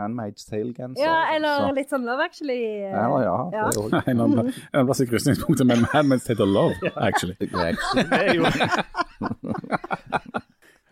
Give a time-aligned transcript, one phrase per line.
[0.00, 1.02] Handmaid's Tale-genser.
[1.04, 2.58] Ja, eller så- litt sånn Love Actually.
[2.84, 3.68] eh, ja, ja, Ja.
[3.70, 6.42] det er også En eller annen en eller annen plass i krysningspunktet mellom Handmaid's Tale
[6.42, 7.36] og Love, actually.
[7.52, 7.78] greit.
[7.94, 8.44] Det er jo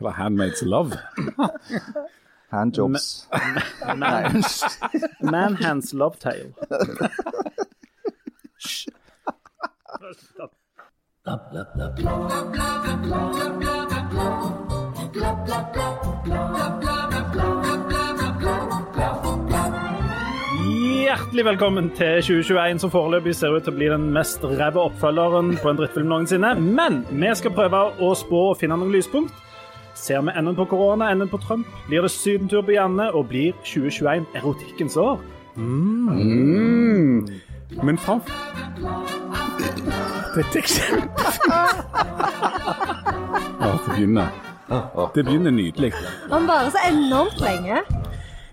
[0.00, 0.92] Eller Handmaid's Love.
[2.54, 3.29] Handjobs.
[3.96, 4.42] man,
[5.20, 6.54] Manhands Love Tale.
[8.56, 8.88] Hysj.
[21.38, 25.52] Hjertelig velkommen til 2021, som foreløpig ser ut til å bli den mest ræva oppfølgeren
[25.62, 26.48] på en drittfilm noensinne.
[26.58, 29.30] Men vi skal prøve å spå og finne noen lyspunkt.
[29.94, 31.70] Ser vi enden på korona, enden på Trump?
[31.86, 33.06] Blir det sydentur på Janne?
[33.14, 35.22] Og blir 2021 erotikkens år?
[35.55, 37.22] Mm.
[37.86, 38.25] Men faen
[40.34, 41.55] Dette er kjempefint.
[43.62, 44.34] Ja, det begynner.
[45.14, 45.94] Det begynner nydelig.
[46.34, 47.86] Han varer så enormt lenge.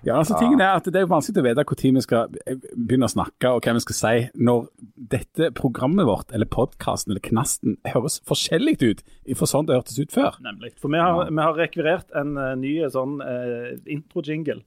[0.06, 2.36] Ja, altså tingen er at Det er jo vanskelig å vite når vi skal
[2.76, 4.68] begynne å snakke og hva vi skal si, når
[5.16, 10.14] dette programmet vårt, eller podkasten eller Knasten, høres forskjellig ut fra sånn det hørtes ut
[10.14, 10.38] før.
[10.46, 10.76] Nemlig.
[10.82, 14.62] For vi har, vi har rekvirert en uh, ny sånn uh, intro-jingle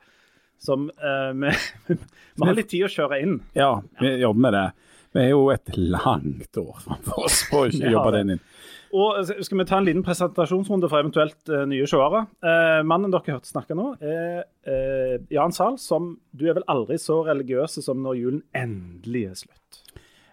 [0.58, 1.54] som uh, vi,
[1.94, 3.38] vi har litt tid å kjøre inn.
[3.58, 4.66] Ja, vi jobber med det.
[5.14, 8.42] Vi er jo et langt år framfor oss på å ikke jobbe den inn.
[8.94, 12.24] Og så Skal vi ta en liten presentasjonsrunde for eventuelt uh, nye seere?
[12.44, 16.98] Uh, mannen dere hørte snakke nå, er uh, Jan Sahl, som du er vel aldri
[17.00, 19.82] så religiøse som når julen endelig er slutt.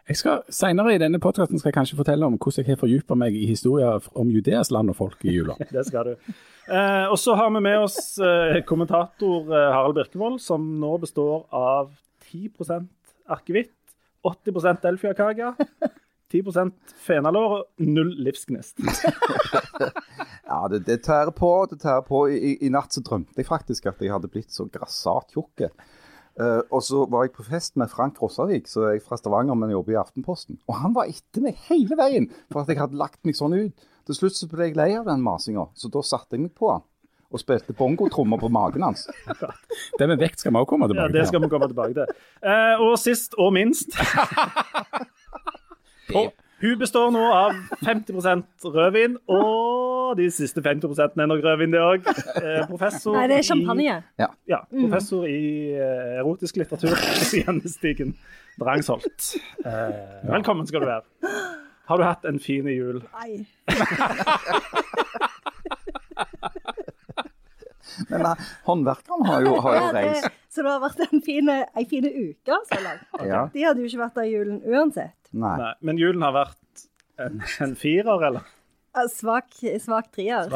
[0.05, 3.17] Jeg skal Senere i denne podkasten skal jeg kanskje fortelle om hvordan jeg har fordypa
[3.17, 5.55] meg i historier om Judeas land og folk i jula.
[5.73, 6.35] Det skal du.
[6.69, 7.97] Eh, og så har vi med oss
[8.69, 11.89] kommentator Harald Birkevold, som nå består av
[12.29, 12.85] 10%
[13.33, 13.73] akevitt,
[14.29, 15.49] 80% delfiakake,
[16.35, 16.71] 10
[17.07, 18.79] fenalår og null livsgnist.
[20.45, 21.47] Ja, det, det tærer på.
[21.71, 22.27] det tærer på.
[22.29, 25.63] I, i, I natt så drømte jeg faktisk at jeg hadde blitt så grassat tjukk.
[26.37, 29.55] Uh, og så var jeg på fest med Frank Rossavik, så jeg er fra Stavanger,
[29.57, 30.59] men jobber i Aftenposten.
[30.69, 33.87] Og han var etter meg hele veien for at jeg hadde lagt meg sånn ut.
[34.05, 36.69] Til slutt så ble jeg lei av den masinga, så da satte jeg meg på
[36.75, 36.85] han.
[37.33, 39.07] Og spilte bongotrommer på magen hans.
[39.97, 41.27] Det med vekt skal vi også komme Ja, tilbake det til.
[41.31, 42.19] skal vi komme tilbake til.
[42.45, 43.95] Uh, og sist og minst
[46.11, 47.51] På- Hun består nå av
[47.83, 52.07] 50% rødvin, og de siste 50% er nok rødvin, det òg.
[52.41, 53.97] Eh, professor Nei, det er i- champagne.
[54.47, 56.95] Ja, professor i eh, erotisk litteratur,
[57.41, 58.15] Janne Stigen
[58.59, 59.35] Drangsholt.
[59.65, 59.91] Eh,
[60.31, 61.03] velkommen skal du være.
[61.89, 63.03] Har du hatt en fin jul?
[63.13, 63.45] Nei.
[68.09, 70.29] Men uh, håndverkerne har jo, har jo Ja, det, reist.
[70.53, 73.05] så det har vært en fine, ei fine uke så langt.
[73.29, 73.43] Ja.
[73.53, 75.17] De hadde jo ikke vært der i julen uansett.
[75.35, 75.55] Nei.
[75.61, 76.85] Nei, men julen har vært
[77.21, 78.51] en, en firer, eller?
[79.11, 79.51] Svak,
[79.83, 80.47] svak trier.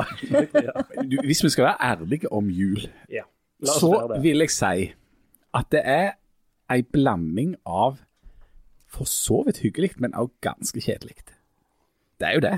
[1.04, 3.26] Du, hvis vi skal være ærlige om jul, Ja.
[3.68, 3.90] Så
[4.24, 4.86] vil jeg si
[5.60, 6.14] at det er
[6.72, 7.98] ei blanding av
[8.90, 11.18] for så vidt hyggelig, men også ganske kjedelig.
[12.20, 12.54] Det er jo det.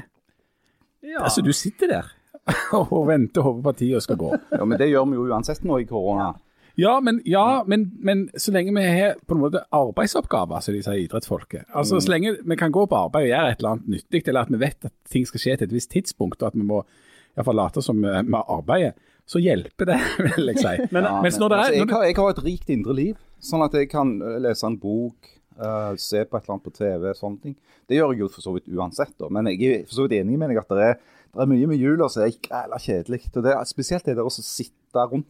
[1.01, 1.23] Ja.
[1.25, 2.11] Altså, du sitter der
[2.95, 4.31] og venter og håper tida skal gå.
[4.55, 6.31] Ja, men det gjør vi jo uansett nå i korona.
[6.79, 10.81] Ja, men, ja, men, men så lenge vi har på en måte arbeidsoppgaver, som de
[10.85, 11.65] sier idrettsfolket.
[11.75, 14.47] Altså, Så lenge vi kan gå på arbeid og gjøre et eller annet nyttig, eller
[14.47, 16.79] at vi vet at ting skal skje til et visst tidspunkt, og at vi må
[16.81, 18.95] i hvert fall late som eh, vi arbeider,
[19.27, 19.99] så hjelper det,
[20.37, 20.73] vil jeg si.
[20.95, 23.19] Men- Ja, mens når det er- altså, jeg, har, jeg har et rikt indre liv,
[23.51, 26.71] sånn at jeg kan eh, lese en bok, Uh, se på et eller annet på
[26.73, 27.53] TV, sånne ting.
[27.85, 29.27] Det gjør jeg jo for så vidt uansett, da.
[29.35, 30.95] men jeg er for så vidt enig med deg at det er,
[31.31, 33.21] det er mye med jula som er græla kjedelig.
[33.35, 35.29] Og det er, spesielt det der å sitte rundt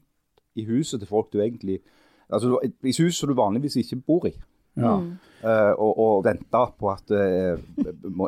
[0.57, 1.81] i huset til folk du egentlig
[2.31, 4.31] Altså i hus som du vanligvis ikke bor i.
[4.79, 4.94] Ja.
[5.44, 7.57] Uh, og, og vente på at det er,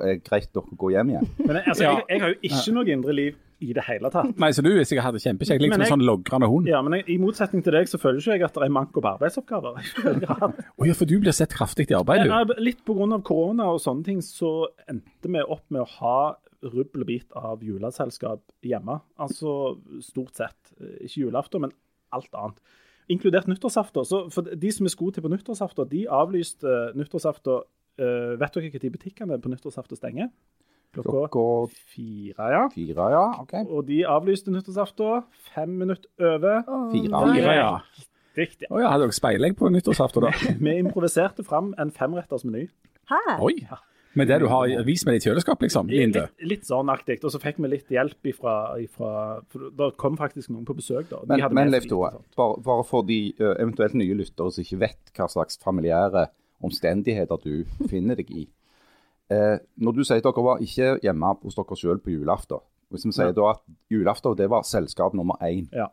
[0.03, 1.29] er greit dere går hjem igjen.
[1.39, 1.93] Men jeg, altså, Ja.
[1.93, 4.33] jeg, jeg har jo ikke noe indre liv i det hele tatt.
[4.41, 6.67] Nei, så du hvis jeg hadde kjempekjekt, liksom en sånn logrende hund.
[6.67, 9.03] Ja, men jeg, I motsetning til deg så føler ikke jeg at det er manko
[9.03, 9.79] på arbeidsoppgaver.
[10.83, 12.33] Å ja, for du blir sett kraftig i arbeid, du.
[12.33, 13.21] Ja, litt pga.
[13.23, 16.17] korona og sånne ting, så endte vi opp med å ha
[16.63, 18.99] rubbel og bit av juleselskap hjemme.
[19.19, 20.73] Altså stort sett.
[20.79, 21.75] Eh, Ikke julaften, men
[22.13, 22.59] alt annet.
[23.11, 24.05] Inkludert nyttårsaften.
[24.07, 27.65] Så for de som er skoet til på nyttårsaften, de avlyste nyttårsaften
[28.01, 30.31] Uh, Vet dere når butikkene på nyttårsaften stenger?
[30.93, 32.63] Klokka Klokka fire, ja.
[32.73, 33.25] fire, ja.
[33.41, 33.53] OK.
[33.69, 36.63] Og de avlyste nyttårsaften fem minutter over.
[36.89, 37.21] Fire.
[37.35, 37.69] Fire, ja.
[38.33, 38.69] Riktig.
[38.73, 40.31] Å ja, hadde dere speilegg på nyttårsaften, da?
[40.65, 42.65] Vi improviserte fram en femretters meny.
[43.09, 43.21] Hæ?
[43.45, 43.59] Oi!
[44.15, 45.87] Med det du har vist meg i kjøleskap, liksom?
[45.89, 46.27] Linde?
[46.37, 47.17] Litt, litt sånn aktig.
[47.25, 51.07] Og så fikk vi litt hjelp ifra, ifra For det kom faktisk noen på besøk,
[51.09, 51.21] da.
[51.23, 55.13] De Men, men Leif Tore, bare, bare for de eventuelt nye lyttere som ikke vet
[55.17, 56.27] hva slags familiære
[56.63, 58.45] omstendigheter du finner deg i.
[59.33, 62.61] Eh, når du sier at dere var ikke hjemme hos dere selv på julaften,
[62.93, 65.87] hvis vi sier da at julaften det var selskap nummer én, Ja.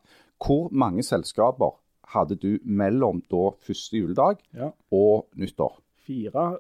[0.45, 1.79] hvor mange selskaper
[2.13, 4.73] hadde du mellom da første juledag Ja.
[4.93, 5.79] og nyttår?
[6.05, 6.59] Fire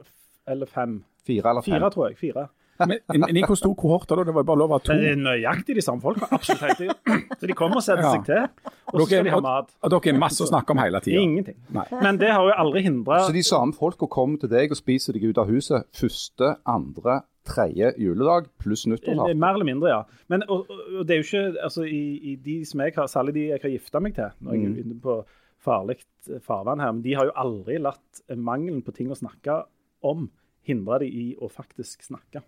[0.49, 1.03] eller fem.
[1.26, 1.75] Fire eller fem?
[1.76, 2.19] Fire, tror jeg.
[2.19, 2.49] Fire.
[2.81, 4.94] Men, men i hvor stor kohort er Det var bare lov å ha to?
[4.96, 6.25] Det er nøyaktig de samme folka.
[6.32, 7.26] Absolutt hele tiden.
[7.40, 8.12] Så de kommer og setter Ja.
[8.14, 9.75] seg til, og så skal de ha mat.
[9.84, 11.20] Og dere er masse å snakke om hele tida.
[11.20, 11.58] Ingenting.
[11.76, 11.84] Nei.
[12.00, 15.12] Men det har jo aldri hindra Så de samme folka kommer til deg og spiser
[15.12, 19.37] deg ut av huset første, andre, tredje juledag pluss nyttårsaften?
[19.44, 20.00] Mer eller mindre, ja.
[20.32, 22.02] Men og, og, det er jo ikke altså, i,
[22.32, 24.72] i de som jeg har, Særlig de jeg har gifta meg til, når jeg Mm.
[24.72, 25.20] er inne på
[25.69, 26.00] farlig
[26.49, 29.67] farvann her, men de har jo aldri latt mangelen på ting å snakke
[30.02, 30.31] om
[30.70, 32.44] hindre dem i å faktisk snakke.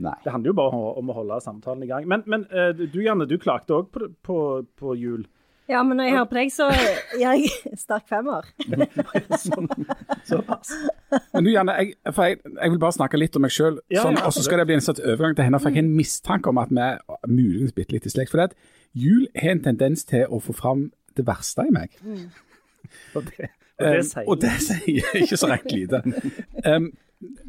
[0.00, 0.14] Nei.
[0.24, 2.06] Det handler jo bare om, å holde samtalen i gang.
[2.08, 4.38] Men, men eh, du Janne, du klagde òg på, på,
[4.78, 5.26] på jul.
[5.70, 6.66] Ja, men når jeg hører på deg, så
[7.14, 7.50] gir jeg
[7.84, 8.48] sterk femmer.
[10.30, 10.72] Såpass.
[11.34, 14.06] Men du, Janne, jeg, for jeg, jeg vil bare snakke litt om meg sjøl, Ja,
[14.06, 15.60] sånn, ja, og så skal det bli en slags overgang til henne.
[15.62, 16.98] For jeg har en mistanke om at vi er
[17.30, 18.32] muligens bitte litt i slekt.
[18.32, 18.58] For det at
[18.98, 20.88] jul har en tendens til å få fram
[21.18, 21.94] det verste i meg.
[23.14, 26.02] Og det, det Um, sier og det sier ikke så rett lite.
[26.64, 26.90] Um,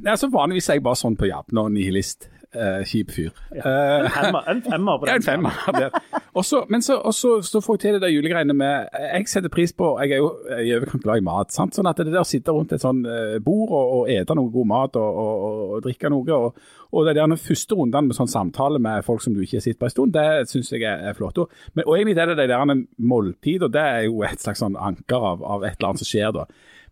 [0.05, 2.29] altså Vanligvis er jeg bare sånn på jabbene og nihilist.
[2.51, 3.29] Uh, kjip fyr.
[3.55, 3.61] Ja.
[4.03, 4.61] en femmer, en
[4.99, 5.15] på den.
[5.15, 5.59] en femmer.
[5.71, 5.89] der.
[6.33, 9.71] Og så- Men så, så, får jeg til det der julegreiene med Jeg setter pris
[9.73, 11.51] på Jeg er jo i overkant glad i mat.
[11.51, 11.75] Sant?
[11.75, 14.51] Sånn at det der å sitte rundt et sånn eh, bord og, og ete noe
[14.51, 16.59] god mat og, og, og, drikke noe, og,
[16.91, 19.61] og det der den første rundene med sånn samtale med folk som du ikke har
[19.61, 21.37] sett på en stund, det syns jeg er, er flott.
[21.37, 24.59] Og, men, og egentlig er det de der måltid, og det er jo et slags
[24.59, 26.47] sånn anker av, av et eller annet som skjer da.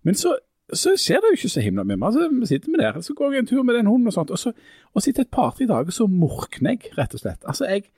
[0.07, 0.37] Men så
[0.73, 1.99] så skjer det jo ikke så himla mye.
[2.05, 4.33] Altså, vi sitter med der, så går jeg en tur med den hunden og sånt,
[4.33, 4.53] og så
[4.93, 7.41] og sitter et par-tre dager, så morkner jeg, rett og slett.
[7.45, 7.89] Altså, jeg,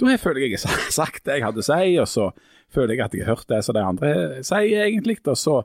[0.00, 2.30] da jeg føler jeg jeg har sagt det jeg hadde å si, og så
[2.72, 4.12] føler jeg at jeg har hørt det som de andre
[4.46, 5.58] sier egentlig, og så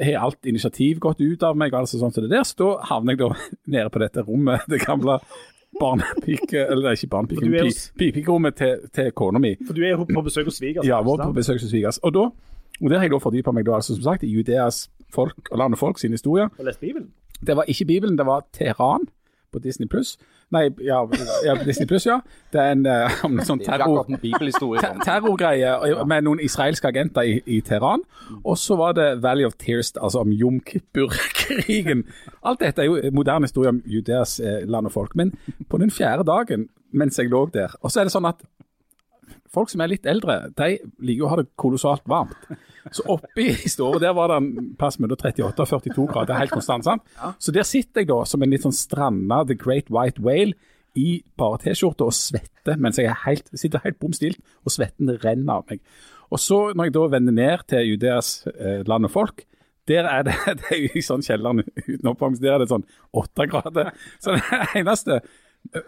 [0.00, 3.14] har alt initiativ gått ut av meg, altså sånn som det der, så da havner
[3.14, 5.20] jeg da nede på dette rommet, det gamle
[5.80, 9.54] barnepike, eller er ikke barnepike, er pikerommet til, til kona mi.
[9.66, 10.86] For du er på besøk hos svigers.
[10.86, 11.98] Ja, var på besøk hos svigers.
[12.06, 12.28] Og, da,
[12.80, 15.60] og der har jeg da fordypa meg, da, altså, som sagt, i Judeas folk og
[15.62, 16.48] landet folk sin historie.
[16.58, 17.12] Og lest Bibelen.
[17.44, 19.08] Det var ikke Bibelen, det var Teheran
[19.54, 20.16] på Disney Pluss.
[20.54, 21.00] Nei, ja,
[21.46, 22.18] ja Disney Pluss, ja.
[22.52, 23.16] Det er en eh,
[23.48, 24.10] sånn er terror,
[25.04, 28.04] terrorgreie med noen israelske agenter i, i Teheran.
[28.42, 32.04] Og så var det Valley of Tears, altså om Jom Kippur-krigen.
[32.42, 35.16] Alt dette er jo moderne historie om Judeas eh, land og folk.
[35.18, 35.34] Men
[35.70, 38.44] på den fjerde dagen, mens jeg lå der Og så er det sånn at
[39.54, 42.48] folk som er litt eldre, de liker å ha det kolossalt varmt.
[42.92, 46.54] Så oppi i stua der var det en plass mellom 38 og 42 grader, helt
[46.54, 46.84] konstant.
[46.86, 47.06] sant?
[47.38, 50.52] Så der sitter jeg da som en litt sånn stranda The Great White Whale
[51.00, 55.58] i bare T-skjorte og svetter mens jeg helt, sitter helt bom stilt, og svetten renner
[55.58, 55.82] av meg.
[56.32, 59.44] Og så når jeg da vender ned til Judeas eh, land og folk,
[59.88, 62.86] der er det, det er jo i sånn kjelleren uten oppvarming, der er det sånn
[63.16, 63.92] åtte grader.
[64.22, 65.20] Så det eneste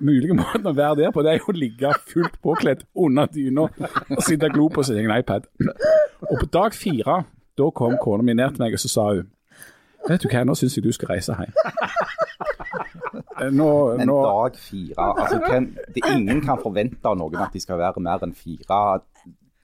[0.00, 3.69] mulige måten å være der på, det er jo å ligge fullt påkledd under dyna
[3.69, 5.46] og sitte og glo på sin egen iPad.
[6.31, 7.20] Og på dag fire,
[7.56, 9.26] da kom kona mi ned til meg og så sa hun
[10.06, 11.55] Vet du hva, nå syns jeg du skal reise hjem.
[13.40, 13.69] Eh, Nå,
[13.99, 17.81] Men nå dag fire altså, kan, det, Ingen kan forvente av noen at de skal
[17.81, 19.00] være mer enn fire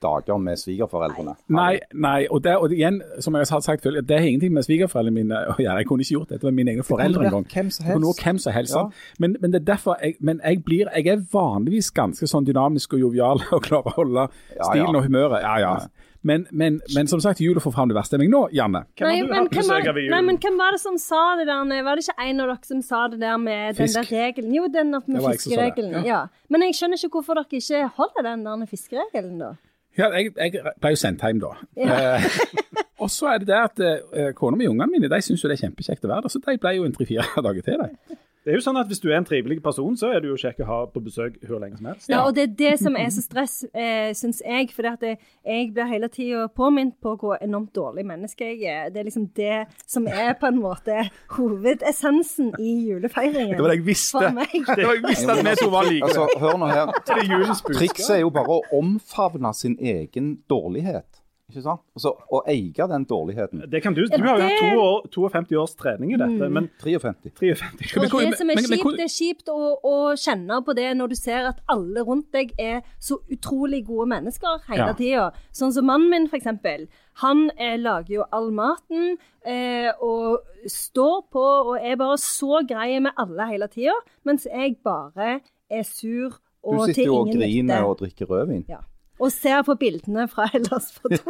[0.03, 1.35] dager med svigerforeldrene.
[1.53, 4.67] Nei, nei og, det, og igjen, som jeg har sagt før, det har ingenting med
[4.67, 5.79] svigerforeldrene mine å gjøre.
[5.81, 7.47] Jeg kunne ikke gjort dette med mine egne foreldre engang.
[7.53, 8.23] hvem som helst.
[8.23, 8.77] hvem som helst.
[8.77, 8.85] Ja.
[9.19, 12.97] Men, men det er derfor jeg, men jeg blir Jeg er vanligvis ganske sånn dynamisk
[12.97, 14.97] og jovial og klarer å holde stilen ja.
[14.97, 15.41] og humøret.
[15.43, 15.75] Ja, ja.
[16.23, 18.85] Men, men, men som sagt, jula får fram det verste i meg nå, Janne.
[18.95, 21.67] Hvem men var, nei, men hvem var det som sa det der?
[21.83, 23.97] Var det ikke en av dere som sa det der med Fisk.
[23.97, 24.53] den der regelen?
[24.55, 25.97] Jo, den med fiskeregelen.
[25.99, 26.13] ja.
[26.13, 26.21] Ja.
[26.47, 29.51] Men jeg skjønner ikke hvorfor dere ikke holder den der fiskeregelen, da.
[29.97, 31.51] Ja, jeg, jeg ble jo sendt hjem da.
[31.77, 32.27] Eh,
[33.03, 35.51] og så er det det at eh, kona mi og ungene mine de syns jo
[35.51, 37.83] det er kjempekjekt å være der, så de ble jo en tre-fire dager til.
[37.83, 38.17] De.
[38.43, 40.37] Det er jo sånn at Hvis du er en trivelig person, så er du jo
[40.39, 42.09] kjekk å ha på besøk hvor lenge som helst.
[42.11, 44.71] Ja, og det er det som er så stress, eh, syns jeg.
[44.75, 48.91] For at jeg, blir hele tida påminnet på hvor enormt dårlig menneske jeg er.
[48.91, 51.07] Det er liksom det som er på en måte
[51.37, 53.55] hovedessensen i julefeiringen.
[53.55, 54.27] Det var det jeg visste.
[54.27, 56.11] Det var jeg visste at vi to var like.
[56.11, 56.93] Altså, hør nå her.
[56.93, 57.75] Er.
[57.79, 61.22] Trikset er jo bare å omfavne sin egen dårlighet.
[61.51, 61.81] Ikke sant?
[61.99, 63.65] Så Å eie den dårligheten.
[63.69, 64.05] Det kan du.
[64.07, 67.53] Du har jo hatt to år, 52 års trening i dette, men 53.
[67.59, 70.63] 53 Og det som er men- men kjipt, hvor- det er kjipt å, å kjenne
[70.65, 74.87] på det når du ser at alle rundt deg er så utrolig gode mennesker hele
[74.87, 74.93] Ja.
[74.93, 75.31] tida.
[75.53, 76.87] Sånn som mannen min, for eksempel.
[77.15, 82.99] Han eh, lager jo all maten eh, og står på og er bare så grei
[83.01, 83.93] med alle hele tida,
[84.25, 86.29] mens jeg bare er sur
[86.63, 88.65] Du og til sitter jo og ingen griner og drikker rødvin.
[88.69, 88.77] Ja.
[89.23, 91.23] Og ser på bildene fra Hellas foto.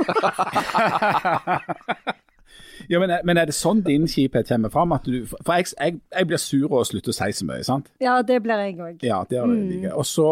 [2.90, 4.92] Ja, men, men er det sånn din kjiphet kommer fram?
[4.96, 7.88] At du, for jeg, jeg, jeg blir sur og slutter å si så mye, sant?
[8.04, 8.98] Ja, det blir jeg òg.
[9.06, 9.70] Ja, det er det mm.
[9.70, 9.92] like.
[9.96, 10.28] Og så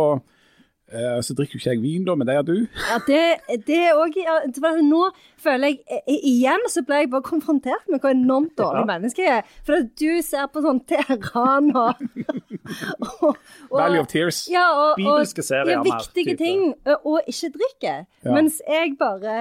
[1.24, 2.56] så drikker jo ikke jeg vin, da, men det gjør du.
[2.92, 3.22] Ja, det,
[3.68, 5.02] det er også, ja, Nå
[5.42, 8.88] føler jeg Igjen så ble jeg bare konfrontert med hvor enormt dårlig Ja.
[8.92, 9.54] menneske jeg er.
[9.68, 12.04] For at du ser på sånn Teheran og,
[13.24, 13.40] og,
[13.72, 14.44] og Valley of Tears.
[14.52, 16.44] Ja, og, og Bibelske serier, ja, viktige type.
[16.44, 16.66] ting,
[17.06, 18.04] og ikke drikker.
[18.26, 18.36] Ja.
[18.36, 19.38] Mens jeg bare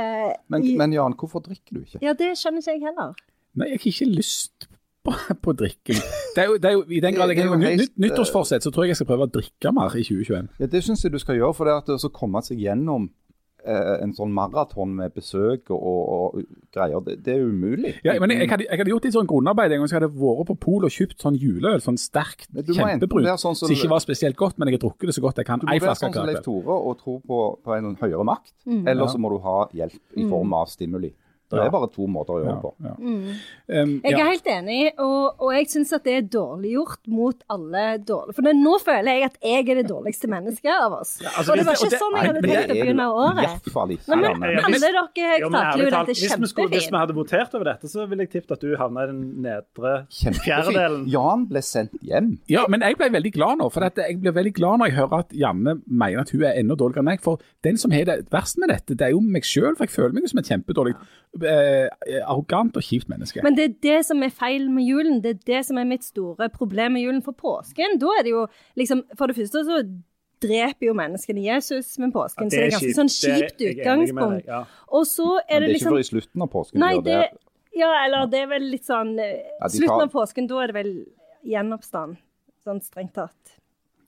[0.49, 2.00] Men, men Jan, hvorfor drikker du ikke?
[2.04, 3.16] Ja, det skjønner ikke jeg heller.
[3.59, 4.70] Nei, jeg har ikke lyst
[5.11, 6.00] på, på drikking.
[6.37, 8.87] Det er jo, det er jo, I den grad jeg har nytt, nyttårsforsett, så tror
[8.87, 10.52] jeg jeg skal prøve å drikke mer i 2021.
[10.62, 13.11] Ja, Det syns jeg du skal gjøre, for det at å så komme seg gjennom
[13.67, 17.93] eh, en sånn maraton med besøk og, og, og greier, det, det er umulig.
[18.07, 20.00] Ja, men jeg, jeg, hadde, jeg hadde gjort litt sånn grunnarbeid en gang, så jeg
[20.05, 24.00] hadde vært på Pol og kjøpt sånn juleøl, sånn sterkt, kjempebrun, sånn som- ikke var
[24.07, 25.61] spesielt godt, men jeg har drukket det så godt jeg kan.
[25.61, 26.40] Du må være sånn som Leif.
[26.47, 29.11] Tore og tro på, på en høyere makt, eller Ja.
[29.12, 31.12] så må du ha hjelp i form av stimuli.
[31.50, 31.64] Det Ja.
[31.66, 32.75] er bare to måter å gjøre det på.
[32.85, 32.95] ja.
[33.00, 33.25] Mm.
[33.71, 34.25] Um, Jeg er ja.
[34.30, 38.42] helt enig, og, og jeg syns at det er dårlig gjort mot alle dårlige For
[38.42, 41.16] det, nå føler jeg at jeg er det dårligste mennesket av oss.
[41.23, 43.37] altså, og det var ikke det- sånn jeg hadde tenkt å begynne året.
[43.37, 44.64] Nei, men Janne.
[44.64, 46.71] Alle dere takler jo dette kjempefint.
[46.71, 49.07] vi hvis vi hadde votert over dette, så ville jeg tippet at du havna i
[49.11, 51.07] den nedre fjerdedelen.
[51.11, 52.38] Jan ble sendt hjem.
[52.50, 53.69] Ja, men jeg ble veldig glad nå.
[53.73, 56.76] For jeg blir veldig glad når jeg hører at Janne mener at hun er enda
[56.78, 57.21] dårligere enn meg.
[57.25, 59.75] For den som har det verst med dette, det er jo meg sjøl.
[59.76, 60.95] For jeg føler meg jo som et kjempedårlig,
[61.47, 61.88] eh,
[62.25, 63.42] arrogant og kjipt menneske.
[63.42, 65.20] Men det er det som er feil med julen.
[65.25, 67.23] Det er det som er mitt store problem med julen.
[67.25, 69.80] For påsken, da er det jo liksom For det første så
[70.40, 73.76] dreper jo menneskene Jesus med påsken, så det er ganske sånn kjipt Det er jeg
[73.76, 74.47] deg, utgangspunkt.
[74.49, 74.62] Ja.
[74.88, 76.80] Og så Men er det det er ikke liksom før i slutten av påsken.
[76.80, 77.20] Nei, det.
[77.76, 80.62] Ja, eller det er vel litt sånn eh, Ja, de Slutten tar- av påsken, da
[80.64, 80.92] er det vel
[81.47, 82.16] gjenoppstand.
[82.64, 83.60] Sånn strengt tatt.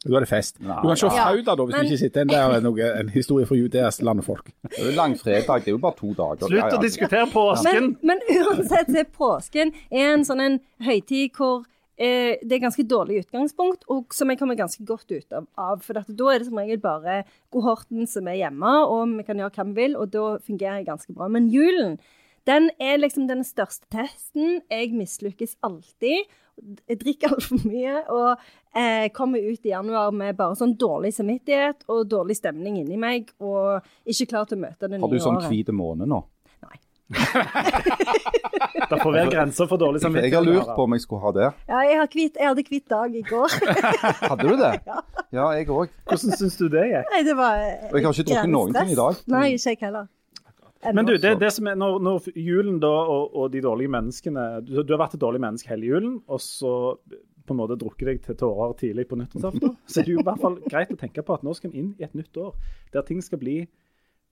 [0.02, 0.56] Da er det fest.
[0.60, 1.26] Nei, Du kan se ja.
[1.30, 2.48] Fauda da, hvis Men- du ikke sitter der.
[2.48, 3.46] Det er noe, en historie
[4.02, 4.50] land og folk.
[4.62, 6.46] Det er jo langfredag, det er jo bare to dager.
[6.48, 6.78] Slutt Ja, ja.
[6.78, 7.96] å diskutere påsken!
[8.02, 11.64] Men, men uansett, så er påsken er en sånn en høytid hvor
[11.98, 15.46] eh, det er ganske dårlig utgangspunkt, og som jeg kommer ganske godt ut av.
[15.56, 19.22] av for at da er det som regel bare kohorten som er hjemme, og vi
[19.28, 21.28] kan gjøre hva vi vil, og da fungerer jeg ganske bra.
[21.28, 21.98] Men julen,
[22.48, 24.62] den er liksom den største testen.
[24.70, 26.26] Jeg mislykkes alltid.
[26.88, 28.28] Jeg drikker altfor mye og
[28.78, 33.32] eh, kommer ut i januar med bare sånn dårlig samvittighet og dårlig stemning inni meg,
[33.42, 35.08] og ikke klar til å møte det nye året.
[35.08, 36.20] Har du sånn hvit måne nå?
[36.62, 36.78] Nei.
[38.92, 40.32] Det får være grenser for dårlig samvittighet.
[40.32, 41.48] jeg har lurt på om jeg skulle ha det.
[41.68, 43.54] Ja, jeg, har hvit, jeg hadde hvit dag i går.
[44.30, 44.72] Hadde du det?
[45.32, 45.88] Ja, jeg òg.
[46.04, 47.06] Hvordan syns du det gikk?
[47.14, 47.56] Nei, det var
[47.88, 49.22] Og jeg har ikke drukket noen ting i dag.
[49.32, 50.10] Nei, ikke jeg heller.
[50.82, 54.46] Men du, det, det som er når, når julen da, og, og de dårlige menneskene
[54.66, 56.72] du, du har vært et dårlig menneske hele julen, og så
[57.46, 60.26] på en måte drukket deg til tårer tidlig på nyttårsaften, så er det jo i
[60.26, 62.56] hvert fall greit å tenke på at nå skal vi inn i et nytt år
[62.94, 63.60] der ting skal bli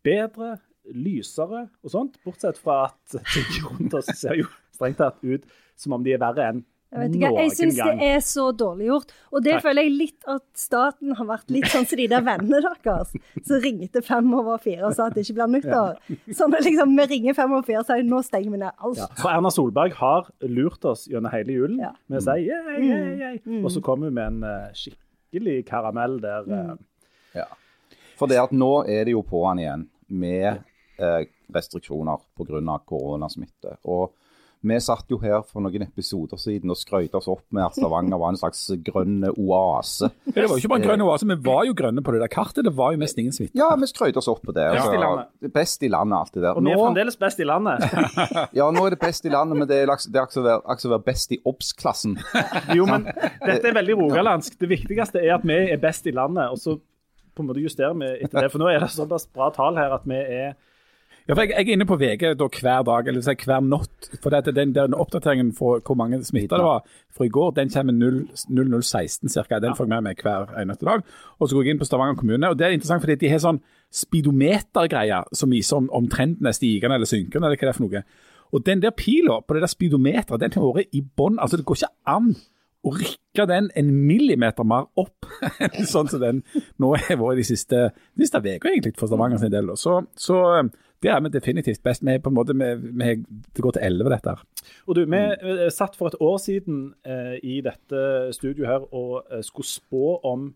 [0.06, 0.56] bedre,
[0.96, 2.18] lysere og sånt.
[2.24, 5.46] Bortsett fra at ting rundt oss ser jo strengt tatt ut
[5.78, 8.86] som om de er verre enn Jeg vet ikke, jeg syns det er så dårlig
[8.88, 9.12] gjort.
[9.30, 9.62] Og det Takk.
[9.62, 13.12] føler jeg litt at staten har vært litt sånn som de der vennene deres
[13.46, 16.00] som ringte fem over fire og sa at det ikke blir nyttår.
[16.34, 18.98] Sånn at liksom, vi ringer fem over fire og sier nå stenger vi ned alt.
[18.98, 21.92] Ja, for Erna Solberg har lurt oss gjennom hele julen Ja.
[22.10, 23.38] med å si yeah, yeah, yeah.
[23.46, 23.64] Mm.
[23.64, 26.70] Og så kommer hun med en eh, skikkelig karamell der Mm.
[26.70, 26.76] eh,
[27.38, 27.44] Ja.
[28.18, 30.64] For det at nå er det jo på'n igjen med
[30.98, 32.78] eh, restriksjoner pga.
[32.84, 33.76] koronasmitte.
[33.86, 34.10] Og
[34.60, 38.18] vi satt jo her for noen episoder siden og skrøt oss opp med at Stavanger
[38.20, 40.10] var en slags grønn oase.
[40.28, 42.20] Ja, det var jo ikke bare en grønn oase, vi var jo grønne på det
[42.20, 42.66] der kartet.
[42.68, 43.56] Det var jo mest ingen smitte.
[43.56, 44.66] Ja, vi skrøt oss opp på det.
[44.76, 45.52] Best i Altså, landet.
[45.56, 46.60] Best i landet, alt det der.
[46.60, 47.86] Og vi er fremdeles best i landet.
[48.60, 51.40] ja, nå er det best i landet, men det er akkurat å være best i
[51.44, 52.18] obs-klassen.
[52.76, 54.58] Jo, men dette er veldig rogalandsk.
[54.60, 56.76] Det viktigste er at vi er best i landet, og så
[57.34, 58.50] på en måte justerer vi etter det.
[58.52, 60.52] For nå er det såpass bra tall her at vi er
[61.30, 64.08] Ja, for jeg, jeg er inne på VG da, hver dag, eller si, hver natt.
[64.18, 66.80] For det, den, den oppdateringen for hvor mange smitta det var
[67.14, 68.16] fra i går, den kommer 0,
[68.82, 69.60] 0016 ca.
[69.62, 71.04] Den får jeg med meg hver eneste dag.
[71.38, 73.44] Og så går jeg inn på Stavanger kommune, og det er interessant fordi de har
[73.44, 73.62] sånn
[73.94, 77.86] speedometergreier som viser om, om trenden er stigende eller synkende, eller hva det er for
[77.86, 78.02] noe.
[78.50, 81.38] Og den der pila på det der speedometeret, den har vært i bånn.
[81.38, 82.32] Altså, det går ikke an
[82.80, 85.26] å rykke den en millimeter mer opp,
[85.64, 86.44] enn sånn som den
[86.80, 89.72] nå har vært de siste de siste uka, egentlig, for Stavanger sin del.
[89.80, 90.70] Så, så eh,
[91.02, 92.04] det er vi definitivt best.
[92.04, 93.12] Vi på en måte, vi, vi,
[93.56, 94.42] det går til 11, dette her.
[94.86, 95.68] Og du, vi mm.
[95.72, 100.50] satt for et år siden eh, i dette studioet her og eh, skulle spå om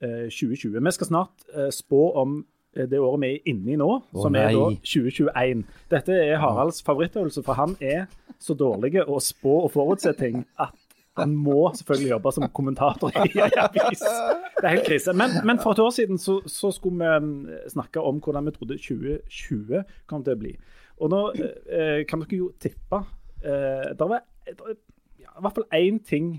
[0.00, 0.80] eh, 2020.
[0.80, 2.38] Vi skal snart eh, spå om
[2.76, 5.66] eh, det året vi er inne i nå, som er da 2021.
[5.92, 8.06] Dette er Haralds favorittøvelse, for han er
[8.40, 10.85] så dårlig å spå og forutse ting at
[11.16, 14.02] han må selvfølgelig jobbe som kommentator i ei avis.
[14.56, 15.14] Det er helt krise.
[15.16, 18.56] Men, men for et år siden så, så skulle vi mm, snakke om hvordan vi
[18.56, 20.52] trodde 2020 kom til å bli.
[21.00, 23.02] Og nå eh, kan dere jo tippe.
[23.44, 26.36] Eh, det var ja, i hvert fall én ting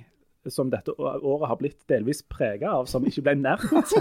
[0.51, 3.93] som dette året har blitt delvis prega av, som ikke ble nevnt.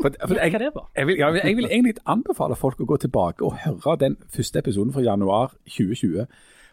[0.00, 0.86] For, for jeg, det for?
[0.96, 4.16] jeg, vil, jeg, vil, jeg vil egentlig anbefale folk å gå tilbake og høre den
[4.32, 6.24] første episoden fra januar 2020.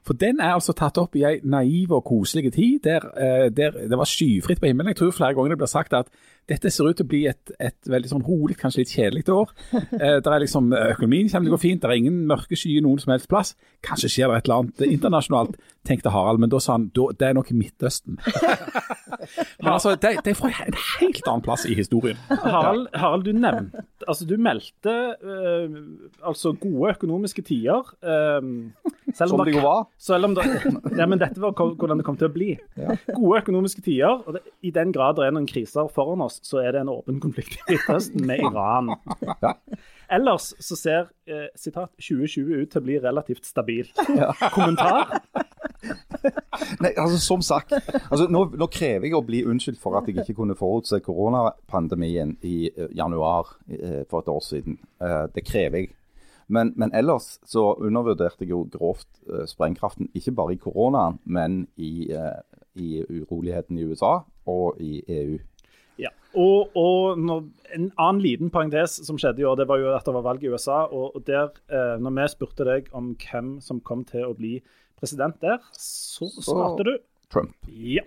[0.07, 3.75] For den er altså tatt opp i ei naiv og koselig tid, der, eh, der
[3.91, 4.93] det var skyfritt på himmelen.
[4.93, 6.07] Jeg tror flere ganger det blir sagt at
[6.47, 9.53] dette ser ut til å bli et, et veldig sånn rolig, kanskje litt kjedelig år.
[9.97, 12.83] Eh, der er liksom, Økonomien kommer til å gå fint, det er ingen mørke skyer
[12.85, 13.53] noen som helst plass.
[13.85, 15.55] Kanskje skjer det et eller annet internasjonalt,
[15.87, 18.19] tenkte Harald, men da sa han det er nok i Midtøsten.
[19.63, 22.19] men altså, det, det er fra en helt annen plass i historien.
[22.29, 25.71] Harald, Harald du nevnte Altså, du meldte øh,
[26.23, 27.89] altså gode økonomiske tider.
[28.03, 28.41] Øh,
[29.13, 29.87] selv Som det jo var.
[30.07, 30.45] Selv om det,
[30.97, 32.53] ja, men dette var hvordan det kom til å bli.
[33.09, 34.21] Gode økonomiske tider.
[34.23, 36.93] og det, I den grad det er noen kriser foran oss, så er det en
[36.93, 38.93] åpen konflikt i Midtøsten med Iran.
[40.11, 43.89] Ellers så ser eh, sitat 2020 ut til å bli relativt stabil.
[44.55, 45.17] Kommentar?
[46.81, 47.73] Nei, altså Som sagt,
[48.11, 52.35] altså, nå, nå krever jeg å bli unnskyldt for at jeg ikke kunne forutse koronapandemien
[52.47, 54.79] i uh, januar uh, for et år siden.
[55.03, 55.93] Uh, det krever jeg.
[56.47, 59.09] Men, men ellers så undervurderte jeg jo grovt
[59.51, 62.07] sprengkraften, ikke bare i koronaen, men i,
[62.79, 65.35] i uroligheten i USA og i EU.
[66.37, 70.05] Og, og når, en annen liten parentes som skjedde i år, det var jo at
[70.05, 70.83] det var valg i USA.
[70.85, 74.57] Og og der, eh, når vi spurte deg om hvem som kom til å bli
[74.99, 76.93] president der, så svarte du
[77.33, 77.55] Trump.
[77.67, 78.05] ja.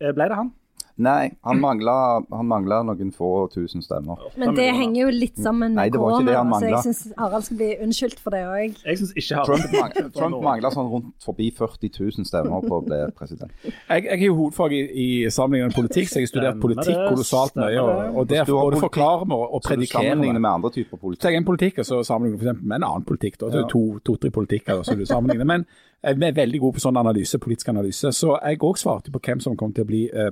[0.00, 0.52] Eh, Ble det han?
[0.96, 4.20] Nei, han mangla, noen få tusen stemmer.
[4.38, 6.54] Men det henger jo litt sammen med det var ikke det korona.
[6.54, 8.76] han Så jeg syns Harald skal bli unnskyldt for det òg.
[8.84, 12.84] Jeg syns ikke Trump, mang Trump mangla sånn rundt forbi 40 000 stemmer på å
[12.86, 13.50] bli president.
[13.64, 17.00] Jeg, jeg er jo hovedfag i, i sammenligning med politikk, så jeg har studert politikk
[17.08, 17.80] kolossalt nøye.
[17.82, 18.06] Og, det.
[18.14, 21.42] og det både politikk- forklarer meg og predikerer sammenligner med andre typer Så jeg er
[21.42, 22.62] en politiker så sammenligner f.eks.
[22.62, 23.40] med en annen politikk.
[23.42, 23.50] Da.
[23.50, 23.72] Det er Ja.
[23.74, 25.44] to- to-tre politikker som du sammenligner.
[25.44, 25.66] Men
[26.04, 28.10] jeg er veldig god på sånn analyse, politisk analyse.
[28.12, 30.30] Så jeg òg svarte på hvem som kom til å bli eh,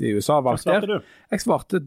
[0.00, 0.40] president i USA.
[0.40, 0.98] Hva svarte der.
[0.98, 1.04] du?
[1.30, 1.80] Jeg svarte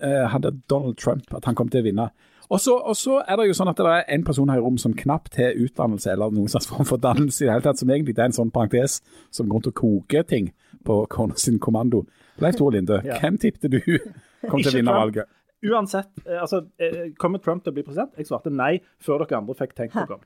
[0.00, 2.10] eh, hadde Donald Trump, at han kom til å vinne.
[2.50, 4.92] Og så, er det jo sånn at det er en person her i rom som
[4.92, 8.16] knapt har utdannelse eller noen slags form for dannelse i det hele tatt, som egentlig
[8.16, 8.96] det er en sånn parentes
[9.30, 10.50] som går rundt og koker ting
[10.84, 12.06] på kona sin kommando.
[12.42, 13.20] Leif Tore Linde, Ja.
[13.20, 13.78] hvem tippte du
[14.48, 15.26] kom til å vinne valget?
[15.62, 18.10] Uansett, eh, altså, eh, kommer Trump til å bli president?
[18.16, 20.20] Jeg svarte nei før dere andre fikk tenkt dere om.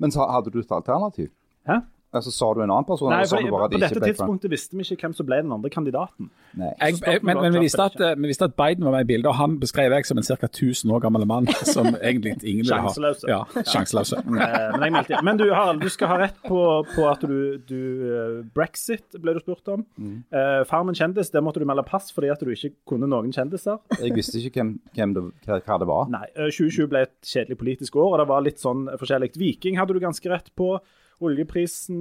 [0.00, 1.30] Men så hadde du et alternativ?
[1.68, 1.82] Hæ?
[2.10, 4.00] Altså, Sa du en annen person, Nei, for, du bare at På det dette ikke
[4.00, 4.18] ble Trump?
[4.18, 6.30] tidspunktet visste vi ikke hvem som ble den andre kandidaten.
[6.58, 6.70] Nei.
[6.80, 9.28] Jeg, jeg, men, men vi, visste at, vi visste at Biden var med i bildet,
[9.30, 10.48] og han beskrev jeg som en ca.
[10.48, 12.90] 1000 år gammel mann som egentlig ingen vil ha.
[12.90, 13.30] Sjanseløse.
[13.30, 14.22] Ja, sjanseløse.
[14.40, 16.58] Eh, men, jeg meldte, men du Harald, du skal ha rett på,
[16.94, 19.82] på at du, du eh, Brexit ble du spurt om.
[20.00, 20.14] Mm.
[20.32, 23.78] Uh, Farmen kjendis, der måtte du melde pass fordi at du ikke kunne noen kjendiser.
[24.00, 26.08] Jeg visste ikke hvem, hvem det, hva, det var.
[26.12, 29.34] Nei, eh, 2020 ble et kjedelig politisk år, og det var litt sånn forskjellig.
[29.40, 30.78] Viking hadde du ganske rett på.
[31.20, 31.98] Oljeprisen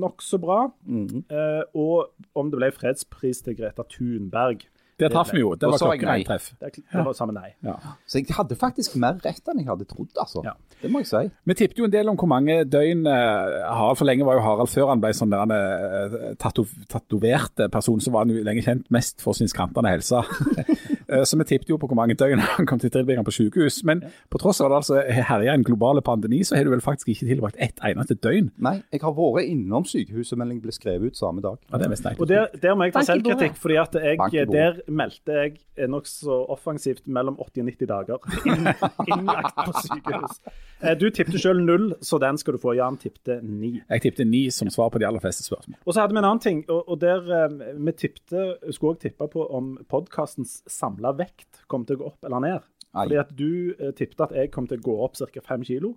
[0.00, 0.60] nokså bra.
[0.84, 1.24] Mhm.
[1.30, 4.66] Eh, og om det ble fredspris til Greta Thunberg.
[5.00, 5.54] Det traff vi jo.
[5.56, 6.50] Det var klokkereint treff.
[6.60, 7.54] Det, det var samme nei.
[7.64, 7.78] Ja.
[8.04, 10.42] Så jeg hadde faktisk mer rett enn jeg hadde trodd, altså.
[10.44, 10.52] Ja.
[10.82, 11.22] Det må jeg si.
[11.48, 14.44] Vi tippet jo en del om hvor mange døgn eh, Harald For lenge var jo
[14.44, 18.90] Harald før han ble sånn der eh, tatoverte person, så var han jo lenge kjent
[18.92, 20.20] mest for sin skrantende helse.
[21.10, 23.34] Eh, så vi tippet jo på hvor mange døgn han kom til å tilbringe på
[23.34, 23.82] sykehus.
[23.88, 26.84] Men på tross av at det altså herja en global pandemi, så har du vel
[26.84, 28.52] faktisk ikke tilbrakt ett eneste døgn.
[28.62, 31.58] Nei, jeg har vært innom sykehuset, men jeg ble skrevet ut samme dag.
[31.70, 35.36] Ja, det er Og der, der må jeg ta selvkritikk, fordi at jeg, der meldte
[35.40, 38.18] jeg nokså offensivt mellom 80 og 90 dager
[39.10, 40.40] innlagt på sykehus.
[40.80, 42.74] Eh, Du tippte selv null, så den skal du få.
[42.78, 43.80] Jan tippte ni.
[43.88, 45.78] Jeg tippte ni som svar på de aller fleste spørsmål.
[45.84, 49.08] Og så hadde vi en annen ting, og, og der eh, vi tippte, skulle også
[49.08, 50.60] tippe på om podkastens
[51.00, 52.62] samla vekt kom til å gå opp eller ned.
[52.92, 53.04] Ai.
[53.06, 55.40] Fordi at du eh, tippte at jeg kom til å gå opp ca.
[55.46, 55.94] fem kilo.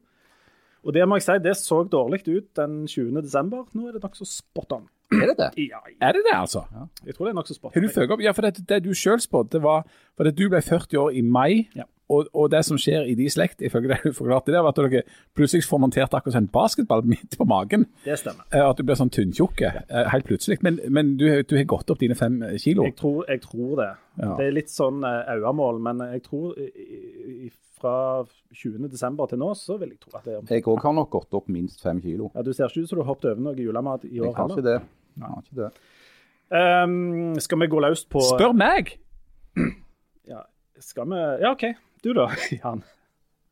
[0.84, 3.22] Og det må jeg si, det så dårlig ut den 20.
[3.24, 3.64] desember.
[3.74, 4.88] Nå er det nokså spot on.
[5.14, 5.50] Er det det?
[5.72, 6.66] Ja, ja, Er det det, altså?
[7.06, 7.88] jeg tror det er nokså spot Har on.
[7.88, 8.24] du føket opp?
[8.24, 9.86] Ja, for det, det du sjøl spådde, var
[10.18, 11.70] for at du ble 40 år i mai.
[11.76, 11.88] Ja.
[12.12, 14.80] Og, og det som skjer i de slekt, ifølge det du forklarte, det var at
[14.82, 15.04] dere
[15.38, 17.86] plutselig får montert akkurat en basketball midt på magen.
[18.04, 18.44] Det stemmer.
[18.52, 19.72] Eh, At du blir sånn tynntjukk ja.
[20.12, 20.60] helt plutselig.
[20.62, 22.84] Men, men du, du har gått opp dine fem eh, kilo.
[22.90, 23.90] Jeg tror, jeg tror det.
[24.20, 24.34] Ja.
[24.38, 26.68] Det er litt sånn øyemål, men jeg tror i,
[27.48, 27.96] i, fra
[28.54, 28.84] 20.
[28.92, 31.34] desember til nå, så vil jeg tro at det er Jeg òg har nok gått
[31.40, 32.30] opp minst fem kilo.
[32.36, 34.36] ja, Du ser ikke ut som du har hoppet over noe julemat i Jeg år
[34.38, 34.70] har ikke heller.
[34.70, 34.78] det.
[35.18, 35.72] Jeg har ikke det.
[36.54, 38.94] Um, skal vi gå løs på Spør meg!
[40.30, 40.44] Ja,
[40.84, 41.64] skal vi Ja, OK.
[42.04, 42.28] Du da,
[42.64, 42.84] Jan.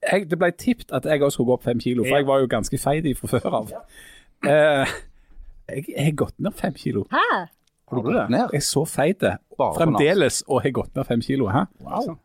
[0.02, 2.42] Jeg, det ble tippet at jeg også skulle gå opp fem kilo, for jeg var
[2.42, 3.74] jo ganske feit fra før av.
[4.42, 4.94] Eh,
[5.70, 7.06] jeg jeg har gått ned fem kilo.
[7.12, 7.26] Hæ?
[7.92, 8.16] Har du det?
[8.16, 8.48] gått ned?
[8.52, 9.26] Jeg er så feit
[9.78, 11.52] fremdeles og har gått ned fem kilo.
[11.54, 11.68] Hæ?
[11.86, 12.16] Wow.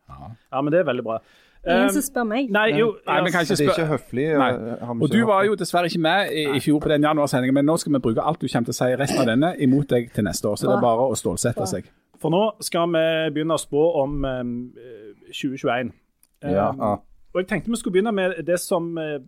[0.51, 1.19] Ja, men det er veldig bra.
[1.67, 2.49] Ingen som spør meg.
[2.53, 4.25] Nei, jo Nei, men ikke kanskje Det er ikke høflig.
[4.39, 4.49] Nei.
[4.53, 7.53] eh, vi Og du var jo dessverre ikke med i, i fjor på den januarsendingen,
[7.53, 9.89] men nå skal vi bruke alt du kommer til å si resten av denne imot
[9.89, 10.55] deg til neste år.
[10.55, 11.89] Så det er bare å stålsette seg.
[12.21, 14.53] For nå skal vi begynne å spå om um,
[15.29, 15.91] 2021.
[16.43, 17.03] Ja, Um.
[17.33, 19.19] Og jeg tenkte vi skulle begynne med det som eh,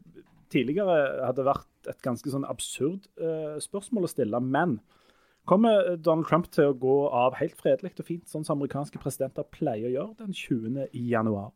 [0.50, 4.40] tidligere hadde vært et ganske sånn absurd uh, spørsmål å stille.
[4.42, 4.80] Men
[5.50, 9.46] kommer Donald Trump til å gå av helt fredelig og fint, sånn som amerikanske presidenter
[9.48, 10.90] pleier å gjøre den 20.
[10.92, 11.52] januar?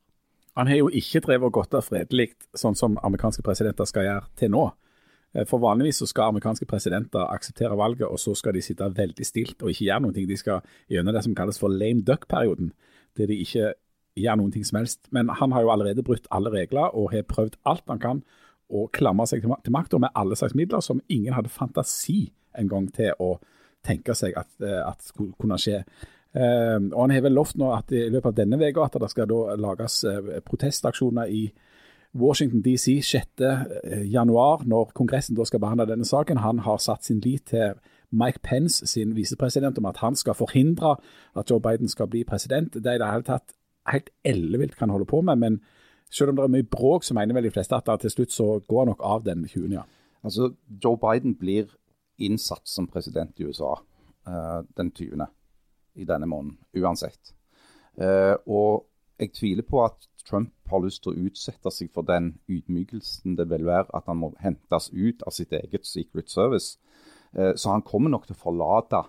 [0.58, 4.32] Han har jo ikke drevet og gått av fredelig, sånn som amerikanske presidenter skal gjøre
[4.38, 4.64] til nå.
[5.34, 9.26] Eh, For Vanligvis så skal amerikanske presidenter akseptere valget, og så skal de sitte veldig
[9.26, 10.28] stilt og ikke gjøre ting.
[10.30, 12.74] De skal gjennom det som kalles for lame duck-perioden,
[13.18, 13.74] der de ikke
[14.20, 15.08] gjør noen ting som helst.
[15.12, 18.24] Men han har jo allerede brutt alle regler og har prøvd alt han kan
[18.74, 22.90] å klamre seg til til makta med alle slags midler som ingen hadde fantasi engang
[22.94, 23.38] til å
[23.84, 25.84] tenke seg at, eh, at skulle kunne skje.
[26.34, 29.10] Eh, og Han har vel lovt nå at i løpet av denne uka at det
[29.12, 31.52] skal da lages eh, protestaksjoner i
[32.14, 33.42] Washington DC 6.
[33.42, 36.38] eh, når Kongressen da skal behandle denne saken.
[36.38, 37.74] Han har satt sin lit til
[38.12, 40.96] Mike Pence, sin visepresident, om at han skal forhindre
[41.36, 42.74] at Joe Biden skal bli president.
[42.74, 43.54] Det er i det hele tatt
[43.92, 45.40] helt ellevilt kan holde på med.
[45.40, 45.60] Men
[46.14, 48.48] selv om det er mye bråk, så mener vel de fleste at til slutt så
[48.68, 49.72] går han nok av den 20.
[49.74, 49.84] ja.
[50.24, 51.72] Altså, Joe Biden blir
[52.18, 53.74] innsatt som president i USA
[54.28, 55.26] uh, den 20.
[55.96, 57.34] i denne måneden, uansett.
[57.98, 58.86] Uh, og
[59.20, 63.50] jeg tviler på at Trump har lyst til å utsette seg for den ydmykelsen det
[63.52, 66.78] vil være at han må hentes ut av sitt eget Secret Service.
[67.36, 69.04] Eh, så han kommer nok til å forlate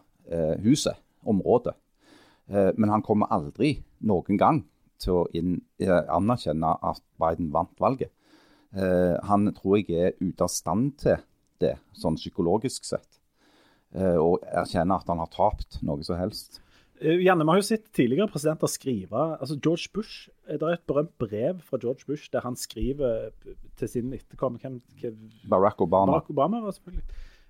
[0.64, 1.76] huset, området.
[2.50, 4.64] Eh, men han kommer aldri noen gang
[5.02, 8.10] til å inn, eh, anerkjenne at Biden vant valget.
[8.74, 11.16] Eh, han tror jeg er ute av stand til
[11.62, 13.20] det, sånn psykologisk sett.
[13.94, 16.60] Eh, og erkjenner at han har tapt noe som helst.
[17.04, 21.12] Janne, Vi har jo sett tidligere presidenter skrive altså George Bush, Det er et berømt
[21.18, 23.30] brev fra George Bush der han skriver
[23.76, 24.60] til sin etterkommer
[25.48, 26.12] Barack Obama.
[26.12, 27.02] Barack Obama, var selvfølgelig.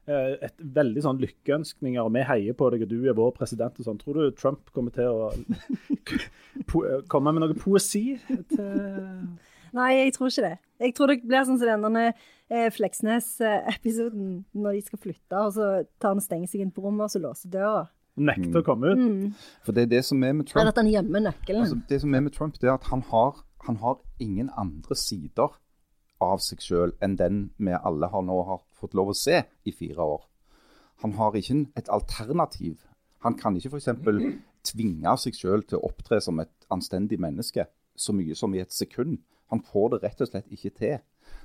[0.07, 3.79] Eh, Et veldig sånn lykkeønskninger, og vi heier på deg, og du er vår president
[3.81, 4.01] og sånn.
[4.03, 5.31] Tror du Trump kommer til å
[7.13, 8.19] komme med noe poesi
[8.53, 8.71] til
[9.75, 10.57] Nei, jeg tror ikke det.
[10.85, 15.71] Jeg tror det blir sånn som denne eh, Fleksnes-episoden, når de skal flytte, og så
[15.99, 17.81] tar han og stenger seg inn på rommet, og så låser døra.
[18.15, 19.01] Nekter å komme ut?
[19.03, 19.49] Mm.
[19.67, 21.65] For det er det som er med Eller at han gjemmer nøkkelen.
[21.65, 24.95] Altså, det som er med Trump, det er at han har, han har ingen andre
[24.95, 25.59] sider
[26.25, 29.73] av seg sjøl enn den vi alle har nå har fått lov å se i
[29.73, 30.25] fire år.
[31.03, 32.85] Han har ikke et alternativ.
[33.25, 33.89] Han kan ikke f.eks.
[34.65, 38.73] tvinge seg sjøl til å opptre som et anstendig menneske så mye som i et
[38.73, 39.19] sekund.
[39.53, 40.97] Han får det rett og slett ikke til.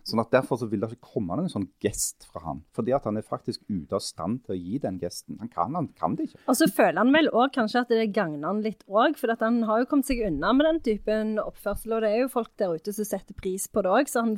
[0.08, 2.62] Sånn at Derfor så vil det ikke komme noen sånn gest fra han.
[2.76, 5.38] Fordi at han er faktisk ute av stand til å gi den gesten.
[5.42, 6.42] Han kan, han kan det ikke.
[6.50, 9.44] Og så føler han vel òg kanskje at det gagner han litt òg, for at
[9.46, 11.98] han har jo kommet seg unna med den typen oppførsel.
[11.98, 14.38] Og det er jo folk der ute som setter pris på det òg, så han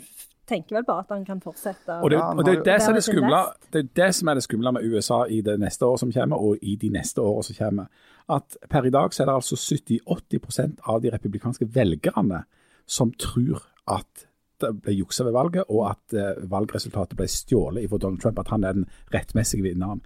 [0.52, 2.00] tenker vel bare at han kan fortsette.
[2.02, 4.40] Og det, og det, er det, som er det, skumle, det er det som er
[4.40, 7.48] det skumle med USA i det neste året som kommer, og i de neste årene
[7.48, 8.10] som kommer.
[8.32, 12.44] At per i dag så er det altså 70-80% av de republikanske velgerne
[12.90, 14.28] som tror at
[14.62, 18.52] det ble juksa ved valget, og at eh, valgresultatet ble stjålet fra Donald Trump, at
[18.54, 20.02] han er den rettmessige vinneren.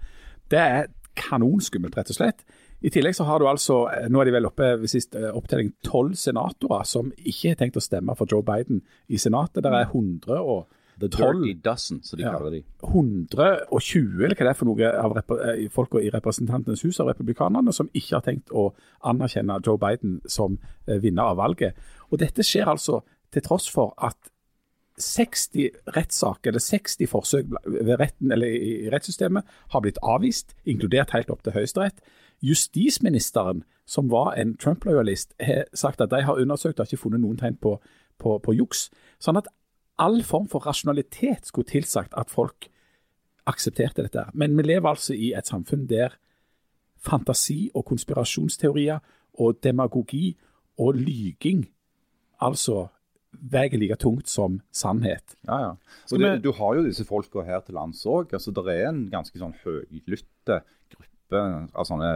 [0.50, 2.42] Det er kanonskummelt, rett og slett.
[2.84, 5.30] I tillegg så har du altså, eh, nå er de vel oppe ved sist eh,
[5.32, 9.62] opptelling, tolv senatorer som ikke har tenkt å stemme for Joe Biden i senatet.
[9.64, 10.66] Der er 100 og
[10.96, 12.30] The 12 dirty dozen, som de Ja.
[12.32, 12.62] kaller de.
[12.84, 17.72] 120 eller hva det er for noe av eh, folka i Representantenes hus av republikanerne
[17.76, 18.70] som ikke har tenkt å
[19.04, 21.76] anerkjenne Joe Biden som vinner av valget.
[22.10, 24.16] Og dette skjer altså til tross for at
[24.98, 27.50] 60 rettssaker, eller 60 forsøk
[28.00, 32.00] retten, i rettssystemet har blitt avvist, inkludert helt opp til Høyesterett.
[32.44, 37.36] Justisministeren, som var en Trump-lojalist, har sagt at de har undersøkt og ikke funnet noen
[37.40, 37.76] tegn på,
[38.18, 38.88] på, på juks.
[39.20, 39.50] Sånn at
[40.00, 42.68] all form for rasjonalitet skulle tilsagt at folk
[43.46, 44.26] aksepterte dette.
[44.34, 46.16] Men vi lever altså i et samfunn der
[47.06, 48.98] fantasi og konspirasjonsteorier
[49.38, 50.36] og demagogi
[50.80, 51.66] og lyging
[52.40, 52.88] altså
[53.40, 55.36] veier like tungt som sannhet.
[55.48, 55.70] Ja, ja.
[56.10, 58.34] Og du, du har jo disse folka her til lands òg.
[58.36, 60.60] Altså, det er en ganske sånn høylytte
[60.92, 61.44] gruppe
[61.74, 62.10] av sånne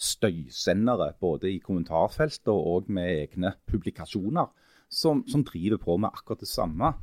[0.00, 4.48] støysendere, både i kommentarfeltet og med egne publikasjoner,
[4.90, 6.94] som, som driver på med akkurat det samme.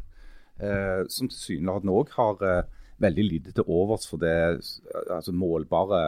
[0.57, 2.63] Eh, som tilsynelatende òg har eh,
[3.03, 4.33] veldig lite til overs for det
[5.13, 6.07] altså målbare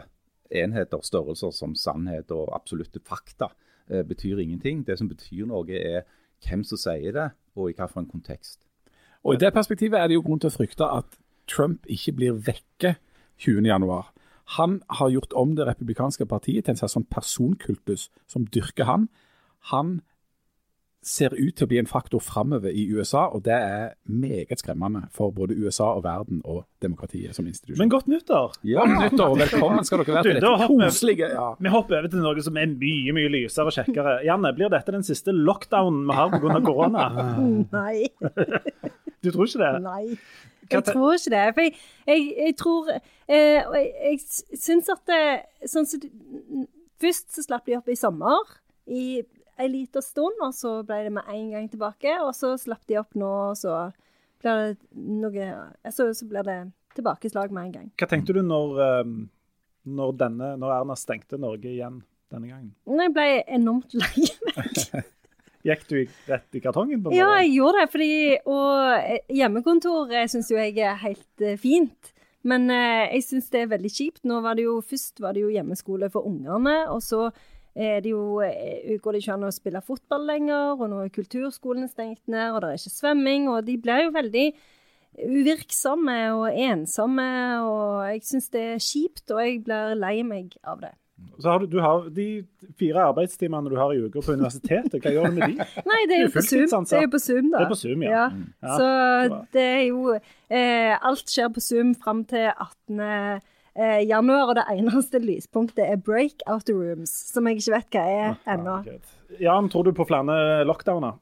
[0.49, 3.51] enheter, størrelser som sannhet og absolutte fakta.
[3.89, 4.81] Eh, betyr ingenting.
[4.87, 6.07] Det som betyr noe, er
[6.45, 8.61] hvem som sier det, og i hvilken kontekst.
[9.23, 11.17] Og I det perspektivet er det jo grunn til å frykte at
[11.49, 12.95] Trump ikke blir vekke
[13.41, 14.13] 20.1.
[14.59, 19.09] Han har gjort om det republikanske partiet til en sånn personkultus som dyrker han.
[19.73, 19.99] Han
[21.01, 25.05] ser ut til å bli en faktor framover i USA, og det er meget skremmende
[25.15, 27.79] for både USA og verden og demokratiet som institusjon.
[27.79, 28.57] Men godt nyttår!
[28.67, 31.45] ja, nyttår, og velkommen skal dere være til Du, da dette koselige ja.
[31.59, 34.17] Vi hopper over til noe som er mye mye lysere og kjekkere.
[34.27, 36.59] Janne, blir dette den siste lockdownen vi har pga.
[36.67, 37.07] korona?
[37.79, 38.09] Nei.
[39.23, 39.73] Du tror ikke det?
[39.87, 40.03] Nei.
[40.69, 41.45] Jeg tror ikke det.
[41.55, 41.73] For jeg,
[42.11, 42.99] jeg, jeg tror eh,
[43.33, 45.23] Jeg, jeg syns at det,
[45.71, 46.67] sånn som det-
[46.99, 48.43] Først så slapp de opp i sommer,
[48.91, 49.21] i
[49.59, 52.15] en lita stund, og så ble det med en gang tilbake.
[52.23, 53.89] Og så slapp de opp nå, og så
[54.39, 55.49] blir det noe
[55.91, 56.59] Så, så blir det
[56.95, 57.91] tilbakeslag med en gang.
[57.99, 59.13] Hva tenkte du når, eh,
[59.99, 62.73] når, denne, når Erna stengte Norge igjen denne gangen?
[62.87, 65.07] Jeg ble enormt lei meg.
[65.67, 65.97] Gikk du
[66.29, 67.01] rett i kartongen?
[67.03, 67.89] på Ja, jeg gjorde det.
[67.91, 68.13] Fordi,
[68.47, 72.13] og eh, hjemmekontor syns jo jeg er helt eh, fint.
[72.47, 74.23] Men eh, jeg syns det er veldig kjipt.
[74.29, 77.27] Nå var det jo, Først var det jo hjemmeskole for ungene, og så
[77.79, 81.13] er det jo, eh, går det ikke an å spille fotball lenger, og nå er
[81.15, 84.47] kulturskolen stengt ned, og det er ikke svømming, og de blir jo veldig
[85.19, 87.27] uvirksomme og ensomme,
[87.65, 90.95] og jeg syns det er kjipt, og jeg blir lei meg av det.
[91.39, 92.27] Så har du, du har de
[92.79, 95.67] fire arbeidstimene du har i uka på universitetet, hva gjør du med de?
[95.89, 96.85] Nei, det er jo på Zoom.
[96.87, 97.61] Det er jo på Zoom, da.
[97.61, 98.11] Det er på Zoom, ja.
[98.11, 98.25] ja.
[98.63, 103.03] Ja, Så det er jo eh, Alt skjer på Zoom fram til 18.
[103.77, 108.39] Eh, januar, og det eneste lyspunktet er breakout rooms, som jeg ikke vet hva er
[108.55, 108.79] ennå.
[108.87, 109.13] Greit.
[109.39, 111.19] Jan, tror du på flere lockdowner?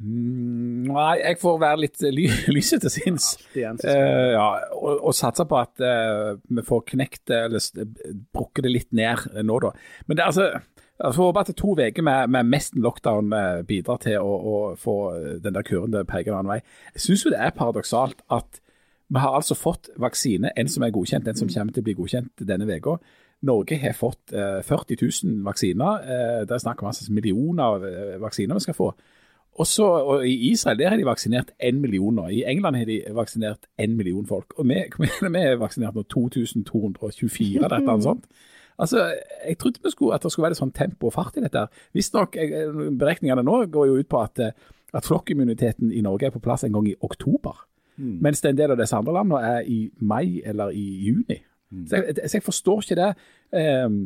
[0.00, 2.24] Mm, Nei, jeg får være litt ly
[2.56, 3.34] lyset til sinns.
[3.52, 4.46] Ja, en Eh, ja,
[4.78, 7.90] og, og satse på at eh, vi får knekt det, eller
[8.32, 9.74] brukket det litt ned eh, nå, da.
[10.08, 10.48] Men det, altså,
[11.00, 13.28] jeg får håpe at to uker med, med mest lockdown
[13.68, 14.96] bidrar til å, å få
[15.40, 16.58] den der kurven til å peke en annen vei.
[16.96, 18.60] Jeg syns jo det er paradoksalt at
[19.10, 21.96] vi har altså fått vaksine, en som er godkjent, en som kommer til å bli
[21.98, 22.98] godkjent denne uka.
[23.48, 26.04] Norge har fått eh, 40 000 vaksiner.
[26.04, 28.90] Eh, det er snakk om altså millioner av eh, vaksiner vi skal få.
[29.60, 32.28] Også, og I Israel der har de vaksinert én million nå.
[32.30, 34.54] I England har de vaksinert én million folk.
[34.58, 34.84] Og vi,
[35.34, 38.28] vi er vaksinert nå 2224, eller et eller annet sånt.
[38.80, 39.14] Altså,
[39.48, 41.66] Jeg trodde skulle, at det skulle være sånn tempo og fart i dette.
[41.96, 42.70] Visstnok, eh,
[43.00, 44.52] Beregningene nå går jo ut på at, eh,
[44.94, 47.66] at flokkimmuniteten i Norge er på plass en gang i oktober.
[48.00, 51.36] Mens det en del av disse andre landene er i mai eller i juni.
[51.86, 53.10] Så, jeg, så jeg forstår ikke det.
[53.84, 53.98] Um,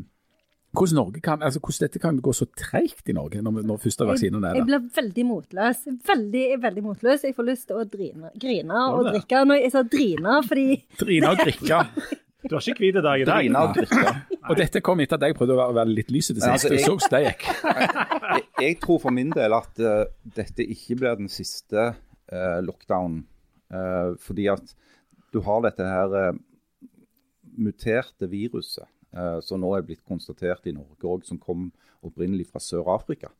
[0.74, 4.04] hvordan, Norge kan, altså, hvordan dette kan gå så treigt i Norge når, når første
[4.08, 4.58] vaksinen er der?
[4.58, 5.84] Jeg blir veldig motløs.
[6.08, 7.24] Veldig, veldig motløs.
[7.24, 9.44] Jeg får lyst til å drine, grine og drikke.
[9.46, 10.66] Når jeg sa drine, fordi
[11.04, 11.80] Drine og drikke.
[12.44, 13.38] Du har ikke hvit dag i dag.
[13.38, 14.10] Drine og drikke.
[14.50, 16.52] Og dette kom etter at jeg prøvde å være- være litt lys i det siste.
[16.52, 17.46] altså, Jeg jeg- så det gikk.
[18.34, 20.04] jeg, jeg tror for min del at uh,
[20.36, 23.22] dette ikke blir den siste uh, lockdownen.
[23.74, 24.74] Eh, fordi at
[25.34, 26.34] du har dette her eh,
[27.58, 31.70] muterte viruset eh, som nå er blitt konstatert i Norge òg, som kom
[32.04, 33.32] opprinnelig fra Sør-Afrika.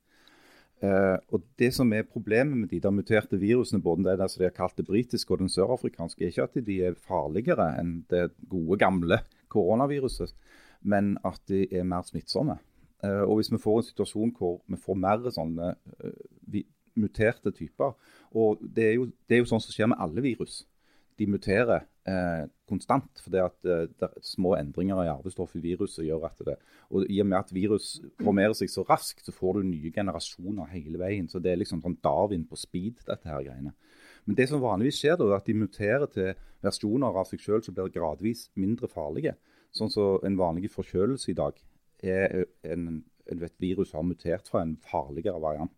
[0.82, 4.42] Uh, og Det som er problemet med de der muterte virusene, både det der som
[4.42, 7.92] de har kalt det britiske og den sørafrikanske, er ikke at de er farligere enn
[8.10, 9.20] det gode, gamle
[9.54, 10.34] koronaviruset,
[10.82, 12.58] men at de er mer smittsomme.
[13.04, 15.72] Uh, og Hvis vi får en situasjon hvor vi får mer sånne
[16.52, 16.66] vi,
[17.00, 17.94] muterte typer
[18.34, 20.64] og det er, jo, det er jo sånn som skjer med alle virus.
[21.14, 23.20] De muterer eh, konstant.
[23.22, 26.56] fordi at eh, det er små endringer i arvestoffet i viruset gjør at det
[26.90, 30.72] Og i og med at virus formerer seg så raskt, så får du nye generasjoner
[30.72, 31.28] hele veien.
[31.30, 33.74] Så det er liksom sånn Darwin på speed, dette her greiene.
[34.26, 37.62] Men det som vanligvis skjer, da, er at de muterer til versjoner av seg sjøl
[37.62, 39.36] som blir gradvis mindre farlige.
[39.70, 41.62] Sånn som en vanlig forkjølelse i dag
[42.02, 42.88] er en,
[43.30, 45.70] en, et virus har mutert fra en farligere variant.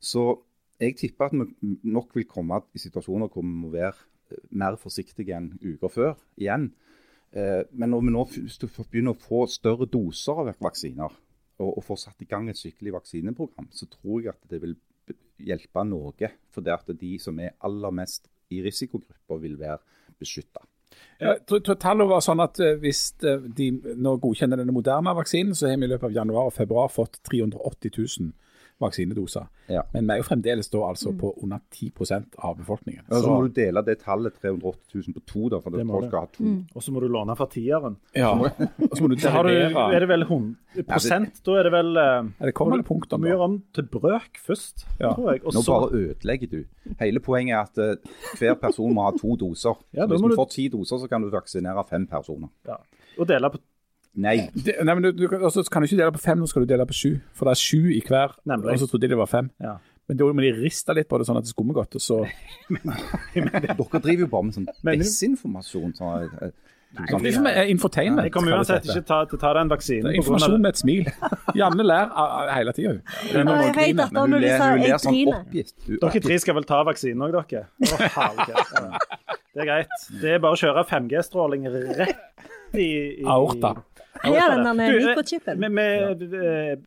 [0.00, 0.24] Så
[0.80, 3.92] jeg tipper at vi nok vil komme i situasjoner hvor vi må være
[4.32, 6.70] eh, mer forsiktige enn uker før igjen.
[7.32, 8.24] Eh, Men når vi nå
[8.88, 11.18] begynner å få større doser av vaksiner,
[11.60, 14.76] og, og får satt i gang et skikkelig vaksineprogram, så tror jeg at det vil
[15.44, 16.32] hjelpe noe.
[16.50, 19.78] For det at de som er aller mest i risikogrupper, vil være
[20.18, 20.64] beskytta.
[21.46, 23.68] Tror tallet var sånn at eh, hvis de
[24.00, 27.20] nå godkjenner denne moderne vaksinen, så har vi i løpet av januar og februar fått
[27.28, 27.92] 380
[28.24, 28.32] 000
[28.80, 29.46] vaksinedoser.
[29.70, 29.82] Ja.
[29.92, 33.04] Men vi er jo fremdeles da altså på under 10% av befolkningen.
[33.10, 36.20] Så må du dele det tallet 380 000 på to, da, for Det folk skal
[36.24, 36.54] ha to.
[36.74, 37.96] Og så må du låne fra tieren.
[38.16, 38.32] ja.
[38.90, 39.94] Og så må du Så har du, derivere.
[39.94, 43.36] er det vel 100 prosent, da er det vel eh, Er det kommer Du må
[43.44, 45.12] om til brøk først, Ja.
[45.14, 45.44] tror jeg.
[45.44, 46.64] Og Nå så bare ødelegger du.
[47.00, 49.76] Hele poenget er at uh, hver person må ha to doser.
[49.92, 52.48] Ja, så hvis du du- får ti doser, så kan du vaksinere fem personer.
[52.66, 52.76] ja.
[53.18, 53.58] Og dele på
[54.18, 54.48] Nei.
[54.54, 56.64] Det, nei, men du, du kan, også kan du ikke dele på fem, nå skal
[56.64, 57.12] du dele på sju.
[57.36, 58.74] For det er sju i hver, Nemlig.
[58.74, 59.52] og så trodde de det var fem.
[59.62, 59.76] Ja.
[60.10, 61.94] Men da må de riste litt på det sånn at det skummer godt.
[61.94, 62.24] og så...
[63.36, 64.66] Dere driver jo bare med sånn
[65.04, 65.92] desinformasjon.
[65.94, 68.26] Sånn, eh, eh, Det er eh, infotainment.
[68.26, 70.08] Jeg kommer uansett ikke ta, til å ta den vaksinen.
[70.08, 71.12] Det er informasjon med et smil.
[71.60, 72.10] Janne ler
[72.50, 72.96] hele tida.
[73.36, 75.76] Men hun hun ler sånn oppgitt.
[75.86, 77.68] Dere tre skal vel ta vaksinen òg, dere?
[77.70, 78.98] Å, herregud.
[79.54, 79.94] Det er greit.
[80.22, 82.90] Det er bare å kjøre 5G-stråling rett i,
[83.22, 83.76] i Aorta.
[84.24, 85.64] Ja, den eh, mikrochipen.
[85.64, 86.78] Eh, eh,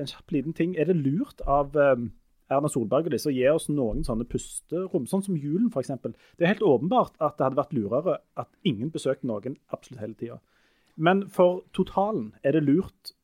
[0.00, 0.74] en kjapp liten ting.
[0.78, 2.08] Er det lurt av um,
[2.52, 5.92] Erna Solberg og disse å gi oss noen sånne pusterom, sånn som julen f.eks.?
[6.38, 10.18] Det er helt åpenbart at det hadde vært lurere at ingen besøkte noen absolutt hele
[10.18, 10.40] tida.
[10.96, 13.14] Men for totalen, er det lurt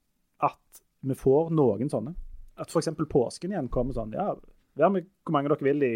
[0.45, 2.15] at vi får noen sånne?
[2.59, 2.91] At f.eks.
[3.09, 4.33] påsken igjen kommer sånn Ja,
[4.79, 5.95] vær med hvor mange dere vil i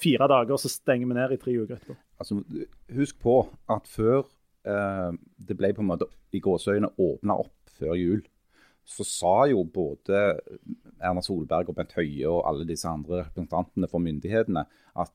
[0.00, 1.96] fire dager, så stenger vi ned i tre uker etterpå.
[2.20, 2.38] Altså,
[2.94, 3.36] husk på
[3.70, 4.26] at før
[4.64, 8.22] det ble på en måte i gåseøyne åpna opp før jul,
[8.84, 10.20] så sa jo både
[11.00, 14.64] Erna Solberg og Bent Høie og alle disse andre representantene for myndighetene
[15.00, 15.12] at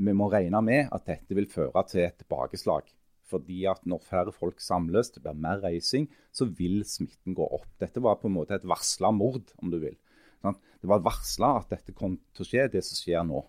[0.00, 2.86] vi må regne med at dette vil føre til et tilbakeslag.
[3.30, 7.68] Fordi at når færre folk samles, det blir mer reising, så vil smitten gå opp.
[7.82, 9.98] Dette var på en måte et varsla mord, om du vil.
[10.40, 13.42] Det var varsla at dette kom til å skje, det som skjer nå.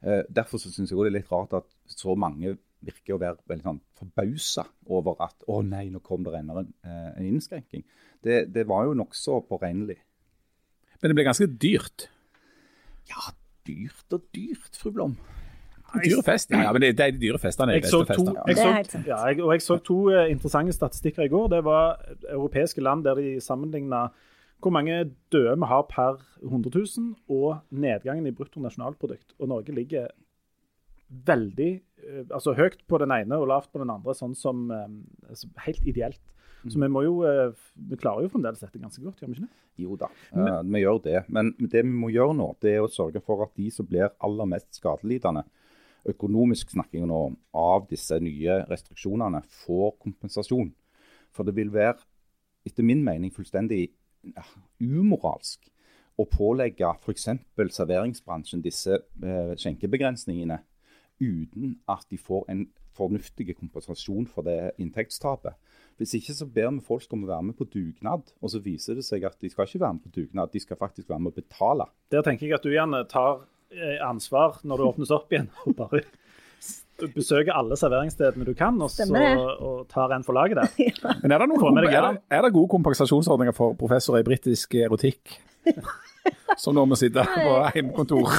[0.00, 3.66] Eh, derfor syns jeg det er litt rart at så mange virker å være veldig
[3.66, 7.84] sånn forbausa over at å nei, nå kom det enda en, eh, en innskrenking.
[8.24, 9.98] Det, det var jo nokså påregnelig.
[11.00, 12.08] Men det ble ganske dyrt.
[13.10, 13.32] Ja,
[13.68, 15.18] dyrt og dyrt, fru Blom.
[15.90, 17.74] Dyre fest, ja, ja, men det, det er de dyre festene.
[17.74, 21.32] Jeg så to, jeg så, ja, jeg, og jeg så to eh, interessante statistikker i
[21.32, 21.48] går.
[21.56, 21.98] Det var
[22.30, 24.06] europeiske land der de sammenligna
[24.60, 24.98] hvor mange
[25.32, 29.34] døde vi har per 100 000, og nedgangen i bruttonasjonalprodukt.
[29.38, 30.12] Og Norge ligger
[31.10, 35.50] veldig eh, altså høyt på den ene og lavt på den andre, sånn som altså
[35.66, 36.22] helt ideelt.
[36.68, 37.52] Så vi må jo eh,
[37.88, 39.62] Vi klarer jo fremdeles dette ganske godt, gjør vi ikke det?
[39.80, 41.22] Jo da, eh, vi gjør det.
[41.32, 44.12] Men det vi må gjøre nå, det er å sørge for at de som blir
[44.20, 45.46] aller mest skadelidende,
[46.10, 50.70] økonomisk snakker nå om, av disse nye restriksjonene, får kompensasjon.
[51.32, 52.00] For det vil være,
[52.66, 53.86] etter min mening, fullstendig
[54.34, 54.44] ja,
[54.80, 55.70] umoralsk
[56.20, 57.28] å pålegge f.eks.
[57.56, 60.60] serveringsbransjen disse eh, skjenkebegrensningene
[61.20, 62.64] uten at de får en
[62.96, 65.56] fornuftig kompensasjon for det inntektstapet.
[66.00, 68.96] Hvis ikke så ber vi folk om å være med på dugnad, og så viser
[68.98, 71.34] det seg at de skal ikke være med på dugnad, de skal faktisk være med
[71.34, 71.86] å betale.
[72.12, 75.50] Der tenker jeg at du gjerne tar eh, ansvar når det åpnes opp igjen.
[75.66, 76.02] og bare
[77.14, 80.92] besøker alle serveringsstedene du kan, og, så, og tar en for laget der.
[81.22, 85.38] Men er det, noen er, det, er det gode kompensasjonsordninger for professorer i britisk erotikk?
[86.60, 88.34] Som når vi sitter på hjemmekontor.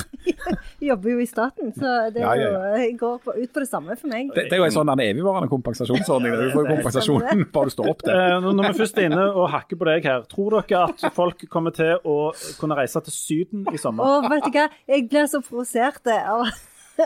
[0.82, 3.96] Jobber jo i staten, så det Ja, ja, ja, går på, ut på det samme
[3.98, 4.30] for meg.
[4.36, 6.36] Det, det er jo en sånn en evigvarende kompensasjonsordning.
[6.38, 8.20] Du får jo kompensasjonen bare du står opp der.
[8.20, 11.08] Eh, når når vi først er inne og hakker på deg her, tror dere at
[11.16, 12.18] folk kommer til å
[12.60, 14.06] kunne reise til Syden i sommer?
[14.06, 16.52] Å, vet du hva, jeg blir så provosert av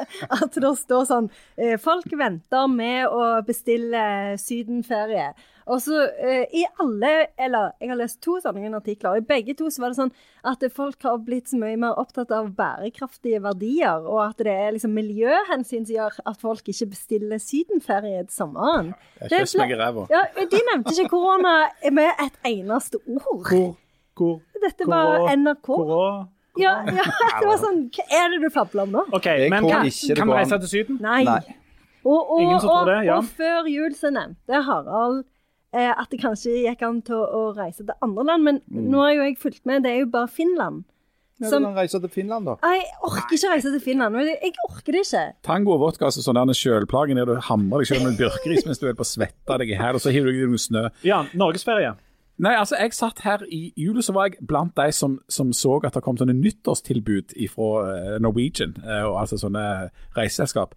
[0.42, 4.06] at det står sånn eh, Folk venter med å bestille
[4.42, 5.34] sydenferie.
[5.66, 9.56] Og så eh, i alle Eller jeg har lest to sånne artikler, og i begge
[9.58, 10.14] to så var det sånn
[10.46, 14.76] at folk har blitt så mye mer opptatt av bærekraftige verdier, og at det er
[14.76, 18.92] liksom miljøhensyn som gjør at folk ikke bestiller sydenferie til sommeren.
[19.24, 20.06] Jeg kjøss meg i ræva.
[20.14, 21.56] Ja, De nevnte ikke korona
[21.90, 23.42] med et eneste ord.
[23.50, 23.74] Hvor,
[24.14, 25.72] hvor, Dette var NRK.
[25.74, 26.06] hvor
[26.58, 27.04] Ja, ja,
[27.42, 29.04] det var sånn Hva er det du fabler om nå?
[29.18, 31.00] OK, men kan, kan vi reise til Syden?
[31.04, 31.24] Nei.
[31.28, 31.42] Nei.
[32.06, 33.16] Og, og, Ingen som tror og, det, ja.
[33.18, 35.24] og før jul så nevnte Harald
[35.74, 38.90] eh, at det kanskje gikk an til å, å reise til andre land, men Mm.
[38.94, 40.84] nå har jo jeg fulgt med, det er jo bare Finland.
[41.42, 42.54] Ja, Som- du kan reise til Finland, da.
[42.64, 44.14] Jeg orker ikke reise til Finland.
[44.16, 45.24] men Jeg orker det ikke.
[45.44, 48.66] Tango og vodka altså sånn der sjølplaging der du hamrer deg sjøl med en bjørkeris
[48.70, 50.50] mens du er på å svette deg i hæl, og så hiver du i deg
[50.54, 50.86] noe snø.
[51.04, 51.96] Ja, norgesferie.
[52.38, 55.78] Nei, altså, jeg satt her i jula, så var jeg blant de som, som så
[55.88, 57.70] at det kom sånne nyttårstilbud fra
[58.20, 59.64] Norwegian, eh, og altså sånne
[60.18, 60.76] reiseselskap.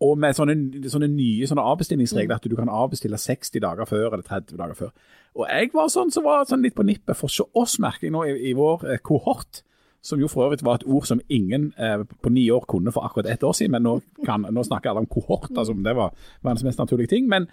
[0.00, 0.56] Og med sånne,
[0.90, 4.92] sånne nye sånne avbestillingsregler, at du kan avbestille 60 dager før eller 30 dager før.
[5.38, 8.16] Og jeg var sånn som var sånn litt på nippet, for se oss merker jeg
[8.16, 9.62] nå i, i vår eh, kohort,
[10.02, 13.04] som jo for øvrig var et ord som ingen eh, på ni år kunne for
[13.06, 15.94] akkurat ett år siden, men nå, kan, nå snakker alle om kohort, altså om det
[15.94, 17.28] var verdens mest naturlige ting.
[17.28, 17.46] Men,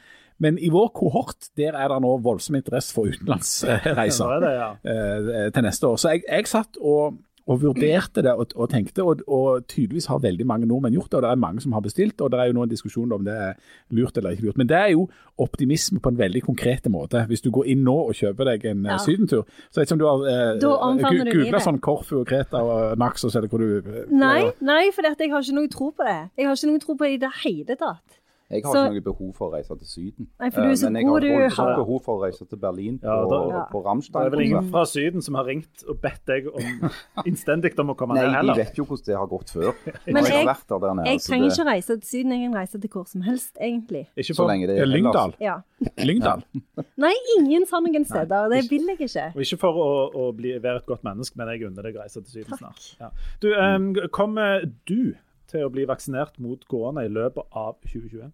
[0.43, 4.73] men i vår kohort, der er det nå voldsom interesse for utenlandsreiser er det, ja.
[4.84, 5.95] eh, til neste år.
[6.02, 10.19] Så jeg, jeg satt og, og vurderte det og, og tenkte, og, og tydeligvis har
[10.21, 11.19] veldig mange nordmenn gjort det.
[11.19, 13.23] Og det er mange som har bestilt, og det er jo nå en diskusjon om
[13.26, 13.56] det er
[13.97, 14.60] lurt eller ikke lurt.
[14.62, 15.08] Men det er jo
[15.41, 17.23] optimisme på en veldig konkret måte.
[17.32, 18.91] Hvis du går inn nå og kjøper deg en Ja.
[18.97, 19.00] ja.
[19.02, 23.36] sydentur, så vet ikke om du har eh, googla sånn Korfu og Kreta og Naxos
[23.39, 26.20] eller hvor du eh, Nei, nei, for jeg har ikke noe tro på det.
[26.38, 28.22] Jeg har ikke noe tro på det i det hele tatt.
[28.50, 30.28] Jeg har Så- ikke noe behov for å reise til Syden.
[30.39, 32.22] Nei, for du er Eh, så Men jeg god, har voldsomt har- behov for å
[32.24, 33.66] reise til Berlin på, Ja, da- Ja.
[33.72, 36.62] på Det er vel ingen fra Syden som har ringt og bedt deg om
[37.28, 39.74] innstendig om å komme Nei, ned de vet jo hvordan det har gått før.
[40.08, 42.52] Men jeg, jeg- har vært der, nede, Jeg trenger det- ikke reise til Syden, jeg
[42.52, 44.08] kan reise til hvor som helst, egentlig.
[44.18, 44.48] Ikke Så for,
[44.88, 45.34] Lyngdal.
[45.41, 45.62] Ja.
[45.98, 46.43] Lyngdal.
[46.98, 48.50] Nei, ingen sånne steder.
[48.50, 49.36] Det vil jeg ikke.
[49.36, 52.00] og ikke for å, å bli, være et godt menneske, men jeg unner deg å
[52.02, 52.95] reise til Syden snart.
[53.00, 53.10] Ja.
[53.41, 55.16] Du, um, kommer du
[55.52, 58.32] til å bli vaksinert mot korona i løpet av 2021?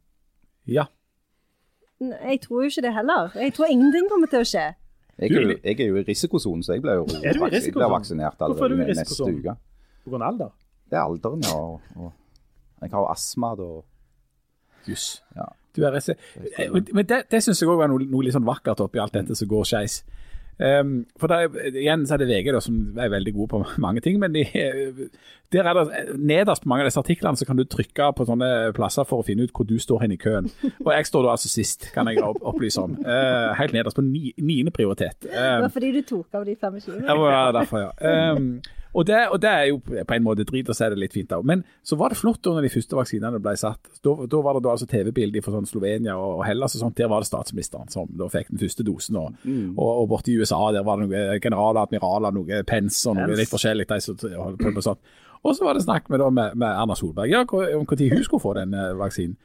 [0.73, 0.87] Ja.
[2.01, 3.35] Jeg tror jo ikke det heller.
[3.39, 4.65] Jeg tror ingenting kommer til å skje.
[5.21, 7.49] Jeg er, jo, jeg er jo i risikosonen, så jeg blir jo Er du i
[7.53, 9.53] jeg blir vaksinert Hvorfor er du i neste uke.
[10.09, 10.49] Alder?
[10.89, 11.53] Det er alderen, ja.
[11.53, 13.67] Og, og jeg har astma da.
[14.89, 15.21] Jøss.
[15.37, 15.45] Ja.
[15.77, 19.37] Men det, det syns jeg òg var noe, noe litt sånn vakkert oppi alt dette
[19.37, 20.01] som går skeis.
[20.59, 23.61] Um, for det er, igjen så er det VG da, som er veldig gode på
[23.85, 24.43] mange ting, men de,
[25.53, 28.51] der er det, nederst på mange av disse artiklene så kan du trykke på sånne
[28.77, 30.51] plasser for å finne ut hvor du står hen i køen.
[30.83, 32.95] Og jeg står da altså sist, kan jeg opplyse om.
[33.01, 35.17] Uh, helt nederst på ni, niende prioritet.
[35.25, 37.01] Det Um, var fordi du tok av de 25.
[37.01, 38.31] Ja, det var derfor, ja.
[38.37, 38.47] Um,
[38.93, 41.15] og, det, og det er jo på en måte drit, og så er det litt
[41.15, 41.45] fint òg.
[41.49, 43.89] Men så var det flott da når de første vaksinene ble satt.
[44.05, 46.97] Da, da var det da altså TV-bilder fra sånn Slovenia og Hellas og sånt.
[46.99, 49.17] Der var det statsministeren som da fikk den første dosen.
[49.19, 49.39] Og,
[49.73, 53.31] og, og borte i USA der var det noen generaler, admiraler, noe Pence og noe
[53.31, 53.41] Pence.
[53.41, 53.89] litt forskjellig.
[53.89, 55.13] De som holdt på med sånt.
[55.43, 58.23] Og så var det snakk med, da, med, med Erna Solberg ja, om når hun
[58.23, 59.35] skulle få den eh, vaksinen.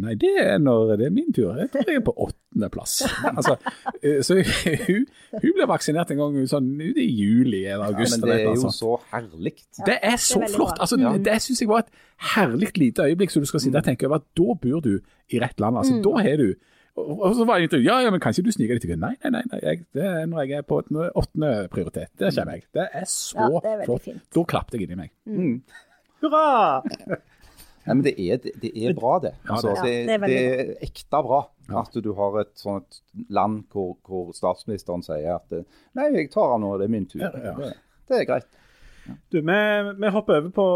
[0.00, 1.50] Nei, det er når det er min tur.
[1.60, 2.94] Jeg tror jeg er på åttendeplass.
[3.28, 3.56] Altså,
[4.00, 4.38] eh, så
[4.86, 5.02] hun,
[5.42, 8.16] hun ble vaksinert en gang sånn ut i juli eller august.
[8.16, 9.52] Ja, men det er jo så herlig.
[9.84, 10.80] Det er så veldig flott.
[10.80, 11.12] Altså, Ja.
[11.20, 11.92] Det syns jeg var et
[12.32, 14.22] herlig lite øyeblikk som du skal sitte og tenke over.
[14.22, 14.94] at Da bor du
[15.28, 15.76] i rett land.
[15.76, 15.98] altså.
[15.98, 16.02] Mm.
[16.08, 16.54] Da har du
[16.96, 18.98] og så var jeg intervjuet, ja, ja, men kanskje du sniker deg til?
[19.00, 22.10] Nei, nei, nei, nei jeg, det er når jeg er på åttende, prioritet.
[22.20, 22.66] Det kommer jeg.
[22.76, 24.02] Det er så Ja, det er flott.
[24.04, 24.20] fint.
[24.34, 25.62] Da klapte jeg inni meg.
[26.20, 26.82] Hurra!
[27.86, 29.32] Nei, men det er, det, det er bra, det.
[29.50, 31.40] Altså, det- det, Ja, det er det, er ekte bra
[31.80, 35.50] at du har et sånt land hvor, hvor statsministeren sier at
[35.94, 37.20] Nei, jeg tar han nå, det er min tur.
[37.24, 37.72] Ja, ja.
[38.08, 38.46] Det, er greit.
[39.32, 39.56] Du, vi,
[39.98, 40.66] vi hopper over på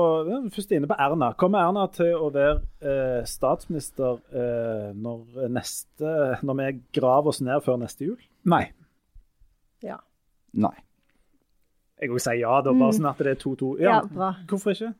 [0.50, 1.28] først inne på Erna.
[1.38, 7.62] Kommer Erna til å være eh, statsminister eh, når, neste, når vi graver oss ned
[7.62, 8.18] før neste jul?
[8.50, 8.64] Nei.
[9.86, 10.00] Ja.
[10.58, 10.74] Nei.
[12.02, 13.68] Jeg òg sier ja, da, bare sånn at det er 2-2.
[13.80, 14.32] Ja, bra.
[14.50, 14.90] Hvorfor ikke?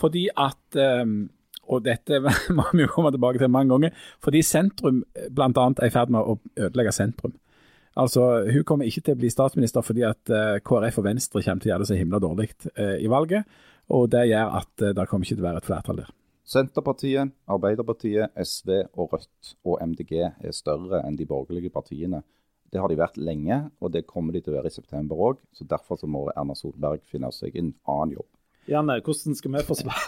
[0.00, 1.20] Fordi at ehm,
[1.70, 2.18] Og dette
[2.56, 3.94] må vi jo komme tilbake til mange ganger.
[4.24, 5.50] Fordi sentrum bl.a.
[5.52, 7.36] er i ferd med å ødelegge sentrum.
[8.00, 11.62] Altså, Hun kommer ikke til å bli statsminister fordi at eh, KrF og Venstre kommer
[11.62, 13.46] til å gjøre det så himla dårlig eh, i valget.
[13.90, 16.10] Og det gjør at eh, det kommer ikke til å være et flertall der.
[16.50, 22.24] Senterpartiet, Arbeiderpartiet, SV og Rødt og MDG er større enn de borgerlige partiene.
[22.70, 25.38] Det har de vært lenge, og det kommer de til å være i september òg.
[25.60, 28.28] Derfor så må Erna Solberg finne seg en annen jobb.
[28.70, 29.98] Janne, hvordan skal vi forsvare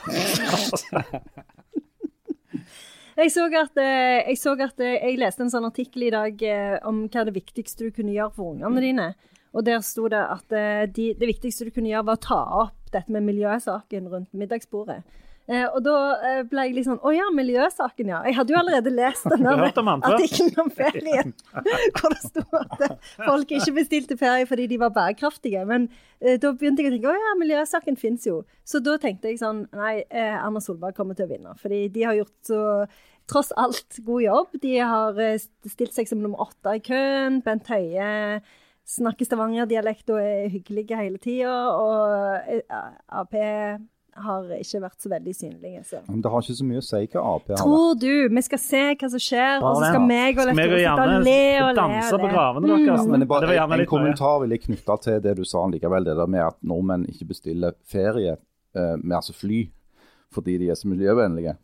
[3.13, 6.43] Jeg så at, eh, jeg, så at eh, jeg leste en sånn artikkel i dag
[6.49, 9.09] eh, om hva det viktigste du kunne gjøre for ungene dine.
[9.53, 10.49] Og der sto det at
[10.97, 15.03] de, det viktigste du kunne gjøre, var å ta opp dette med miljøsaken rundt middagsbordet.
[15.51, 18.20] Eh, og da eh, ble jeg litt sånn Å ja, miljøsaken, ja.
[18.28, 21.32] Jeg hadde jo allerede lest den Du der om artikkelen om ferien.
[21.99, 25.64] hvor det sto at eh, folk ikke bestilte ferie fordi de var bærekraftige.
[25.66, 25.88] Men
[26.22, 28.43] da begynte jeg å tenke å ja, miljøsaken fins jo.
[28.62, 31.57] Så da tenkte jeg sånn Nei, Erna Solberg kommer til å vinne.
[31.59, 32.62] Fordi de har gjort så
[33.30, 34.59] tross alt god jobb.
[34.62, 37.40] De har stilt seg som nummer åtte i køen.
[37.43, 38.38] Bent Høie
[38.86, 41.57] snakker stavangerdialekt og er hyggelige hele tida.
[41.74, 43.34] Og Ap
[44.21, 45.83] har ikke vært så veldig synlige.
[45.89, 46.01] Så.
[46.09, 47.61] Men det har ikke så mye å si hva Ap har.
[47.63, 50.67] Tror du vi skal se hva som skjer, og så skal Bare meg og Lette
[50.69, 52.83] sitte og le og le danse på gravene deres?
[52.83, 52.93] Mm.
[52.93, 53.21] Altså.
[53.23, 53.93] er bare, det var gjerne en litt nøye.
[53.95, 56.09] kommentar vil jeg knytte til det du sa likevel.
[56.09, 59.65] Det der med at nordmenn ikke bestiller ferie eh, med altså fly
[60.33, 61.59] fordi de er så miljøvennlige.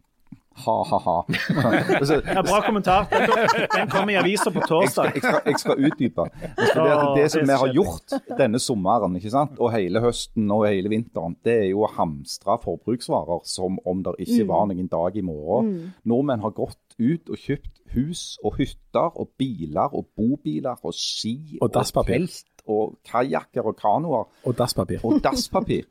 [0.65, 1.17] Ha-ha-ha.
[1.99, 3.07] Altså, Ja, bra kommentar.
[3.11, 5.13] Den, kommer i avisa på jeg, skal, torsdag.
[5.15, 6.27] jeg, skal, jeg skal utdype.
[6.39, 9.59] Skal, det, at det som vi har gjort denne sommeren ikke sant?
[9.59, 14.17] og hele høsten og hele vinteren, det er jo å hamstre forbruksvarer som om det
[14.27, 15.73] ikke var noen dag i morgen.
[16.09, 21.59] Nordmenn har gått ut og kjøpt hus og hytter og biler og bobiler og ski
[21.63, 25.01] Og telt og kajakker og kanoer Og dasspapir.
[25.07, 25.87] og dasspapir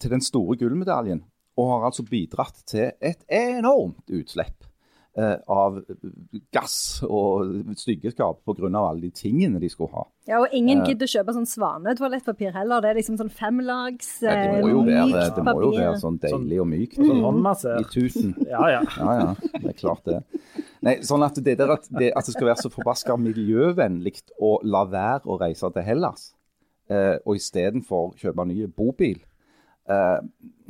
[0.00, 1.20] til den store gullmedaljen.
[1.60, 4.64] Og har altså bidratt til et enormt utslipp
[5.18, 5.78] eh, av
[6.54, 8.70] gass og styggeskap pga.
[8.80, 10.06] alle de tingene de skulle ha.
[10.28, 12.80] Ja, og ingen gidder å kjøpe sånn svanetoalettpapir heller.
[12.80, 16.00] Det er liksom sånn femlags Ja, det, eh, må mykt være, det må jo være
[16.00, 16.98] sånn deilig og mykt.
[17.00, 17.90] Sånn I håndmassert.
[17.92, 18.34] tuten.
[18.52, 18.82] Ja, ja.
[18.96, 19.58] Ja, ja.
[19.58, 20.22] Det er klart det.
[20.82, 24.56] Nei, sånn at det der at det, at det skal være så forbaska miljøvennlig å
[24.66, 26.32] la være å reise til Hellas,
[26.90, 29.20] eh, og istedenfor kjøpe ny bobil,
[29.86, 30.18] eh,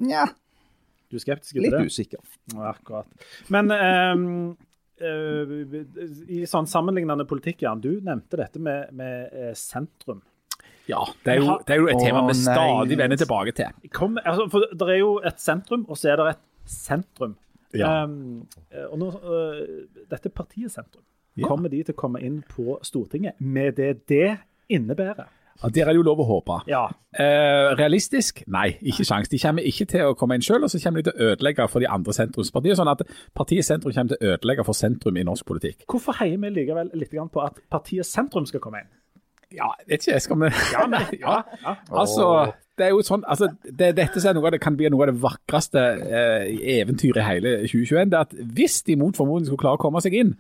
[0.05, 0.27] nja,
[1.13, 2.21] Du er skeptisk til litt usikker.
[2.55, 3.25] Ja, akkurat.
[3.53, 4.23] Men um,
[5.05, 5.53] uh,
[6.33, 10.23] i sånn sammenlignende politikk, Jan, du nevnte dette med, med eh, sentrum.
[10.89, 13.91] Ja, det er jo, det er jo et tema vi stadig vender tilbake til.
[13.95, 16.43] Kom, altså, for Det er jo et sentrum, og så er det et
[16.73, 17.37] sentrum.
[17.77, 17.93] Ja.
[18.05, 18.49] Um,
[18.91, 19.61] og nå, uh,
[20.11, 21.05] dette partiet Sentrum,
[21.37, 21.47] Ja.
[21.49, 24.39] kommer de til å komme inn på Stortinget med det det
[24.69, 25.31] innebærer?
[25.63, 26.59] Ja, Der er det jo lov å håpe.
[26.67, 26.87] Ja.
[27.15, 28.43] Eh, realistisk?
[28.51, 29.31] Nei, ikke sjans.
[29.31, 31.69] De kommer ikke til å komme inn selv, og så kommer de til å ødelegge
[31.71, 32.79] for de andre sentrumspartiene.
[32.81, 33.05] Sånn at
[33.35, 35.87] partiet Sentrum kommer til å ødelegge for sentrum i norsk politikk.
[35.87, 38.91] Hvorfor heier vi likevel litt på at partiet Sentrum skal komme inn?
[39.53, 41.77] Ja, vet ikke, skal vi Ja, men, ja, ja.
[41.91, 42.27] Altså,
[42.79, 45.83] det er jo sånn, altså, det, dette er det, kan bli noe av det vakreste
[46.09, 46.47] eh,
[46.81, 48.13] eventyret i hele 2021.
[48.13, 50.35] Det er at hvis de mot formodning skulle klare å komme seg inn,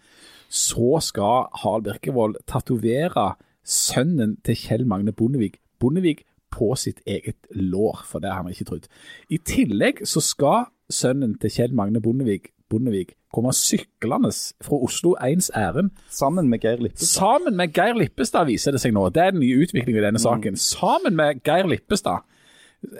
[0.52, 3.34] så skal Harald Birkevold tatovere
[3.64, 8.68] sønnen til Kjell Magne Bondevik, Bondevik på sitt eget lår, for det har han ikke
[8.68, 8.88] trodd.
[9.32, 14.30] I tillegg så skal sønnen til Kjell Magne Bondevik, Bondevik komme syklende
[14.64, 17.06] fra Oslo ens ærend Sammen med Geir Lippestad.
[17.06, 19.08] Sammen med Geir Lippestad, viser det seg nå.
[19.08, 20.56] Det er den nye utviklingen i denne saken.
[20.56, 22.24] Sammen med Geir Lippestad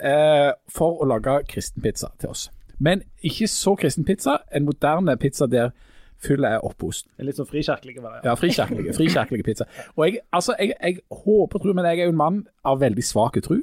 [0.01, 2.49] eh, for å lage kristenpizza til oss.
[2.83, 5.73] Men ikke så kristen pizza, en moderne pizza der
[6.23, 7.09] fullet er oppost.
[7.19, 8.31] En litt sånn frikirkelige varianter.
[8.31, 9.69] Ja, frikirkelige, frikirkelige pizza.
[9.97, 13.05] Og jeg, altså, jeg, jeg håper, tror, men jeg er jo en mann av veldig
[13.07, 13.61] svak tro,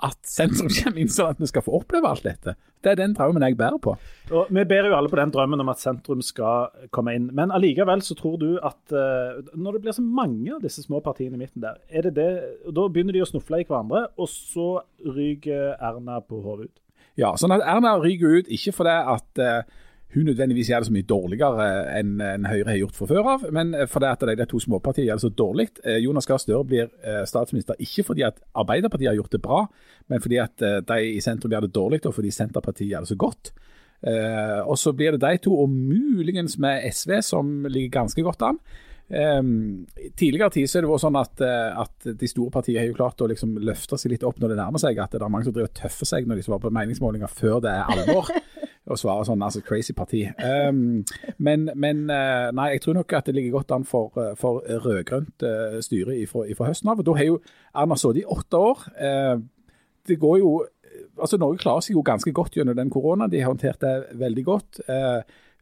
[0.00, 2.54] at sentrum kommer inn sånn at vi skal få oppleve alt dette.
[2.80, 3.94] Det er den drømmen jeg bærer på.
[4.32, 7.28] Og Vi ber jo alle på den drømmen om at sentrum skal komme inn.
[7.36, 11.02] Men allikevel så tror du at uh, når det blir så mange av disse små
[11.04, 12.30] partiene i midten der, er det det,
[12.64, 14.70] da begynner de å snufle i hverandre, og så
[15.04, 16.80] ryker Erna på hodet ut.
[17.20, 19.80] Ja, sånn at Erna ryker ut, ikke fordi at eh,
[20.14, 21.66] hun nødvendigvis gjør det så mye dårligere
[22.00, 25.20] enn en Høyre har gjort fra før av, men fordi at de to småpartiene gjør
[25.20, 25.68] det så dårlig.
[25.84, 29.64] Eh, Jonas Gahr Støre blir eh, statsminister ikke fordi at Arbeiderpartiet har gjort det bra,
[30.10, 33.12] men fordi at eh, de i sentrum gjør det dårlig, og fordi Senterpartiet gjør det
[33.12, 33.52] så godt.
[34.00, 38.48] Eh, og så blir det de to, og muligens med SV, som ligger ganske godt
[38.50, 38.62] an.
[39.10, 42.94] Um, tidligere tid så er det sånn at, eh, at de store partiene har jo
[42.94, 44.98] klart å liksom løfte seg litt opp når det nærmer seg.
[45.02, 47.72] At det er mange som driver tøffer seg når de svarer på meningsmålinger før det
[47.74, 48.30] er alvor.
[48.90, 50.24] og svare sånn altså crazy parti.
[50.38, 51.02] Um,
[51.38, 54.64] men, men eh, nei, jeg tror nok at det ligger godt an for, eh, for
[54.64, 57.00] rød-grønt eh, styre fra høsten av.
[57.00, 57.40] og Da har jo
[57.74, 58.86] Erna sittet i åtte år.
[60.08, 60.54] Det går jo
[61.20, 63.30] altså Norge klarer seg jo ganske godt gjennom den koronaen.
[63.30, 64.80] De har håndtert det veldig godt.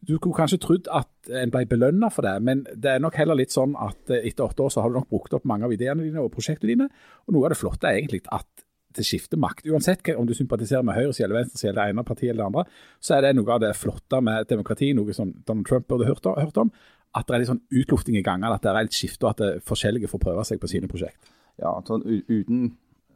[0.07, 3.37] Du kunne kanskje trodd at en ble belønna for det, men det er nok heller
[3.37, 6.07] litt sånn at etter åtte år så har du nok brukt opp mange av ideene
[6.07, 6.89] dine og prosjektene dine.
[7.27, 9.67] Og noe av det flotte er egentlig at det skifter makt.
[9.69, 12.65] Uansett om du sympatiserer med høyresida eller venstresida eller det ene partiet eller det andre,
[13.05, 16.29] så er det noe av det flotte med demokrati, noe som Donald Trump burde hørt,
[16.39, 16.69] hørt om.
[17.17, 19.41] At det er litt sånn utlufting i gangene, at det er et skifte, og at
[19.43, 21.21] det forskjellige får prøve seg på sine prosjekt.
[21.59, 22.61] Ja, uten,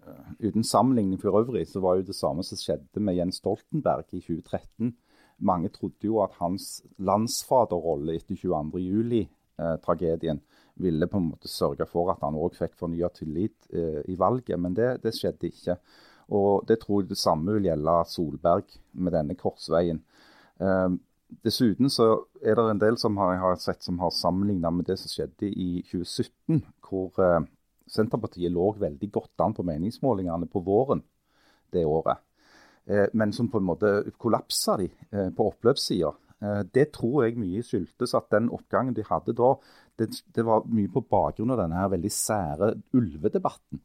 [0.03, 4.05] eh, uten sammenligning for øvrig, så var jo det samme som skjedde med Jens Stoltenberg
[4.13, 4.95] i 2013.
[5.43, 6.65] Mange trodde jo at hans
[6.99, 10.41] landsfaderrolle etter 22.07-tragedien
[10.81, 14.59] ville på en måte sørge for at han òg fikk fornya tillit eh, i valget,
[14.61, 15.77] men det, det skjedde ikke.
[16.33, 20.01] Og Det tror jeg det samme vil gjelde Solberg med denne korsveien.
[20.61, 20.95] Eh,
[21.45, 22.09] dessuten så
[22.43, 25.13] er det en del som har, jeg har sett som har sammenligna med det som
[25.13, 27.41] skjedde i 2017, hvor eh,
[27.93, 31.03] Senterpartiet lå veldig godt an på meningsmålingene på våren
[31.73, 32.21] det året.
[32.85, 36.13] Eh, men som på en måte kollapsa de eh, på oppløpssida.
[36.43, 39.55] Eh, det tror jeg mye skyldtes at den oppgangen de hadde da,
[40.01, 43.83] det, det var mye på bakgrunn av denne her veldig sære ulvedebatten.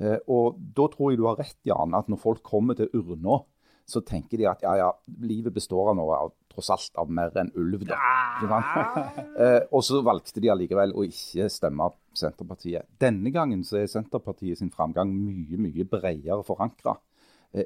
[0.00, 3.42] Eh, og da tror jeg du har rett, Jan, at når folk kommer til urna,
[3.84, 4.88] så tenker de at ja, ja,
[5.28, 7.84] livet består av noe av, tross alt av mer enn ulv.
[7.90, 7.98] da.
[8.40, 9.02] Ikke?
[9.34, 12.86] Eh, og så valgte de allikevel å ikke stemme Senterpartiet.
[13.02, 16.94] Denne gangen så er Senterpartiet sin framgang mye, mye bredere forankra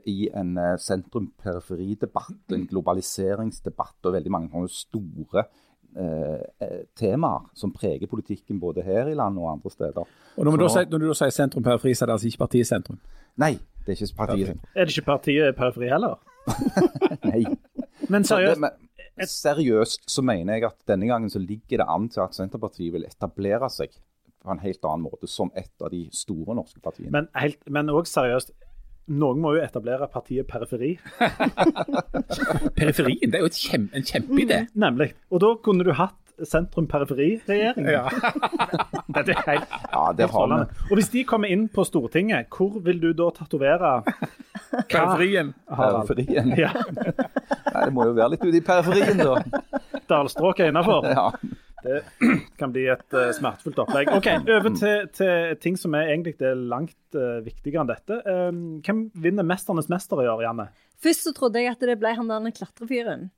[0.07, 5.45] i en eh, sentrum-periferi-debatt, en globaliseringsdebatt og veldig mange store
[5.97, 10.05] eh, eh, temaer som preger politikken både her i landet og andre steder.
[10.37, 12.45] Og Når, da Så- når du da sier sentrum periferi, så er det altså ikke
[12.45, 12.99] partiet sentrum?
[13.39, 13.53] Nei,
[13.87, 14.47] det er ikke partiet.
[14.47, 14.69] sentrum.
[14.75, 16.19] Er det ikke partiet periferi heller?
[17.25, 17.45] Nei.
[18.09, 18.71] Men seriøst, men,
[19.27, 23.05] seriøst så mener jeg at denne gangen så ligger det an til at Senterpartiet vil
[23.05, 23.91] etablere seg
[24.39, 27.11] på en helt annen måte som et av de store norske partiene.
[27.11, 28.53] men, helt, men også seriøst,
[29.09, 30.95] noen må jo etablere partiet periferi,
[32.79, 34.63] Periferien, det er jo et kjem, en kjempeidé.
[34.79, 35.13] nemlig.
[35.33, 37.87] Og da kunne du hatt sentrum-periferi-regjering.
[39.17, 40.59] Dette er helt, ja, det helt har vi.
[40.87, 43.97] Og hvis de kommer inn på Stortinget, hvor vil du da tatovere
[44.93, 45.51] Periferien.
[45.67, 46.53] Periferien.
[46.61, 49.41] Ja, Nei, det må jo være litt ute i periferien, da.
[50.11, 51.09] Dalstråk er innafor.
[51.11, 51.27] Ja.
[51.85, 52.03] Det
[52.61, 54.11] kan bli et uh, smertefullt opplegg.
[54.17, 58.21] Ok, Over til, til ting som er egentlig er langt uh, viktigere enn dette.
[58.27, 60.69] Um, hvem vinner 'Mesternes mester' i år, Janne?
[60.99, 63.29] Først så trodde jeg at det ble han der klatrefyren.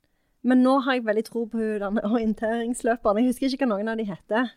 [0.41, 3.21] Men nå har jeg veldig tro på denne orienteringsløperen.
[3.21, 4.49] Jeg husker ikke hva noen av de heter.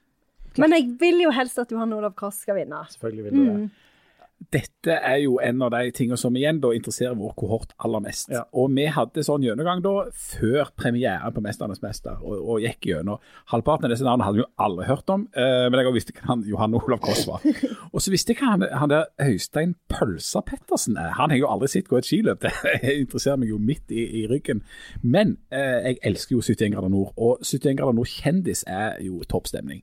[0.60, 2.78] Men jeg vil jo helst at Johan Olav Koss skal vinne.
[2.94, 3.56] Selvfølgelig vil du det.
[3.58, 3.66] Mm.
[4.54, 8.28] Dette er jo en av de tingene som igjen da interesserer vår kohort aller mest.
[8.30, 8.44] Ja.
[8.54, 13.22] Og vi hadde sånn gjennomgang da før premieren på 'Mesternes mester', og, og gikk gjennom.
[13.50, 16.28] Halvparten av disse navnene hadde vi jo aldri hørt om, eh, men jeg visste hva
[16.32, 17.42] han, Johan Olav Koss var.
[17.94, 21.14] og så visste jeg hva han, han der Øystein Pølsa Pettersen er.
[21.18, 22.52] Han har jeg jo aldri sett gå et skiløp, det
[23.04, 24.62] interesserer meg jo midt i, i ryggen.
[25.02, 29.22] Men eh, jeg elsker jo 71 grader nord, og 71 grader nord kjendis er jo
[29.28, 29.82] toppstemning.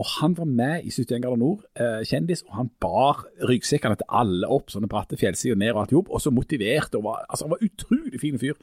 [0.00, 4.08] Og han var med i 71 grader nord, eh, kjendis, og han bar ryggsekkene til
[4.08, 7.44] alle opp sånne bratte fjellsider ned og alt jobb, og så motiverte og var, altså,
[7.44, 8.56] han var utrolig fin fyr.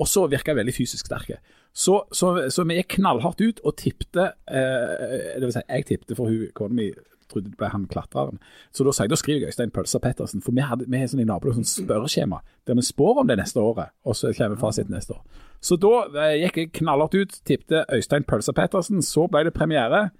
[0.00, 1.38] Og så virka veldig fysisk sterke.
[1.72, 6.16] Så, så, så vi gikk knallhardt ut og tippte eh, Det vil si, jeg tippte
[6.16, 6.90] for hun kona mi
[7.32, 8.40] trodde det ble han klatreren.
[8.72, 11.08] Så da sa jeg, da skriver jeg Øystein Pølsa Pettersen, for vi, hadde, vi har
[11.08, 14.60] sånn i nabolaget sånn spørreskjema der vi spår om det neste året, og så kommer
[14.60, 15.22] fasiten neste år.
[15.62, 15.94] Så da
[16.26, 20.10] eh, gikk jeg knallhardt ut, tippte Øystein Pølsa Pettersen, så ble det premiere.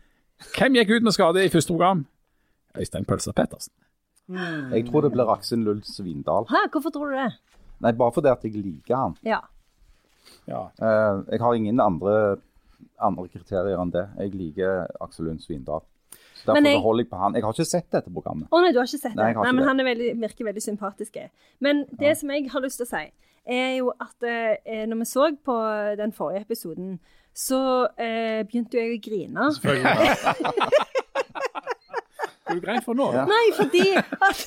[0.57, 2.05] Hvem gikk ut med skade i første program?
[2.79, 3.73] Øystein Pølsa Pettersen.
[4.73, 6.47] Jeg tror det blir Aksel Lund Svindal.
[6.49, 7.33] Hæ, hvorfor tror du det?
[7.83, 9.17] Nei, bare fordi at jeg liker han.
[9.27, 9.41] Ja.
[10.49, 10.63] Ja.
[10.81, 12.37] Uh, jeg har ingen andre,
[13.03, 14.07] andre kriterier enn det.
[14.19, 15.83] Jeg liker Aksel Lund Svindal.
[16.35, 17.35] Så Derfor jeg- holder jeg på han.
[17.35, 18.49] Jeg har ikke sett dette programmet.
[18.51, 19.17] Å nei, du har ikke sett det?
[19.17, 19.67] Nei, jeg ikke men det.
[19.69, 21.17] han er veldig, virker veldig sympatisk.
[21.61, 23.05] Men det som jeg har lyst til å si,
[23.47, 25.57] er jo at eh, når vi så på
[25.99, 26.99] den forrige episoden,
[27.35, 29.49] så eh, begynte jo jeg å grine.
[32.43, 33.07] Hva er du grein for nå?
[33.17, 33.25] Ja.
[33.29, 34.39] Nei, fordi at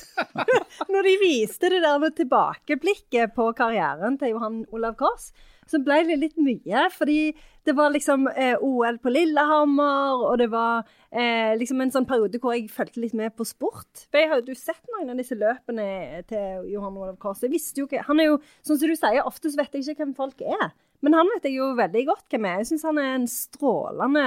[0.92, 5.32] når de viste det der med tilbakeblikket på karrieren til Johan Olav Koss,
[5.66, 6.86] så ble det litt mye.
[6.94, 7.20] Fordi
[7.66, 12.38] det var liksom eh, OL på Lillehammer, og det var eh, liksom en sånn periode
[12.42, 14.06] hvor jeg fulgte litt med på sport.
[14.10, 17.42] For jeg hadde jo sett noen av disse løpene til Johan Olav Koss.
[17.42, 19.88] Jeg visste jo ikke Han er jo, sånn som du sier, ofte så vet jeg
[19.88, 20.70] ikke hvem folk er.
[21.04, 22.62] Men han vet jeg jo veldig godt hvem er.
[22.62, 24.26] Jeg syns han er en strålende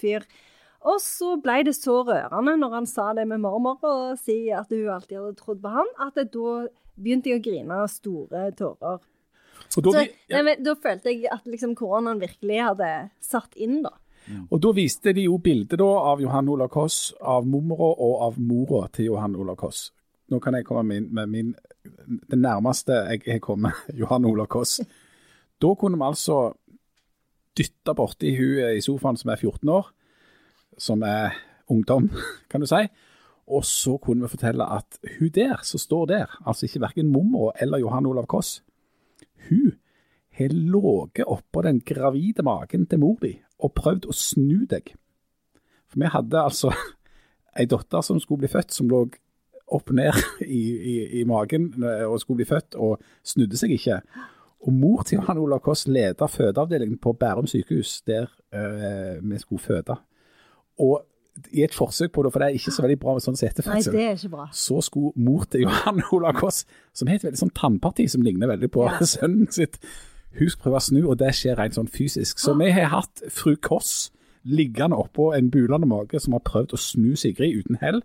[0.00, 0.24] fyr.
[0.90, 4.70] Og så ble det så rørende når han sa det med mormor og si at
[4.72, 6.54] hun alltid hadde trodd på han, at da
[6.96, 9.02] begynte jeg å grine store tårer.
[9.76, 12.88] Og da, Så, vi- ja, nei, men, da følte jeg at liksom koronaen virkelig hadde
[13.22, 13.90] satt inn, da.
[14.50, 18.88] og da viste de jo bildet av Johan Olav Koss, av mormora og av mora
[18.92, 19.90] til Johan Olav Koss.
[20.30, 21.54] Nå kan jeg komme med min, med min
[22.30, 24.80] Det nærmeste jeg har kommet Johan Olav Koss.
[25.60, 26.52] Da kunne vi altså
[27.58, 29.88] dytte borti hun i sofaen som er 14 år,
[30.78, 31.34] som er
[31.70, 32.10] ungdom,
[32.50, 32.82] kan du si.
[33.50, 37.52] Og så kunne vi fortelle at hun der, som står der, altså ikke verken mormor
[37.60, 38.60] eller Johan Olav Koss,
[39.48, 39.76] hun
[40.38, 44.94] har ligget oppå den gravide magen til mor di og prøvd å snu deg.
[45.90, 46.72] For vi hadde altså
[47.58, 49.04] ei datter som skulle bli født, som lå
[49.70, 50.16] opp ned
[50.46, 50.62] i,
[50.94, 54.00] i, i magen eh, og skulle bli født, og snudde seg ikke.
[54.66, 59.62] Og mor til Johan Olav Koss leda fødeavdelingen på Bærum sykehus, der øh, vi skulle
[59.62, 59.96] føde.
[60.80, 61.00] Og
[61.54, 63.40] i et forsøk på det, for det er ikke så veldig bra med sånn Nei,
[63.48, 64.46] setefødsel det er ikke bra.
[64.52, 68.50] så skulle mor til Johan Olav Koss, som har et veldig sånn tannparti som ligner
[68.50, 68.98] veldig på Ja.
[69.14, 69.78] sønnen sitt,
[70.38, 72.38] hun skal prøve å snu, og det skjer rent sånn fysisk.
[72.38, 74.10] Så vi har hatt fru Koss
[74.46, 77.98] liggende oppå en bulende mage som har prøvd å snu Sigrid uten hell.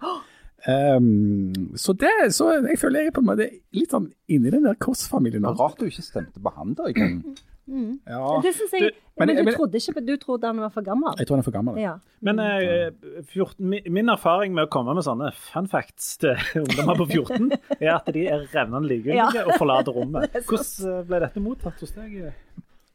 [0.65, 3.45] Um, så det, så jeg føler jeg er på en måte
[3.77, 6.87] litt sånn inni den der Koss-familien rart du ikke stemte på han da.
[6.89, 6.95] i
[7.67, 7.99] grunnen.
[8.07, 10.81] Ja, Det synes jeg, men, men- du men- trodde ikke Du trodde han var for
[10.81, 11.13] gammel?
[11.17, 11.77] jeg tror han er for gammel.
[11.81, 11.93] Ja.
[12.21, 12.91] Men eh,
[13.33, 17.93] 14, min erfaring med å komme med sånne fun facts til ungdommer på 14, er
[17.95, 19.45] at de er revnende likegyldige Ja.
[19.45, 20.29] og forlater rommet.
[20.47, 22.33] Hvordan eh, ble dette mottatt hos deg?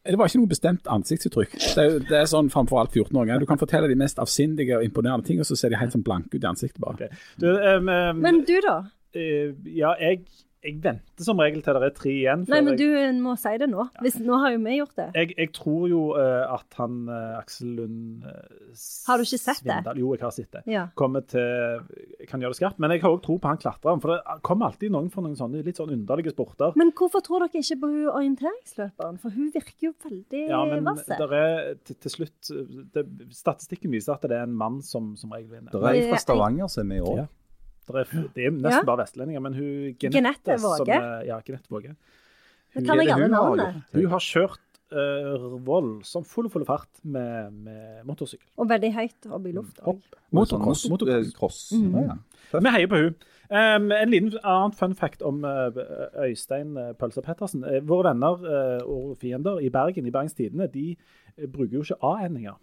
[0.01, 1.53] Det var ikke noe bestemt ansiktsuttrykk.
[1.61, 3.43] Det er, det er sånn framfor alt 14-åringer.
[3.43, 6.03] Du kan fortelle de mest avsindige og imponerende ting, og så ser de helt sånn
[6.07, 7.11] blanke ut i ansiktet bare.
[7.37, 7.85] Du, um,
[8.17, 8.79] Men du, da?
[9.13, 10.23] eh, ja, jeg,
[10.61, 12.43] jeg venter som regel til det er tre igjen.
[12.45, 13.87] før Nei, men jeg- du må si det nå.
[14.05, 15.07] Hvis, nå har jo vi gjort det.
[15.15, 18.75] Jeg, jeg tror jo uh, at han uh, Aksel Lund uh,
[19.07, 19.79] Har du ikke sett det?
[19.97, 20.63] Jo, jeg har sett det.
[20.69, 20.83] Ja.
[21.01, 21.81] Kommer til
[22.29, 22.79] Kan gjøre det skarpt.
[22.79, 24.03] Men jeg har òg tro på han klatreren.
[24.05, 26.77] For det kommer alltid noen for noen sånne litt sånn underlige sporter.
[26.77, 29.19] Men hvorfor tror dere ikke på hun orienteringsløperen?
[29.25, 31.07] For hun virker jo veldig Ja, men vass.
[31.09, 32.53] der er til, til slutt
[32.93, 35.73] det, Statistikken viser at det er en mann som, som regel vinner.
[35.73, 37.23] Det er ei fra Stavanger som er med i år.
[37.25, 37.31] Ja.
[37.89, 38.05] Der er,
[38.35, 38.83] det er nesten Ja.
[38.87, 40.93] bare vestlendinger, men hun Genette som Våge.
[40.95, 41.97] er- Ja, Genette Våge.
[42.75, 44.61] Hun, kan jeg alle hun har Hun har kjørt
[44.93, 48.47] uh, voldsom full full fart med, med motorsykkel.
[48.59, 49.83] Og veldig høyt opp i lufta.
[49.85, 50.03] Hopp.
[50.33, 50.89] Motocross.
[50.91, 51.27] Motocross.
[51.27, 51.73] eh, cross.
[51.73, 51.95] Mm.
[51.95, 52.15] Ja,
[52.53, 52.61] ja.
[52.61, 53.15] Vi heier på hun.
[53.51, 55.71] Um, en liten annen fun fact om uh,
[56.23, 57.65] Øystein uh, Pølser Pettersen.
[57.65, 60.97] Uh, våre venner uh, og fiender i Bergen, i Bergens Tidende, de
[61.39, 62.55] uh, bruker jo ikke A-endinger.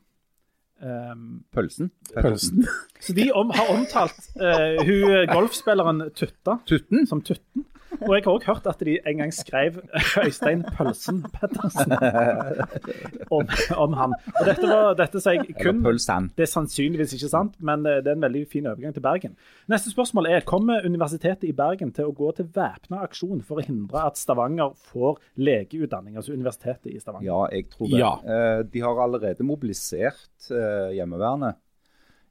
[0.78, 1.89] Um, Pølsen.
[2.13, 2.67] Pølsen.
[3.01, 7.07] så de om, har omtalt uh, hun golfspilleren Tutta Tutten.
[7.09, 7.65] som Tutten.
[8.05, 9.79] Og jeg har òg hørt at de en gang skrev
[10.23, 11.93] Øystein Pølsen Pettersen
[13.35, 13.47] om,
[13.83, 14.15] om han.
[14.33, 15.81] Og dette, var, dette sier jeg kun.
[16.37, 19.37] Det er sannsynligvis ikke sant, men eh, det er en veldig fin overgang til Bergen.
[19.71, 23.65] Neste spørsmål er kommer Universitetet i Bergen til å gå til væpna aksjon for å
[23.65, 26.19] hindre at Stavanger får legeutdanning?
[26.19, 27.29] Altså Universitetet i Stavanger.
[27.29, 28.03] Ja, jeg tror det.
[28.03, 28.13] Ja.
[28.21, 30.51] Eh, de har allerede mobilisert
[30.93, 31.57] hjemmevernet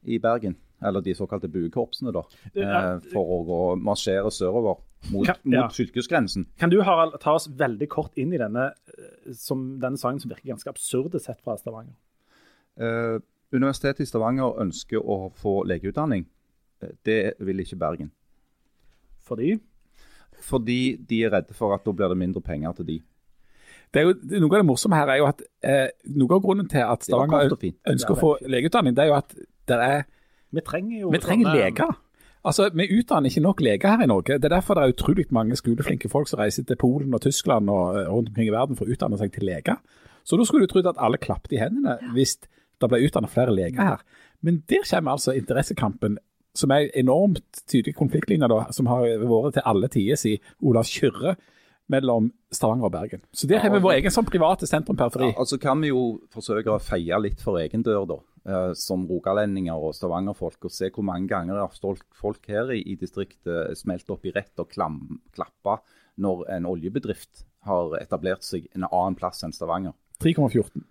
[0.06, 0.56] i Bergen.
[0.84, 2.22] Eller de såkalte buekorpsene, da.
[2.52, 4.82] Eh, for å gå, marsjere sørover
[5.12, 5.62] mot, kan, ja.
[5.66, 6.46] mot fylkesgrensen.
[6.58, 10.30] Kan du Harald, ta oss veldig kort inn i denne, eh, som, denne sangen som
[10.32, 11.94] virker ganske absurd sett fra Stavanger?
[12.80, 13.18] Eh,
[13.54, 16.26] Universitetet i Stavanger ønsker å få legeutdanning.
[16.82, 18.10] Eh, Det vil ikke Bergen.
[19.26, 19.58] Fordi
[20.46, 22.96] Fordi de er redde for at da blir det mindre penger til de.
[23.94, 26.68] Det er jo, noe av det morsomme her er jo at eh, noe av grunnen
[26.68, 27.54] til at Stavanger
[27.88, 29.32] ønsker å få legeutdanning, det er jo at
[29.70, 30.02] det er,
[30.52, 31.96] vi trenger jo vi trenger sånne- leger.
[32.46, 34.38] Altså, Vi utdanner ikke nok leger her i Norge.
[34.38, 37.70] Det er derfor det er utrolig mange skoleflinke folk som reiser til Polen og Tyskland
[37.72, 39.80] og eh, rundt omkring i verden for å utdanne seg til leger.
[40.26, 42.36] Så da skulle du trodd at alle klappet i hendene hvis
[42.80, 44.06] det ble utdannet flere leger her.
[44.46, 46.18] Men der kommer altså interessekampen,
[46.56, 51.36] som er enormt tydelig konfliktlinje, da, som har vært til alle tider siden Olav Kyrre
[51.92, 53.22] mellom Stavanger og Bergen.
[53.34, 55.30] Så der har vi vår egen sånn private sentrum-periferi.
[55.32, 58.18] Ja, altså kan vi jo forsøke å feie litt for egen dør, da.
[58.48, 61.60] Eh, som rogalendinger og stavangerfolk, og se hvor mange ganger
[62.16, 65.82] folk her i, i distriktet smelter opp i rett og klam, klapper
[66.16, 69.92] når en oljebedrift har etablert seg en annen plass enn Stavanger.
[70.22, 70.84] 3,14.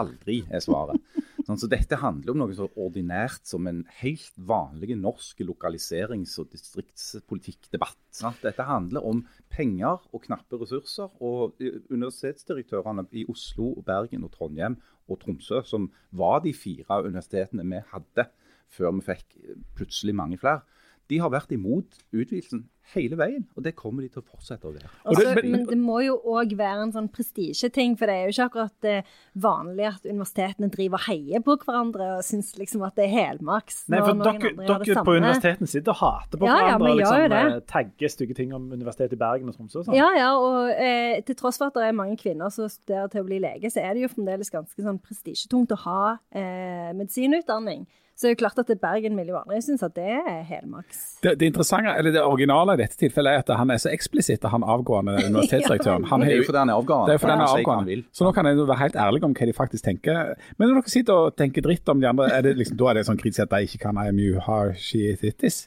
[0.00, 1.00] Aldri er svaret.
[1.46, 6.50] Sånn, så dette handler om noe så ordinært som en helt vanlig norsk lokaliserings- og
[6.52, 8.00] distriktspolitikkdebatt.
[8.14, 8.42] Sant?
[8.44, 9.22] Dette handler om
[9.52, 11.10] penger og knappe ressurser.
[11.24, 14.78] Og eh, universitetsdirektørene i Oslo, Bergen, og Trondheim
[15.10, 18.28] og Tromsø, som var de fire universitetene vi hadde
[18.70, 20.62] før vi fikk eh, plutselig mange flere,
[21.10, 23.44] de har vært imot utvidelsen hele veien.
[23.54, 24.88] Og det kommer de til å fortsette å være.
[25.06, 28.14] Og det- Altså, men- men det må jo òg være en sånn prestisjeting, for det
[28.16, 29.02] er jo ikke akkurat eh,
[29.38, 33.84] vanlig at universitetene driver og heier på hverandre og syns liksom at det er helmaks.
[33.88, 37.30] Nei, for dere, dere på universitetene sitter og hater på Ja, hverandre ja, og liksom,
[37.30, 37.52] det.
[37.52, 39.94] eh, tagger stygge ting om Universitetet i Bergen og Tromsø og sånn.
[39.94, 43.22] Ja, ja, og eh, til tross for at det er mange kvinner som studerer til
[43.22, 47.86] å bli lege, så er det jo fremdeles ganske sånn prestisjetungt å ha eh, medisinutdanning.
[48.20, 50.42] Så det er jo klart at det Bergen vil jo aldri synes at det er
[50.44, 50.98] helmaks.
[51.24, 54.44] Det, det interessante, eller det originale i dette tilfellet er at han er så eksplisitt,
[54.44, 56.04] han avgående universitetsdirektøren.
[56.10, 57.08] Han Det er jo fordi han er avgående.
[57.08, 57.96] Det er fordi han er avgående.
[58.12, 60.34] Så nå kan jeg være helt ærlig om hva de faktisk tenker.
[60.58, 63.00] Men når dere sitter og tenker dritt om de andre, er det liksom, da er
[63.00, 65.62] det sånn kritisk at de ikke kan IMU har she it is?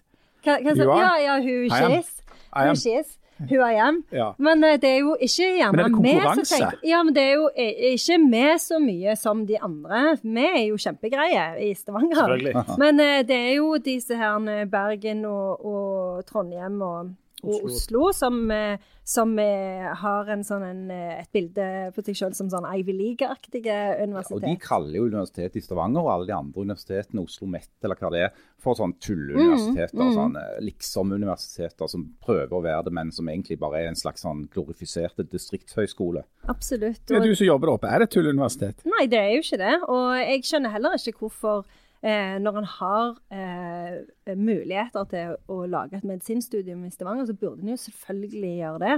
[0.45, 2.13] Hva, hva, ja, ja, who she is.
[2.53, 2.75] I am.
[2.75, 3.17] Who she is.
[3.49, 4.03] Who I am.
[4.13, 4.33] Ja.
[4.37, 7.15] Men eh, det er jo ikke gjerne Men er det vi som tenker Ja, men
[7.15, 10.03] det er jo eh, ikke vi så mye som de andre.
[10.21, 12.37] Vi er jo kjempegreie i Stavanger.
[12.81, 17.13] Men eh, det er jo disse her Bergen og, og Trondheim og,
[17.43, 21.65] og Oslo som, eh, som eh, har en sånn, en, eh, et bilde
[21.95, 24.37] på seg selv som sånn Ivy League-aktige universitet.
[24.37, 27.99] Og de kaller jo Universitetet i Stavanger og alle de andre universitetene, Oslo Met eller
[27.99, 29.99] hva det er, for sånn tulleuniversiteter.
[29.99, 30.15] Mm, mm.
[30.17, 34.45] Sånne liksom-universiteter som prøver å være det, men som egentlig bare er en slags sånn
[34.53, 36.23] glorifiserte distriktshøyskole.
[36.51, 37.03] Absolutt.
[37.09, 37.91] Det er du som jobber der oppe.
[37.91, 38.87] Er det et tulluniversitet?
[38.87, 39.75] nei, det er jo ikke det.
[39.91, 41.65] Og jeg skjønner heller ikke hvorfor
[42.03, 47.63] Eh, når en har eh, muligheter til å lage et medisinstudium i Stavanger, så burde
[47.63, 48.97] en jo selvfølgelig gjøre det.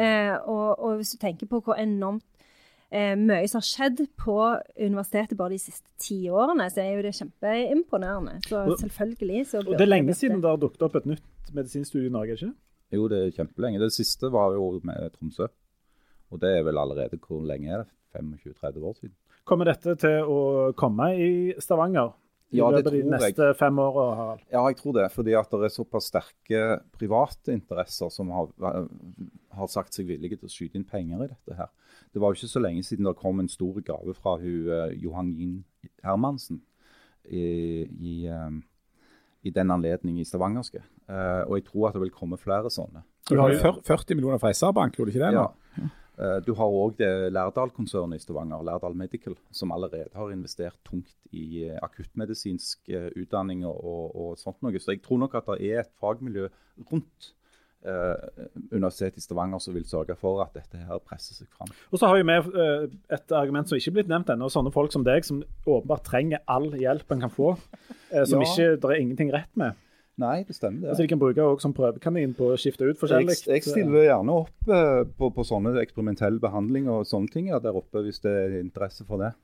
[0.00, 2.24] Eh, og, og hvis du tenker på hvor enormt
[2.88, 4.38] eh, mye som har skjedd på
[4.78, 8.38] universitetet bare de siste ti årene, så er jo det kjempeimponerende.
[8.46, 12.12] Så selvfølgelig så Og det er lenge siden det har dukket opp et nytt medisinstudium
[12.12, 12.52] i Norge, ikke
[12.96, 13.80] Jo, det er kjempelenge.
[13.82, 15.50] Det siste var jo med Tromsø.
[16.32, 17.92] Og det er vel allerede hvor lenge er det?
[18.16, 19.14] 25-30 år siden.
[19.44, 20.38] Kommer dette til å
[20.76, 21.30] komme i
[21.60, 22.14] Stavanger
[22.56, 23.34] Ja, det løpet av de tror jeg.
[23.34, 24.44] neste fem åra, Harald?
[24.52, 25.08] Ja, jeg tror det.
[25.12, 26.62] Fordi at det er såpass sterke
[26.96, 28.48] private interesser som har,
[29.58, 31.68] har sagt seg villige til å skyte inn penger i dette her.
[32.14, 34.96] Det var jo ikke så lenge siden det kom en stor gave fra hun, eh,
[35.02, 35.58] Johan Yin
[36.04, 36.62] Hermansen
[37.28, 38.50] i, i, eh,
[39.44, 40.80] i den anledning i Stavangerske.
[41.08, 43.04] Eh, og jeg tror at det vil komme flere sånne.
[43.28, 45.34] Du har jo 40 millioner fra SR-Bank, gjorde du ikke det?
[45.36, 45.44] nå?
[45.76, 45.90] Ja.
[46.18, 46.98] Eh, Du har òg
[47.30, 53.64] Lærdal-konsernet i Stavanger, Lærdal Medical, som allerede har investert tungt i eh, akuttmedisinsk eh, utdanning
[53.68, 54.78] og, og, og sånt noe.
[54.82, 56.48] Så jeg tror nok at det er et fagmiljø
[56.90, 57.32] rundt
[57.86, 61.70] eh, Universitetet i Stavanger som vil sørge for at dette her presser seg fram.
[61.92, 64.50] Og så har vi med eh, et argument som ikke er blitt nevnt ennå.
[64.50, 67.54] Sånne folk som deg, som åpenbart trenger all hjelp en kan få.
[68.10, 68.48] eh, som Ja.
[68.50, 69.78] ikke det er ingenting rett med.
[70.18, 70.88] Nei, det stemmer det.
[70.92, 73.36] Altså De kan bruke også som prøvekanin på å skifte ut forskjellig.
[73.46, 77.60] Jeg, jeg stiller gjerne opp eh, på, på sånne eksperimentell behandling og sånne ting ja,
[77.62, 79.34] der oppe, hvis det er interesse for det.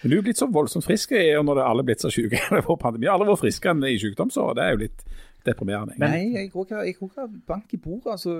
[0.00, 2.40] Men du er blitt så voldsomt frisk når det alle er blitt så syke.
[2.50, 3.06] Det var pandemi.
[3.10, 4.56] Alle var friske enn i sykdomsåret.
[4.58, 5.04] Det er jo litt
[5.44, 5.94] deprimerende.
[6.00, 8.14] Nei, jeg tror ikke jeg tror bank i bordet.
[8.16, 8.34] Altså,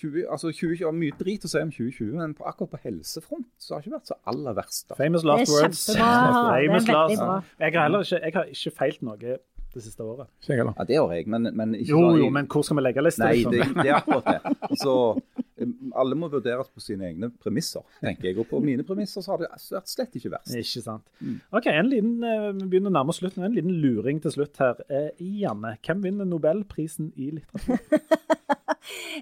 [0.00, 3.48] 20, altså 20, ja, mye drit å si om 2020, men på, akkurat på helsefront
[3.58, 4.84] så har det ikke vært så aller verst.
[4.90, 4.98] da.
[5.00, 5.82] Famous Det last er words.
[5.88, 6.44] kjempebra.
[6.44, 7.38] Det er veldig bra.
[7.64, 9.36] Jeg har ikke, jeg har ikke feilt noe
[9.74, 10.28] det siste året.
[10.48, 13.02] Ja, det har jeg, men, men ikke Jo, sånn- jo, men hvor skal vi legge
[13.04, 13.24] lista?
[13.28, 13.52] Nei, liksom?
[13.52, 14.78] det, det er akkurat det.
[14.82, 14.94] Så
[15.94, 18.38] alle må vurderes på sine egne premisser, tenker jeg.
[18.42, 20.54] Og på mine premisser så har det vært slett ikke verst.
[20.58, 21.04] Ikke sant.
[21.20, 21.40] Mm.
[21.52, 23.44] Ok, en liten, eh, Vi begynner å nærme oss slutten.
[23.44, 24.80] En liten luring til slutt her.
[24.88, 27.78] Eh, Janne, hvem vinner Nobelprisen i litteratur?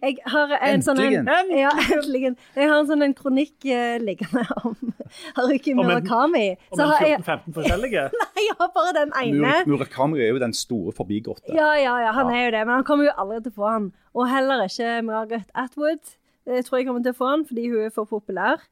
[0.03, 2.33] Jeg har en sånn en, ja, endelig.
[2.57, 4.75] Jeg har en sånn en kronikk uh, liggende om
[5.37, 6.45] Haruki Om en- Murakami.
[6.73, 8.05] Om en har jeg, 14-15 forskjellige?
[8.23, 9.53] nei, jeg har bare den ene.
[9.71, 11.53] Murakami er jo den store forbigåtte.
[11.55, 13.69] Ja, ja, ja, han er jo det, men han kommer jo aldri til å få
[13.71, 13.89] han.
[14.17, 16.17] Og heller ikke Margaret Atwood.
[16.47, 18.63] Jeg tror jeg kommer til å få han fordi hun er for populær.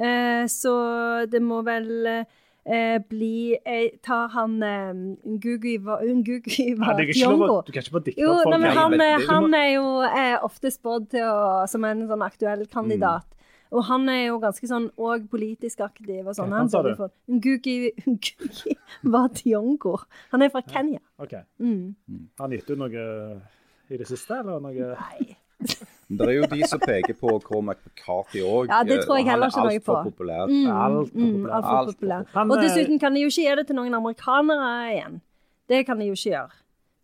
[0.00, 0.72] Eh, så
[1.30, 4.92] det må vel eh, bli Jeg tar han eh,
[5.28, 5.98] Ngugi wa.
[6.00, 8.62] Du kan ikke bare dikte Jo, opp nei, folk.
[8.62, 11.18] men han, men eh, han er jo eh, ofte spådd
[11.70, 13.28] som en sånn aktuell kandidat.
[13.70, 16.50] Og han er jo ganske sånn òg politisk aktiv og sånn.
[16.50, 16.90] Hva Han sa du?
[17.30, 18.74] Ngugi Ngugi
[20.32, 20.98] Han er fra Kenya.
[21.22, 21.36] Ok.
[21.62, 21.94] Mm.
[22.40, 23.04] Han gitt ut noe
[23.90, 25.36] i det siste, eller noe Nei.
[26.10, 28.66] Det er jo de som peker på Cormac McCarthy òg.
[28.68, 29.94] Ja, det tror jeg heller ikke noe på.
[29.94, 30.46] altfor populær.
[30.50, 31.52] Mm, Alt for mm, populær.
[31.54, 32.24] alt for Alt for populær.
[32.34, 35.20] Han, Og eh, dessuten kan de jo ikke gi det til noen amerikanere igjen.
[35.70, 36.50] Det kan de jo ikke gjøre.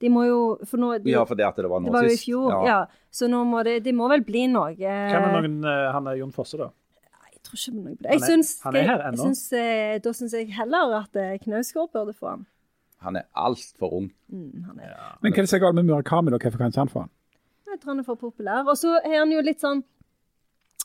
[0.03, 1.93] De må jo For nå de, Ja, fordi at det var nå sist.
[1.93, 2.81] Det var jo i fjor, ja.
[3.11, 6.19] Så nå må det De må vel bli noe Hvem er noen eh, Han er
[6.19, 6.67] Jon Fosse, da?
[7.33, 8.11] Jeg tror ikke noe på det.
[8.11, 9.23] Han Jeg er- syns, han er her ennå.
[9.23, 12.47] syns, eh, Da syns jeg heller at eh, Knausgård burde få han.
[13.07, 14.11] Han er altfor ung.
[14.33, 14.93] Mm, han er,
[15.23, 16.39] Men hva er det som er galt med Murakami, da?
[16.43, 17.11] Hvorfor kan ikke han få han?
[17.85, 18.65] Han er for populær.
[18.67, 19.83] Og så er han jo litt sånn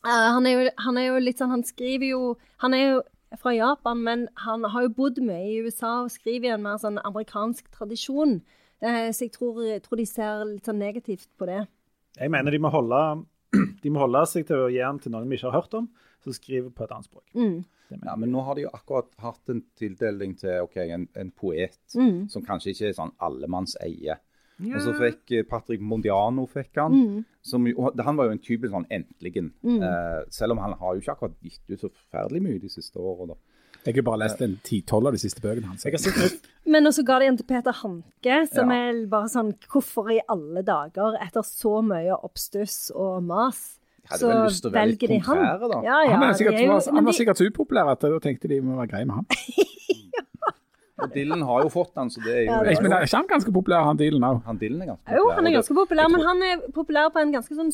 [0.06, 2.22] uh, han, er jo, han er jo litt sånn Han skriver jo
[2.64, 3.02] Han er jo
[3.40, 6.76] fra Japan, men han har jo bodd mye i USA og skriver i en mer
[6.82, 8.42] sånn amerikansk tradisjon.
[8.84, 11.62] Uh, så jeg tror, jeg tror de ser litt sånn negativt på det.
[12.18, 13.00] Jeg mener de må holde
[13.84, 15.88] De må holde seg til å gi den til noen vi ikke har hørt om,
[16.24, 17.26] som skriver på et annet språk.
[17.32, 17.62] Mm.
[18.04, 21.80] Ja, men nå har de jo akkurat hatt en tildeling til okay, en, en poet
[21.96, 22.28] Mm.
[22.32, 24.16] som kanskje ikke er sånn allemannseie.
[24.62, 26.92] Og så fikk eh, Patrick Mondiano fikk han.
[26.94, 27.22] Mm.
[27.42, 29.52] Som, og han var jo en typisk sånn entligen.
[29.66, 32.98] Eh, selv om han har jo ikke akkurat gitt ut så forferdelig mye de siste
[33.02, 33.34] årene.
[33.34, 33.36] da.
[33.86, 35.86] Jeg har bare lest en ti-tolv av de siste bøkene hans.
[36.72, 38.78] Men også ga de en til Peter Hanke, som Ja.
[38.92, 44.46] er bare sånn Hvorfor i alle dager, etter så mye oppstuss og mas, hadde så
[44.46, 45.42] lyst til å være litt velger de han?
[45.72, 45.82] da.
[45.82, 48.20] Ja, ja, han, er de sikkert, er jo- han var sikkert så upopulær at da
[48.22, 49.26] tenkte de må være greie med han.
[51.02, 52.82] Og Dylan har jo fått den, så det er jo Ja, det er.
[52.84, 54.42] men er ikke han ganske populær, han Dylan òg?
[54.46, 55.18] Han Dylan er ganske populær.
[55.18, 57.72] Jo, han er ganske populær, men han er populær på en ganske sånn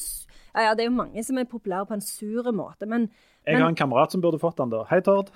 [0.56, 3.10] Ja, ja, det er jo mange som er populære på en sur måte, men
[3.48, 4.84] Jeg har en kamerat som burde fått den, da.
[4.90, 5.30] Hei, Tord.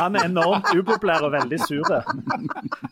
[0.00, 1.84] Han er enormt upopulær og veldig sur.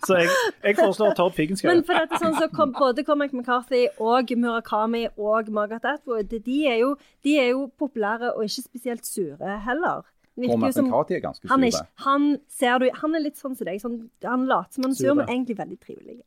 [0.06, 0.28] Så jeg,
[0.62, 1.70] jeg foreslår Tord Figenschou.
[1.70, 6.58] Men for dette sånn så kom, både Cormac McCarthy og Murakami og Margaret Atwood, de
[6.68, 6.92] er, jo,
[7.24, 10.04] de er jo populære og ikke spesielt sure heller.
[10.38, 13.56] Virker jo som- er ganske han er, ikke, han, ser du, han er litt sånn
[13.58, 13.80] som deg.
[13.82, 16.20] Sånn, han later som han er sur, men egentlig veldig trivelig.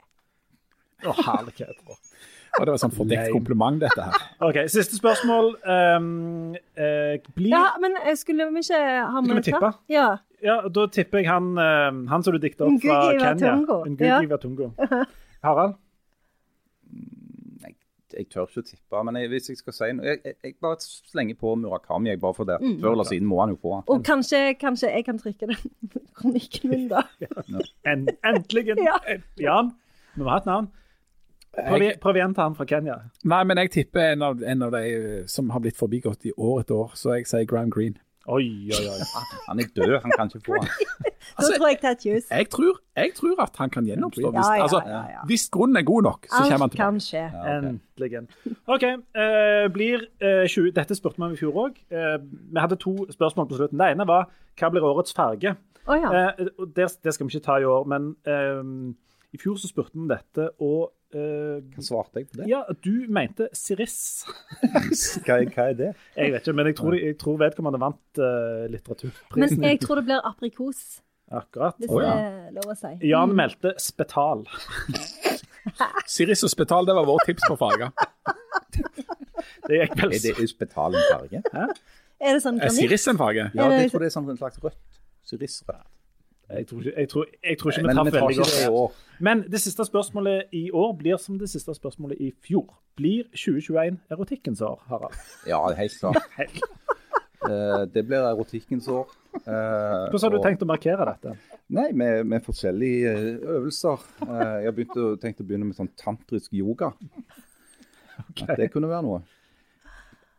[1.01, 1.80] Å, herlighet.
[2.59, 4.26] Og det var sånn fordekt kompliment, dette her.
[4.47, 5.53] OK, siste spørsmål.
[5.64, 9.72] Um, uh, blir Ja, men eh, skulle vi ikke ha Skal med vi tippe?
[9.93, 10.09] Ja.
[10.43, 13.55] Ja, da tipper jeg han, eh, han som du dikta opp fra Kenya.
[13.55, 13.80] Thiong'o.
[13.93, 15.05] Ngugi Ja.
[15.45, 15.78] Harald?
[18.18, 20.55] Jeg, tør ikke å tippe, men jeg, hvis jeg skal si noe Jeg, jeg, jeg
[20.64, 22.59] bare slenger på Murakami, jeg bare for det.
[22.62, 22.78] Mm.
[22.84, 23.88] Før eller siden må han jo få han.
[23.91, 25.64] Og kanskje, kanskje jeg kan trykke den
[26.20, 27.05] kronikken min, da.
[27.91, 28.76] En, endelig!
[28.82, 28.99] Ja.
[29.39, 29.74] Jan,
[30.16, 30.70] vi må ha et navn.
[31.51, 32.95] Prøv, igjen til han fra Kenya.
[33.28, 36.32] Nei, men jeg tipper en av, en av de eh, som har blitt forbigått i
[36.38, 37.99] år etter år, så jeg sier Graham Greene.
[38.32, 39.07] Oi, oi, oi.
[39.49, 40.69] Han er død, han kan ikke få han.
[41.38, 44.32] Altså, tror jeg Jeg tror, jeg tror at han kan gjennomstå.
[44.32, 45.21] Hvis, Ja, ja, altså, ja, ja.
[45.25, 46.91] hvis grunnen er god nok, så kommer han Alt tilbake.
[46.91, 47.23] kan skje.
[47.55, 48.27] Endelig.
[48.67, 48.84] OK.
[48.84, 51.77] Uh, blir uh, 20, Dette spurte vi om i fjor òg.
[52.53, 53.79] vi hadde to spørsmål på slutten.
[53.79, 54.27] Det ene var
[54.59, 55.55] hva blir årets farge?
[55.88, 56.09] Oh, ja.
[56.13, 58.61] Eh, det, det skal vi ikke ta i år, men eh,
[59.34, 62.47] i fjor så spurte vi om dette, og eh, Hva svarte jeg på det?
[62.49, 64.26] Ja, du mente Siris.
[65.26, 65.91] Hva, hva er det?
[66.16, 68.97] Jeg vet ikke, men jeg tror, jeg tror vedkommende vant uh,
[69.38, 71.01] Men jeg tror det blir aprikos,
[71.32, 71.78] Akkurat.
[71.80, 72.16] hvis oh, ja.
[72.16, 72.93] det er lov å si.
[73.12, 74.45] Jan meldte spetal.
[76.09, 77.91] Siris og Spetal, det var vårt tips på farger.
[79.68, 81.41] Det gikk vel Er det spetal en farge?
[82.22, 82.74] Er det sånn Er?
[82.74, 83.47] Siris en farge?
[83.53, 85.01] Ja, jeg tror det er sånn en slags rødt.
[85.28, 85.88] Syrisrødt.
[86.58, 88.66] Jeg tror ikke, jeg tror, jeg tror ikke vi Men traff veldig ikke det i
[88.66, 88.80] godt.
[88.82, 88.93] år.
[89.20, 92.68] Men det siste spørsmålet i år blir som det siste spørsmålet i fjor.
[92.97, 95.16] Blir 2021 erotikkens år, Harald?
[95.47, 96.18] Ja, helt klart.
[97.49, 99.08] Eh, det blir erotikkens år.
[99.32, 101.38] Uh, Hvordan har du og- tenkt å markere dette?
[101.72, 104.02] Nei, med, med forskjellige eh, øvelser.
[104.22, 106.91] Uh, jeg har å, tenkt å begynne med sånn tantrisk yoga.
[108.58, 109.22] Det kunne være noe.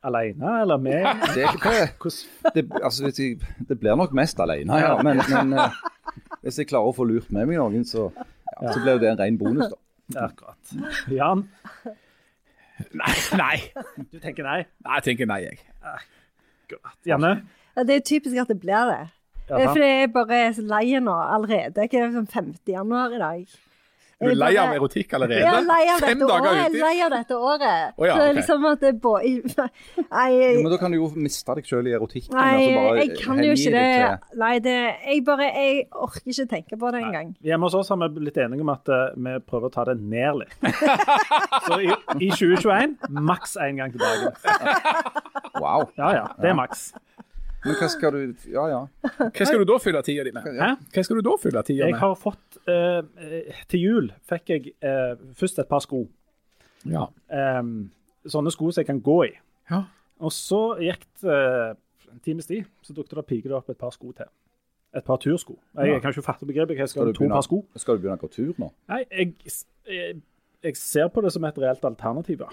[0.03, 1.05] Alene eller med?
[1.35, 1.47] Det,
[2.55, 3.11] det, altså,
[3.69, 4.97] det blir nok mest alene, ja.
[5.03, 5.77] Men, men eh,
[6.43, 9.21] hvis jeg klarer å få lurt med meg noen, så, ja, så blir det en
[9.21, 10.27] ren bonus, da.
[10.27, 10.73] Akkurat.
[11.15, 11.47] Jan,
[12.99, 13.57] Nei, nei.
[14.11, 14.61] du tenker nei?
[14.83, 15.59] Nei, jeg tenker nei, jeg.
[15.87, 16.97] Akkurat.
[17.07, 17.33] Janne?
[17.77, 19.03] Ja, det er typisk at det blir det.
[19.49, 19.69] Jaha.
[19.69, 21.75] For jeg er bare så lei nå allerede.
[21.77, 22.51] Det er sånn 5.
[22.73, 23.57] januar i dag.
[24.23, 25.41] Du er lei av erotikk allerede?
[25.43, 26.59] Jeg er lei av Fem dette dager året.
[26.63, 27.95] Jeg er lei av dette året.
[27.99, 29.13] Oh, ja, så det er liksom at det bo...
[29.19, 32.37] Nei, Jo, men da kan du jo miste deg sjøl i erotikken.
[32.37, 33.85] nei altså jeg kan jo ikke det.
[33.99, 34.77] til- Nei, det
[35.09, 37.35] Jeg bare Jeg orker ikke tenke på det engang.
[37.43, 39.99] Hjemme hos oss har vi blitt enige om at uh, vi prøver å ta det
[40.01, 40.57] ned litt.
[41.67, 41.91] Så i,
[42.23, 44.33] i 2021 maks én gang til dagen.
[45.61, 45.89] Wow.
[45.99, 46.93] Ja ja, det er maks.
[47.65, 48.81] Men hva skal du Ja, ja.
[49.19, 50.47] Hva skal du da fylle tida di med?
[50.59, 50.71] Hæ?
[50.95, 53.03] Hva skal du da fylle tida Jeg har fått eh,
[53.71, 56.03] Til jul fikk jeg eh, først et par sko.
[56.91, 57.05] Ja.
[57.31, 57.91] Um,
[58.27, 59.33] sånne sko som jeg kan gå i.
[59.71, 59.85] Ja.
[60.23, 61.75] Og så gikk det eh,
[62.13, 64.27] en times tid, så dukket det piker opp et par sko til.
[64.93, 65.55] Et par tursko.
[65.79, 65.93] Jeg, Ja.
[65.95, 66.77] jeg kan ikke fatte begrepet.
[66.77, 67.63] Jeg Skal skal du begynne, to par sko.
[67.81, 68.73] skal du begynne å gå tur nå?
[68.93, 69.33] Nei, jeg,
[69.89, 70.19] jeg,
[70.67, 72.43] jeg ser på det som et reelt alternativ.
[72.45, 72.51] ja.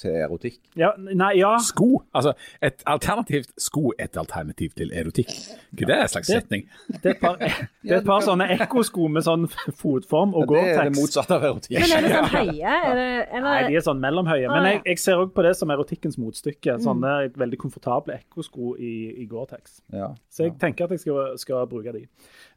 [0.00, 0.56] Til erotikk?
[0.74, 1.50] Ja, nei, ja.
[1.62, 2.02] Sko.
[2.16, 2.32] Altså,
[2.64, 5.28] et alternativt sko er et alternativ til erotikk.
[5.74, 6.64] Ikke det er en slags Det- setning?
[6.88, 7.36] Det er et par,
[7.84, 9.44] det er et par sånne ekkosko med sånn
[9.78, 11.76] fotform og Det er det motsatte av erotikk.
[11.76, 12.72] Men er det sånn høye?
[12.72, 14.48] Er det, eller, Nei, de er sånn mellomhøye.
[14.48, 16.78] Men jeg, jeg ser òg på det som erotikkens motstykke.
[16.82, 19.82] Sånne veldig komfortable ekkosko i, i Gore-Tex.
[19.92, 20.08] Ja.
[20.32, 22.06] Så jeg tenker at jeg skal, skal bruke de.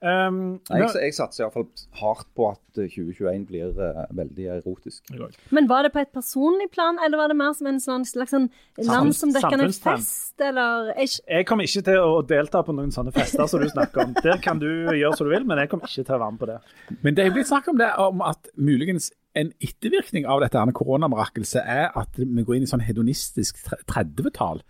[0.01, 1.67] Um, Nei, jeg, jeg satser iallfall
[1.99, 5.11] hardt på at eh, 2021 blir uh, veldig erotisk.
[5.55, 8.33] Men var det på et personlig plan, eller var det mer som en sånn slags
[8.35, 8.47] sånn
[8.85, 13.63] landsomdekkende fest, eller jeg, jeg kommer ikke til å delta på noen sånne fester som
[13.63, 14.15] du snakker om.
[14.25, 16.41] Der kan du gjøre som du vil, men jeg kommer ikke til å være med
[16.41, 16.57] på det.
[17.01, 20.71] Men det er blitt snakk om det, om at muligens en ettervirkning av dette her
[20.75, 23.59] koronamirakelset er at vi går inn i sånn hedonistisk
[23.91, 24.61] 30-tall,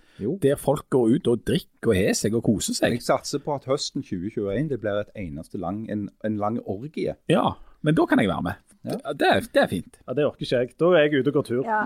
[0.42, 2.98] der folk går ut og drikker og har seg og koser seg.
[2.98, 7.14] Jeg satser på at høsten 2021 det blir et eneste lang, en, en lang orgie.
[7.32, 7.52] Ja,
[7.86, 8.64] men da kan jeg være med.
[8.86, 9.14] Ja.
[9.14, 9.98] Det, er, det er fint.
[10.08, 10.74] Ja, Det orker ikke jeg.
[10.80, 11.64] Da er jeg ute og går tur.
[11.66, 11.84] ja.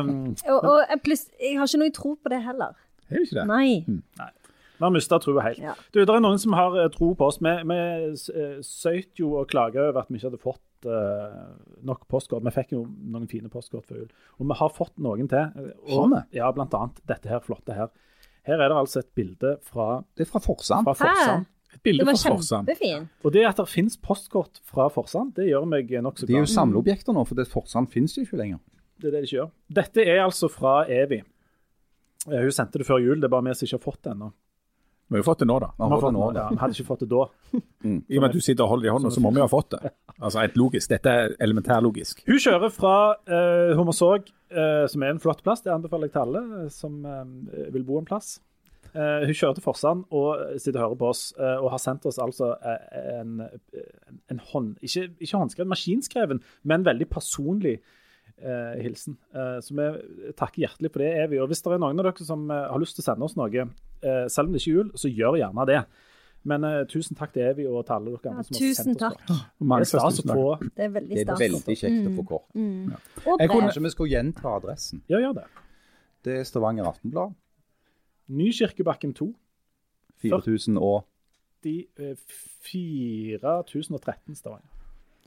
[0.00, 0.12] Um,
[0.52, 2.72] Og, og pluss, jeg har ikke noe tro på det heller.
[3.08, 3.46] Er det ikke det?
[3.50, 4.30] Nei.
[4.82, 5.60] Vi har mista troa helt.
[5.62, 5.74] Ja.
[5.94, 7.36] Du, Det er noen som har eh, tro på oss.
[7.44, 7.78] Vi, vi
[8.42, 11.52] eh, søyt jo og klaga over at vi ikke hadde fått uh,
[11.86, 12.42] nok postkort.
[12.42, 14.08] Vi fikk jo noen fine postkort før jul.
[14.40, 15.70] Og vi har fått noen til.
[15.86, 17.92] Og, Ja, blant annet dette her flotte her.
[18.48, 20.88] Her er det altså et bilde fra, Det er fra Forsand.
[20.88, 21.46] fra Forsand.
[21.72, 22.70] Et bilde Det var fra Forsand.
[23.24, 26.46] Og det at det finnes postkort fra Forsand, det gjør meg nokså De er jo
[26.46, 26.54] glad.
[26.54, 28.60] samleobjekter nå, for det Forsand finnes jo ikke lenger.
[29.00, 29.50] Det er det de ikke gjør.
[29.80, 31.22] Dette er altså fra Evi.
[32.30, 34.14] Eh, Hun sendte det før jul, det er bare vi som ikke har fått det
[34.14, 34.32] ennå.
[35.12, 35.68] Vi har jo fått det nå, da.
[35.76, 36.40] Vi har fått fått det nå, da.
[36.40, 37.24] ja, vi hadde ikke fått det da.
[38.14, 39.44] I og med at du sitter og holder det i hånda, så må vi jo
[39.44, 39.90] ha fått det.
[40.14, 40.88] Altså, et logisk.
[40.92, 42.22] Dette er elementærlogisk.
[42.30, 42.94] Hun kjører fra
[43.28, 45.60] uh, Hummersåk, uh, som er en flott plass.
[45.66, 47.26] Det anbefaler jeg til alle eh, som uh,
[47.74, 48.38] vil bo en plass.
[48.94, 52.04] Eh, hun kjører til Forsand og sitter og hører på oss, uh, og har sendt
[52.10, 54.74] oss altså eh, en, en, en hånd...
[54.84, 57.78] Ikke, ikke håndskrevet, maskinskreven, men veldig personlig
[58.42, 59.16] eh, hilsen.
[59.34, 61.38] Eh, så vi takker hjertelig for det, Evy.
[61.40, 63.36] Og hvis det er noen av dere som eh, har lyst til å sende oss
[63.40, 63.68] noe,
[64.02, 65.80] eh, selv om det ikke er jul, så gjør gjerne det.
[66.52, 68.96] Men eh, tusen takk til Evy og til alle dere andre Ja, som har sendt
[68.96, 69.20] oss takk.
[69.28, 69.44] kort.
[69.62, 72.14] Og mange Det er stas å få Det er veldig Det er veldig kjekt å
[72.18, 72.48] få kort.
[72.58, 72.88] Mm.
[72.90, 73.36] Ja.
[73.38, 75.02] Jeg kunne- ikke vi skulle gjenta adressen.
[75.08, 75.44] Ja, gjør det.
[76.26, 77.32] Det er Stavanger Aftenblad.
[78.28, 79.34] Nykirkebakken 2.
[80.22, 81.04] 4000 og
[81.64, 82.16] De, eh,
[82.66, 84.68] 4013 Stavanger.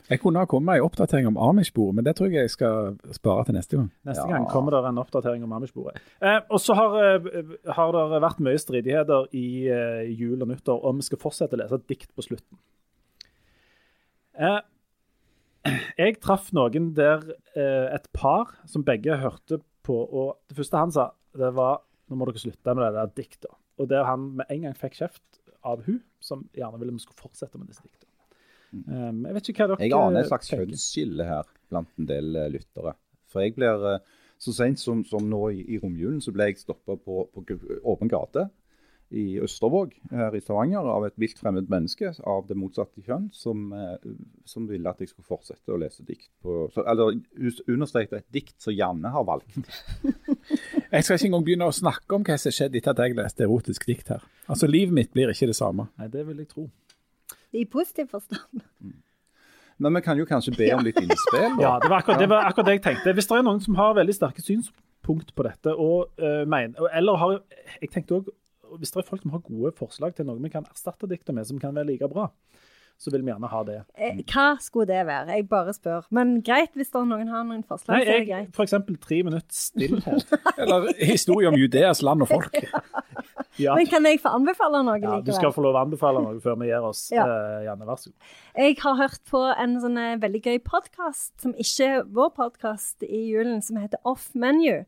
[0.10, 2.98] Jeg kunne ha kommet med en oppdatering om Amish-bordet, men det tror jeg jeg skal
[3.16, 3.88] spare til neste gang.
[4.06, 4.34] Neste Ja.
[4.36, 5.98] gang kommer det en oppdatering om Amish-bordet.
[6.22, 7.44] Eh, og så har, eh,
[7.74, 11.58] har det vært mye stridigheter i eh, jul og nyttår om vi skal fortsette å
[11.58, 12.58] lese dikt på slutten.
[14.38, 14.62] Eh,
[15.98, 17.24] jeg traff noen der
[17.56, 22.18] eh, et par som begge hørte på, og det første han sa, det var nå
[22.20, 23.54] må dere slutte med det der diktet.
[23.82, 27.24] Og der han med en gang fikk kjeft av hun, som gjerne ville vi skulle
[27.24, 28.12] fortsette med disse diktene.
[28.76, 32.36] Um, jeg vet ikke hva dere Jeg aner et slags kjønnsskille her blant en del
[32.36, 32.96] eh, lyttere.
[33.32, 36.62] For jeg blir eh, så sent som, som nå i, i romjulen, så ble jeg
[36.62, 37.46] stoppa på, på
[37.88, 38.50] åpen gate
[39.14, 43.68] i Østervåg her i Stavanger av et vilt fremmed menneske av det motsatte kjønn, som,
[43.74, 44.16] eh,
[44.50, 47.20] som ville at jeg skulle fortsette å lese dikt på så, Eller
[47.70, 49.56] understreket et dikt som Janne har valgt.
[50.96, 53.44] Jeg skal ikke engang begynne å snakke om hva som skjedde etter at jeg leste
[53.44, 54.22] erotisk dikt her.
[54.48, 55.90] Altså, Livet mitt blir ikke det samme.
[56.00, 56.70] Nei, det vil jeg tro.
[57.52, 58.64] I positiv forstand.
[59.78, 61.58] Men vi kan jo kanskje be om litt innspill.
[61.58, 61.60] da.
[61.66, 63.16] Ja, det var, akkurat, det var akkurat det jeg tenkte.
[63.18, 67.20] Hvis det er noen som har veldig sterke synspunkt på dette, og, uh, mener, eller
[67.20, 67.38] har
[67.82, 68.32] Jeg tenkte òg
[68.80, 71.46] hvis det er folk som har gode forslag til noe vi kan erstatte dikter med,
[71.48, 72.26] som kan være like bra,
[72.98, 73.78] så vil vi gjerne ha det.
[74.00, 75.36] Eh, Hva skulle det være?
[75.36, 76.06] Jeg bare spør.
[76.16, 78.54] Men greit, hvis det er noen har noen forslag, Nei, så er det jeg, greit.
[78.56, 80.36] for eksempel tre minutter stillhet.
[80.62, 82.56] Eller historie om Judeas land og folk.
[83.60, 83.76] Ja.
[83.76, 86.58] Men kan jeg få anbefale noe ja, du skal få lov å anbefale noe før
[86.60, 87.06] vi gir oss.
[87.14, 87.24] Ja.
[87.24, 88.34] uh, Janne, vær så god.
[88.60, 93.06] Jeg har hørt på en sånn eh, veldig gøy podkast, som ikke er vår podkast
[93.08, 94.84] i julen, som heter Off Menu.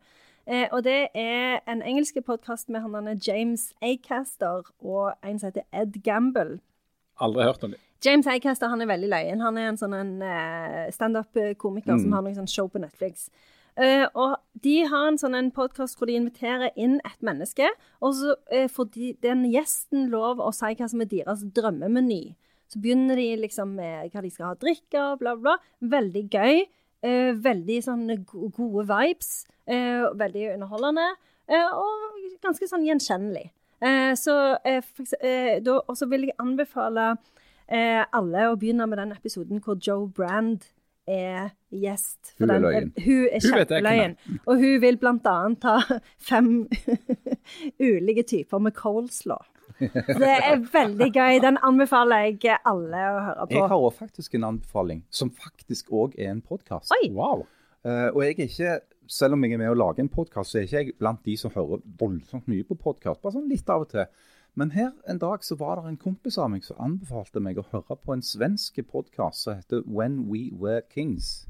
[0.48, 5.68] Eh, og det er en engelsk podkast med han James Acaster og en som heter
[5.76, 6.60] Ed Gamble.
[7.20, 7.82] Aldri hørt om det.
[8.06, 9.42] James Acaster han er veldig løyen.
[9.42, 13.30] Han er en sånn en, eh, standup-komiker som har noen sånn show på Netflix.
[13.78, 14.32] Uh, og
[14.66, 17.68] de har en sånn podkast hvor de inviterer inn et menneske,
[18.02, 22.34] og så uh, får de, den gjesten lov å si hva som er deres drømmemeny.
[22.74, 25.56] Så begynner de liksom med hva de skal ha å drikke, bla, bla.
[25.94, 26.66] Veldig gøy.
[27.06, 29.46] Uh, veldig sånn gode vibes.
[29.68, 31.06] veldig underholdende.
[31.52, 33.50] og ganske sånn gjenkjennelig.
[34.18, 34.34] Så
[34.64, 37.18] da, også vil jeg anbefale
[37.68, 40.66] eh, alle å begynne med den episoden hvor Joe Brand
[41.08, 42.34] er gjest.
[42.40, 42.90] Hun er den, løyen.
[42.98, 44.16] Hun er Hun er kjempeløyen.
[44.46, 45.78] Og hun vil annet ta
[46.30, 46.50] fem
[47.90, 49.46] ulike typer med coleslaw.
[49.80, 51.40] Det er veldig gøy.
[51.44, 53.56] Den anbefaler jeg alle å høre på.
[53.56, 56.92] Jeg har også faktisk en anbefaling, som faktisk òg er en podkast.
[57.14, 57.46] Wow.
[57.86, 60.66] og jeg er ikke, selv om jeg er med å lage en podkast, så er
[60.68, 63.22] ikke jeg blant de som hører voldsomt mye på podkast.
[63.22, 64.10] Bare sånn litt av og til.
[64.58, 67.66] Men her en dag så var det en kompis av meg som anbefalte meg å
[67.70, 71.46] høre på en svensk podkast som heter When We Were Kings.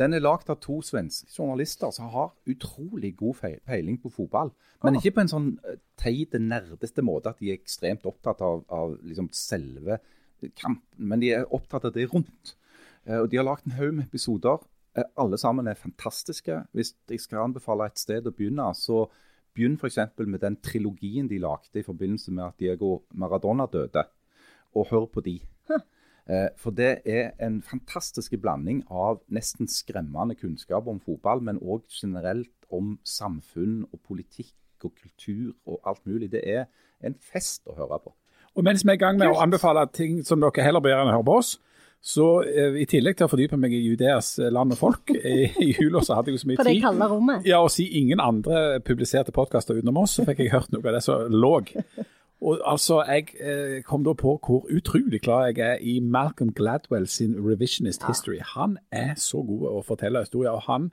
[0.00, 3.38] Den er lagd av to svenske journalister som har utrolig god
[3.68, 4.50] peiling på fotball.
[4.82, 8.64] Men ikke på en sånn eh, teit, nerdeste måte at de er ekstremt opptatt av,
[8.72, 10.00] av liksom selve
[10.58, 10.82] kampen.
[10.96, 12.56] Men de er opptatt av det rundt.
[13.04, 14.64] Eh, Og de har lagd en haug med episoder.
[14.96, 16.62] Eh, Alle sammen er fantastiske.
[16.72, 19.04] Hvis jeg skal anbefale et sted å begynne, så
[19.54, 19.98] begynn f.eks.
[20.26, 24.04] med den trilogien de lagde i forbindelse med at Diego Maradona døde.
[24.74, 25.40] Og hør på de.
[26.30, 31.82] Eh, For det er en fantastisk blanding av nesten skremmende kunnskap om fotball, men òg
[31.90, 36.30] generelt om samfunn og politikk og kultur og alt mulig.
[36.30, 36.68] Det er
[37.02, 38.14] en fest å høre på.
[38.54, 41.02] Og mens vi er i gang med å anbefale ting som dere heller bør gjøre
[41.06, 41.50] enn å høre på oss,
[42.00, 45.72] så eh, i tillegg til å fordype meg i Judeas land og folk, i, i
[45.74, 46.62] jula så hadde jeg jo så mye tid.
[46.62, 47.48] På det kalde rommet.
[47.48, 50.96] Ja, og si ingen andre publiserte podkaster utenom oss, så fikk jeg hørt noe av
[50.96, 51.58] det som lå.
[52.40, 57.06] Og altså, Jeg eh, kom da på hvor utrolig klar jeg er i Malcolm Gladwell
[57.08, 58.40] sin Revisionist History.
[58.56, 60.88] Han er så god å fortelle historier, og han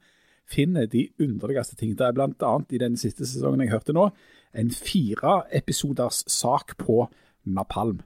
[0.47, 1.95] finner de underligste ting.
[1.97, 2.51] Det er bl.a.
[2.70, 4.10] i den siste sesongen jeg hørte nå,
[4.53, 7.05] en fire episoders sak på
[7.45, 8.01] napalm.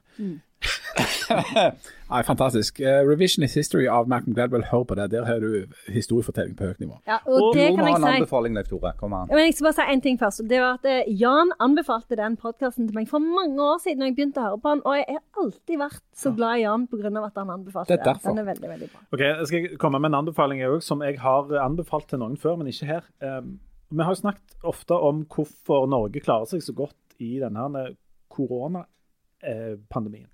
[2.12, 2.76] Nei, Fantastisk.
[2.80, 5.06] Revision Revisionist History av Malcolm Gladwell, hør på det.
[5.14, 6.98] Der har du historiefortelling på høyt nivå.
[7.08, 8.10] Ja, og Og det kan ha en jeg si.
[8.18, 8.92] anbefaling, Leif Tore.
[9.00, 9.28] Kom an.
[9.30, 10.42] Ja, Men jeg skal bare si en ting først.
[10.50, 14.06] Det var at eh, Jan anbefalte den podkasten til meg for mange år siden når
[14.10, 16.86] jeg begynte å høre på den, og jeg har alltid vært så glad i Jan
[16.92, 17.12] pga.
[17.24, 18.12] at han anbefalte Det er den.
[18.12, 18.28] derfor.
[18.28, 19.00] Den er veldig, veldig bra.
[19.12, 22.36] Ok, Jeg skal komme med en anbefaling jeg også, som jeg har anbefalt til noen
[22.36, 23.02] før, men ikke her.
[23.24, 23.58] Um,
[23.92, 27.96] vi har jo snakket ofte om hvorfor Norge klarer seg så godt i denne
[28.32, 30.28] koronapandemien.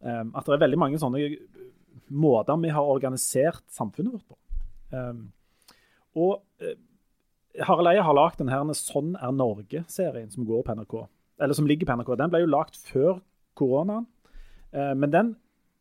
[0.00, 1.22] Um, at det er veldig mange sånne
[2.12, 4.36] måter vi har organisert samfunnet vårt på.
[4.92, 5.22] Um,
[6.16, 6.74] og uh,
[7.66, 10.94] Harald Eie har lagd denne 'Sånn er Norge'-serien som går på NRK.
[11.40, 12.16] Eller som ligger på NRK.
[12.18, 13.20] Den ble jo lagd før
[13.56, 14.06] koronaen.
[14.74, 15.36] Uh, men den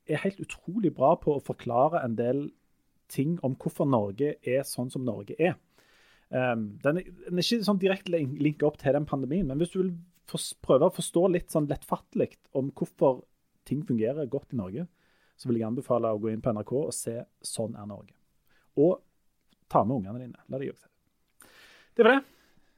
[0.07, 2.49] er helt utrolig bra på å forklare en del
[3.09, 5.55] ting om hvorfor Norge er sånn som Norge er.
[6.30, 9.61] Um, den, er den er ikke sånn direkte lin- linka opp til den pandemien, men
[9.61, 9.93] hvis du vil
[10.30, 13.22] for, prøve å forstå litt sånn lettfattelig om hvorfor
[13.66, 14.88] ting fungerer godt i Norge,
[15.36, 18.16] så vil jeg anbefale å gå inn på NRK og se 'Sånn er Norge'.
[18.78, 19.01] Og
[19.70, 20.39] ta med ungene dine.
[20.49, 21.49] La de gjøre det.
[21.95, 22.24] Det var det.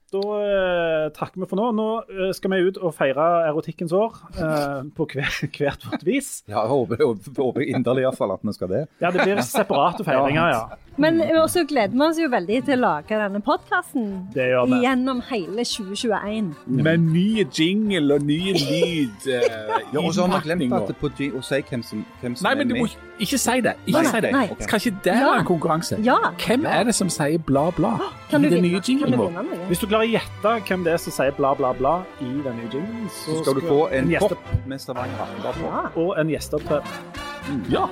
[0.08, 1.66] Da eh, takker vi for nå.
[1.76, 6.30] Nå eh, skal vi ut og feire erotikkens år eh, på hver, hvert vårt vis.
[6.48, 8.84] Ja, jeg håper, jeg håper inderlig i hvert fall at vi skal det.
[9.04, 10.87] Ja, det blir separate feiringer, ja.
[10.98, 14.80] Men også gleder vi oss jo veldig til å lage denne podkasten vi.
[14.82, 16.48] gjennom hele 2021.
[16.66, 19.28] Med nye jingle og nye lyd.
[19.30, 22.36] eh, Ja, og så har vi glemt at på G å si hvem som, hvem
[22.36, 22.88] som Nei, er men du må
[23.20, 23.76] ikke- si det.
[23.88, 24.32] Ikke Nei, si det.
[24.32, 24.47] nei.
[24.59, 25.28] Skal ikke det Ja.
[25.30, 26.00] være en konkurranse?
[26.04, 26.17] Ja.
[26.38, 27.93] Hvem er det som sier bla, bla
[28.30, 29.32] Kan i den nye jinglen vår?
[29.70, 32.58] Hvis du klarer å gjette hvem det er som sier bla, bla, bla i den
[32.58, 35.66] nye jinglen, Så skal du få en en kopp med Stavanger Aftenblad på.
[35.66, 35.89] Ja.
[35.96, 37.26] og en gjesteopptreden.
[37.71, 37.86] Ja.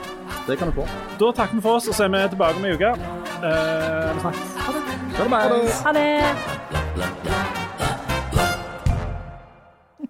[0.47, 0.85] Det kan du få.
[1.19, 2.91] Da takker vi for oss, og så er vi tilbake om ei uke.
[2.91, 4.49] Eh, vi snakkes.
[4.65, 4.81] Ha det.
[5.85, 6.09] Ha det.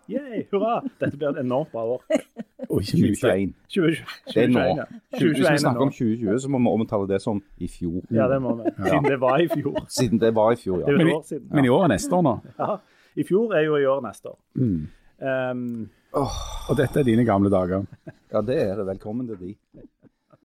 [0.10, 0.82] Yay, hurra!
[1.02, 2.04] Dette blir et enormt bra år.
[2.70, 3.54] Og ikke minst det.
[3.74, 4.06] 2021.
[4.34, 4.66] Det er nå.
[4.66, 4.86] 2021.
[5.12, 8.02] Hvis vi 2021 er snakker om 2020, så må vi omtale det som i fjor.
[8.12, 8.64] Ja, det må vi.
[8.78, 9.78] Siden det var i fjor.
[10.00, 10.98] Siden det var i fjor, Det ja.
[10.98, 12.36] Men i, men i år er neste år nå?
[12.60, 12.78] Ja.
[13.16, 14.40] I fjor er jo i år neste år.
[14.54, 14.88] Mm.
[16.16, 16.32] Um,
[16.72, 17.84] Og dette er dine gamle dager.
[18.32, 18.86] Ja, det er det.
[18.88, 19.50] Velkommen til de.